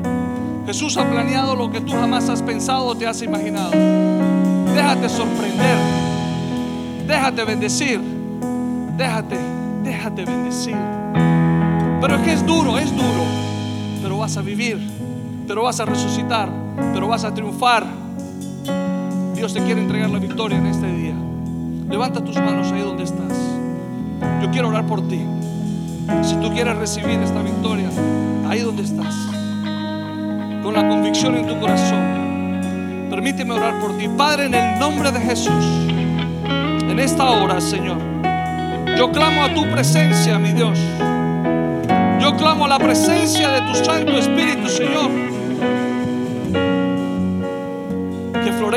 Jesús 0.65 0.95
ha 0.95 1.03
planeado 1.03 1.57
lo 1.57 1.69
que 1.69 1.81
tú 1.81 1.91
jamás 1.91 2.29
has 2.29 2.41
pensado 2.41 2.85
o 2.85 2.95
te 2.95 3.05
has 3.05 3.21
imaginado. 3.21 3.71
Déjate 4.73 5.09
sorprender. 5.09 5.77
Déjate 7.05 7.43
bendecir. 7.43 7.99
Déjate, 8.95 9.37
déjate 9.83 10.23
bendecir. 10.23 10.77
Pero 11.99 12.15
es 12.15 12.21
que 12.21 12.31
es 12.31 12.45
duro, 12.45 12.77
es 12.77 12.89
duro. 12.95 13.25
Pero 14.01 14.19
vas 14.19 14.37
a 14.37 14.41
vivir 14.41 14.79
pero 15.45 15.63
vas 15.63 15.81
a 15.81 15.85
resucitar, 15.85 16.49
pero 16.93 17.09
vas 17.09 17.25
a 17.25 17.33
triunfar. 17.33 17.85
Dios 19.35 19.53
te 19.53 19.61
quiere 19.63 19.81
entregar 19.81 20.09
la 20.09 20.19
victoria 20.19 20.57
en 20.57 20.65
este 20.67 20.87
día. 20.87 21.06
Levanta 21.89 22.21
tus 22.21 22.35
manos 22.35 22.71
ahí 22.71 22.81
donde 22.81 23.03
estás. 23.03 23.33
Yo 24.41 24.51
quiero 24.51 24.69
orar 24.69 24.85
por 24.85 25.07
ti. 25.07 25.21
Si 26.21 26.35
tú 26.35 26.51
quieres 26.53 26.75
recibir 26.77 27.19
esta 27.19 27.41
victoria, 27.41 27.89
ahí 28.49 28.59
donde 28.59 28.83
estás, 28.83 29.15
con 30.63 30.73
la 30.73 30.87
convicción 30.87 31.35
en 31.35 31.47
tu 31.47 31.59
corazón, 31.59 33.07
permíteme 33.09 33.53
orar 33.53 33.79
por 33.79 33.97
ti. 33.97 34.09
Padre, 34.09 34.45
en 34.45 34.55
el 34.55 34.79
nombre 34.79 35.11
de 35.11 35.19
Jesús, 35.19 35.65
en 36.89 36.99
esta 36.99 37.29
hora, 37.29 37.61
Señor, 37.61 37.97
yo 38.97 39.11
clamo 39.11 39.43
a 39.43 39.53
tu 39.53 39.63
presencia, 39.69 40.37
mi 40.39 40.51
Dios. 40.51 40.79
Yo 42.19 42.35
clamo 42.35 42.65
a 42.65 42.67
la 42.67 42.79
presencia 42.79 43.49
de 43.49 43.61
tu 43.61 43.75
Santo 43.75 44.17
Espíritu, 44.17 44.67
Señor. 44.67 45.09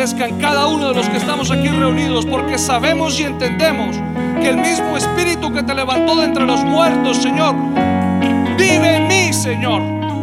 Florezca 0.01 0.29
en 0.29 0.39
cada 0.39 0.67
uno 0.67 0.89
de 0.89 0.95
los 0.95 1.11
que 1.11 1.19
estamos 1.19 1.51
aquí 1.51 1.69
reunidos, 1.69 2.25
porque 2.25 2.57
sabemos 2.57 3.21
y 3.21 3.25
entendemos 3.25 3.97
que 4.41 4.49
el 4.49 4.57
mismo 4.57 4.97
Espíritu 4.97 5.53
que 5.53 5.63
te 5.63 5.75
levantó 5.75 6.17
de 6.17 6.25
entre 6.25 6.47
los 6.47 6.65
muertos, 6.65 7.19
Señor, 7.19 7.55
vive 8.57 8.97
en 8.97 9.09
mí, 9.09 9.31
Señor. 9.35 9.83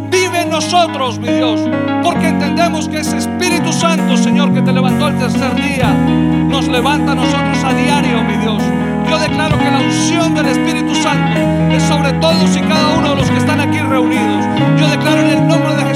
Vive 0.10 0.42
en 0.42 0.50
nosotros, 0.50 1.20
mi 1.20 1.28
Dios. 1.28 1.62
Porque 2.04 2.30
entendemos 2.30 2.90
que 2.90 3.02
ese 3.02 3.18
Espíritu 3.18 3.72
Santo, 3.72 4.18
Señor, 4.18 4.52
que 4.52 4.64
te 4.64 4.74
levantó 4.74 5.10
el 5.10 5.20
tercer 5.20 5.54
día, 5.54 5.94
nos 5.94 6.68
levanta 6.68 7.12
a 7.12 7.16
nosotros 7.16 7.64
a 7.64 7.72
diario, 7.76 8.24
mi 8.24 8.38
Dios. 8.38 8.64
Yo 9.08 9.20
declaro 9.20 9.60
que 9.60 9.70
la 9.70 9.78
unción 9.78 10.34
del 10.34 10.48
Espíritu 10.48 10.96
Santo 10.96 11.40
es 11.72 11.84
sobre 11.84 12.14
todos 12.14 12.58
y 12.58 12.62
cada 12.62 12.98
uno 12.98 13.10
de 13.12 13.16
los 13.18 13.30
que 13.30 13.38
están 13.38 13.60
aquí 13.60 13.78
reunidos. 13.78 14.44
Yo 14.80 14.88
declaro 14.88 15.22
en 15.22 15.38
el 15.38 15.48
nombre 15.48 15.76
de 15.76 15.87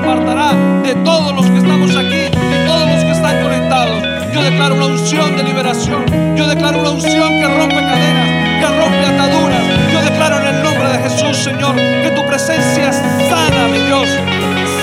apartará 0.00 0.52
de 0.82 0.94
todos 1.04 1.34
los 1.34 1.46
que 1.46 1.58
estamos 1.58 1.90
aquí 1.96 2.24
y 2.32 2.66
todos 2.66 2.86
los 2.88 3.04
que 3.04 3.12
están 3.12 3.42
conectados. 3.42 4.02
Yo 4.32 4.42
declaro 4.42 4.74
una 4.74 4.86
unción 4.86 5.36
de 5.36 5.42
liberación. 5.42 6.04
Yo 6.36 6.46
declaro 6.48 6.80
una 6.80 6.90
unción 6.90 7.28
que 7.40 7.46
rompe 7.46 7.76
cadenas, 7.76 8.28
que 8.60 8.66
rompe 8.66 9.04
ataduras. 9.06 9.62
Yo 9.92 10.02
declaro 10.02 10.40
en 10.40 10.54
el 10.54 10.62
nombre 10.62 10.88
de 10.88 10.98
Jesús, 10.98 11.36
Señor, 11.36 11.76
que 11.76 12.10
tu 12.16 12.26
presencia 12.26 12.92
sana, 12.92 13.68
mi 13.70 13.78
Dios. 13.78 14.08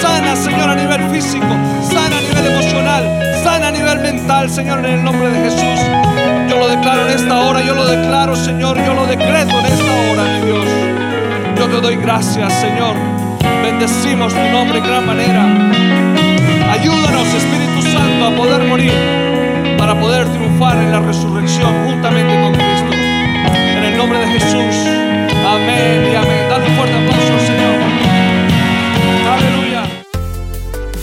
Sana, 0.01 0.35
Señor, 0.35 0.69
a 0.69 0.75
nivel 0.75 1.09
físico, 1.09 1.47
sana 1.89 2.17
a 2.17 2.21
nivel 2.21 2.45
emocional, 2.53 3.03
sana 3.43 3.69
a 3.69 3.71
nivel 3.71 3.99
mental, 3.99 4.49
Señor, 4.49 4.79
en 4.79 4.85
el 4.85 5.03
nombre 5.03 5.29
de 5.29 5.49
Jesús. 5.49 5.79
Yo 6.47 6.59
lo 6.59 6.67
declaro 6.67 7.07
en 7.07 7.15
esta 7.15 7.39
hora, 7.39 7.61
yo 7.63 7.73
lo 7.73 7.85
declaro, 7.85 8.35
Señor, 8.35 8.77
yo 8.85 8.93
lo 8.93 9.07
decreto 9.07 9.59
en 9.59 9.65
esta 9.65 9.91
hora, 10.11 10.23
mi 10.33 10.45
Dios. 10.45 10.65
Yo 11.57 11.67
te 11.67 11.81
doy 11.81 11.95
gracias, 11.95 12.53
Señor. 12.61 13.16
Bendecimos 13.79 14.33
tu 14.33 14.39
nombre 14.51 14.79
en 14.79 14.83
gran 14.83 15.05
manera. 15.05 15.45
Ayúdanos, 16.71 17.27
Espíritu 17.27 17.79
Santo, 17.83 18.25
a 18.25 18.35
poder 18.35 18.63
morir 18.67 18.91
para 19.77 19.99
poder 19.99 20.27
triunfar 20.29 20.77
en 20.77 20.91
la 20.91 20.99
resurrección 20.99 21.85
juntamente 21.85 22.41
con 22.41 22.53
Cristo. 22.53 22.91
En 22.91 23.83
el 23.83 23.95
nombre 23.95 24.17
de 24.17 24.25
Jesús. 24.29 24.75
Amén 25.45 26.09
y 26.11 26.15
amén. 26.15 26.49
Dale 26.49 26.65
un 26.65 26.75
fuerte 26.75 26.95
aplauso 26.95 27.39
Señor. 27.45 27.75
Aleluya. 29.31 29.83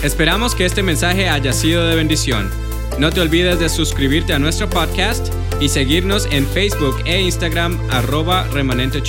Esperamos 0.03 0.53
que 0.53 0.65
este 0.65 0.83
mensaje 0.83 1.29
haya 1.29 1.53
sido 1.53 1.87
de 1.87 1.95
bendición. 1.95 2.51
No 2.99 3.09
te 3.09 3.21
olvides 3.21 3.57
de 3.57 3.69
suscribirte 3.69 4.33
a 4.33 4.39
nuestro 4.39 4.69
podcast 4.69 5.33
y 5.61 5.69
seguirnos 5.69 6.27
en 6.29 6.45
Facebook 6.45 6.97
e 7.05 7.21
Instagram 7.21 7.79
arroba 7.89 8.43
remanente. 8.51 9.01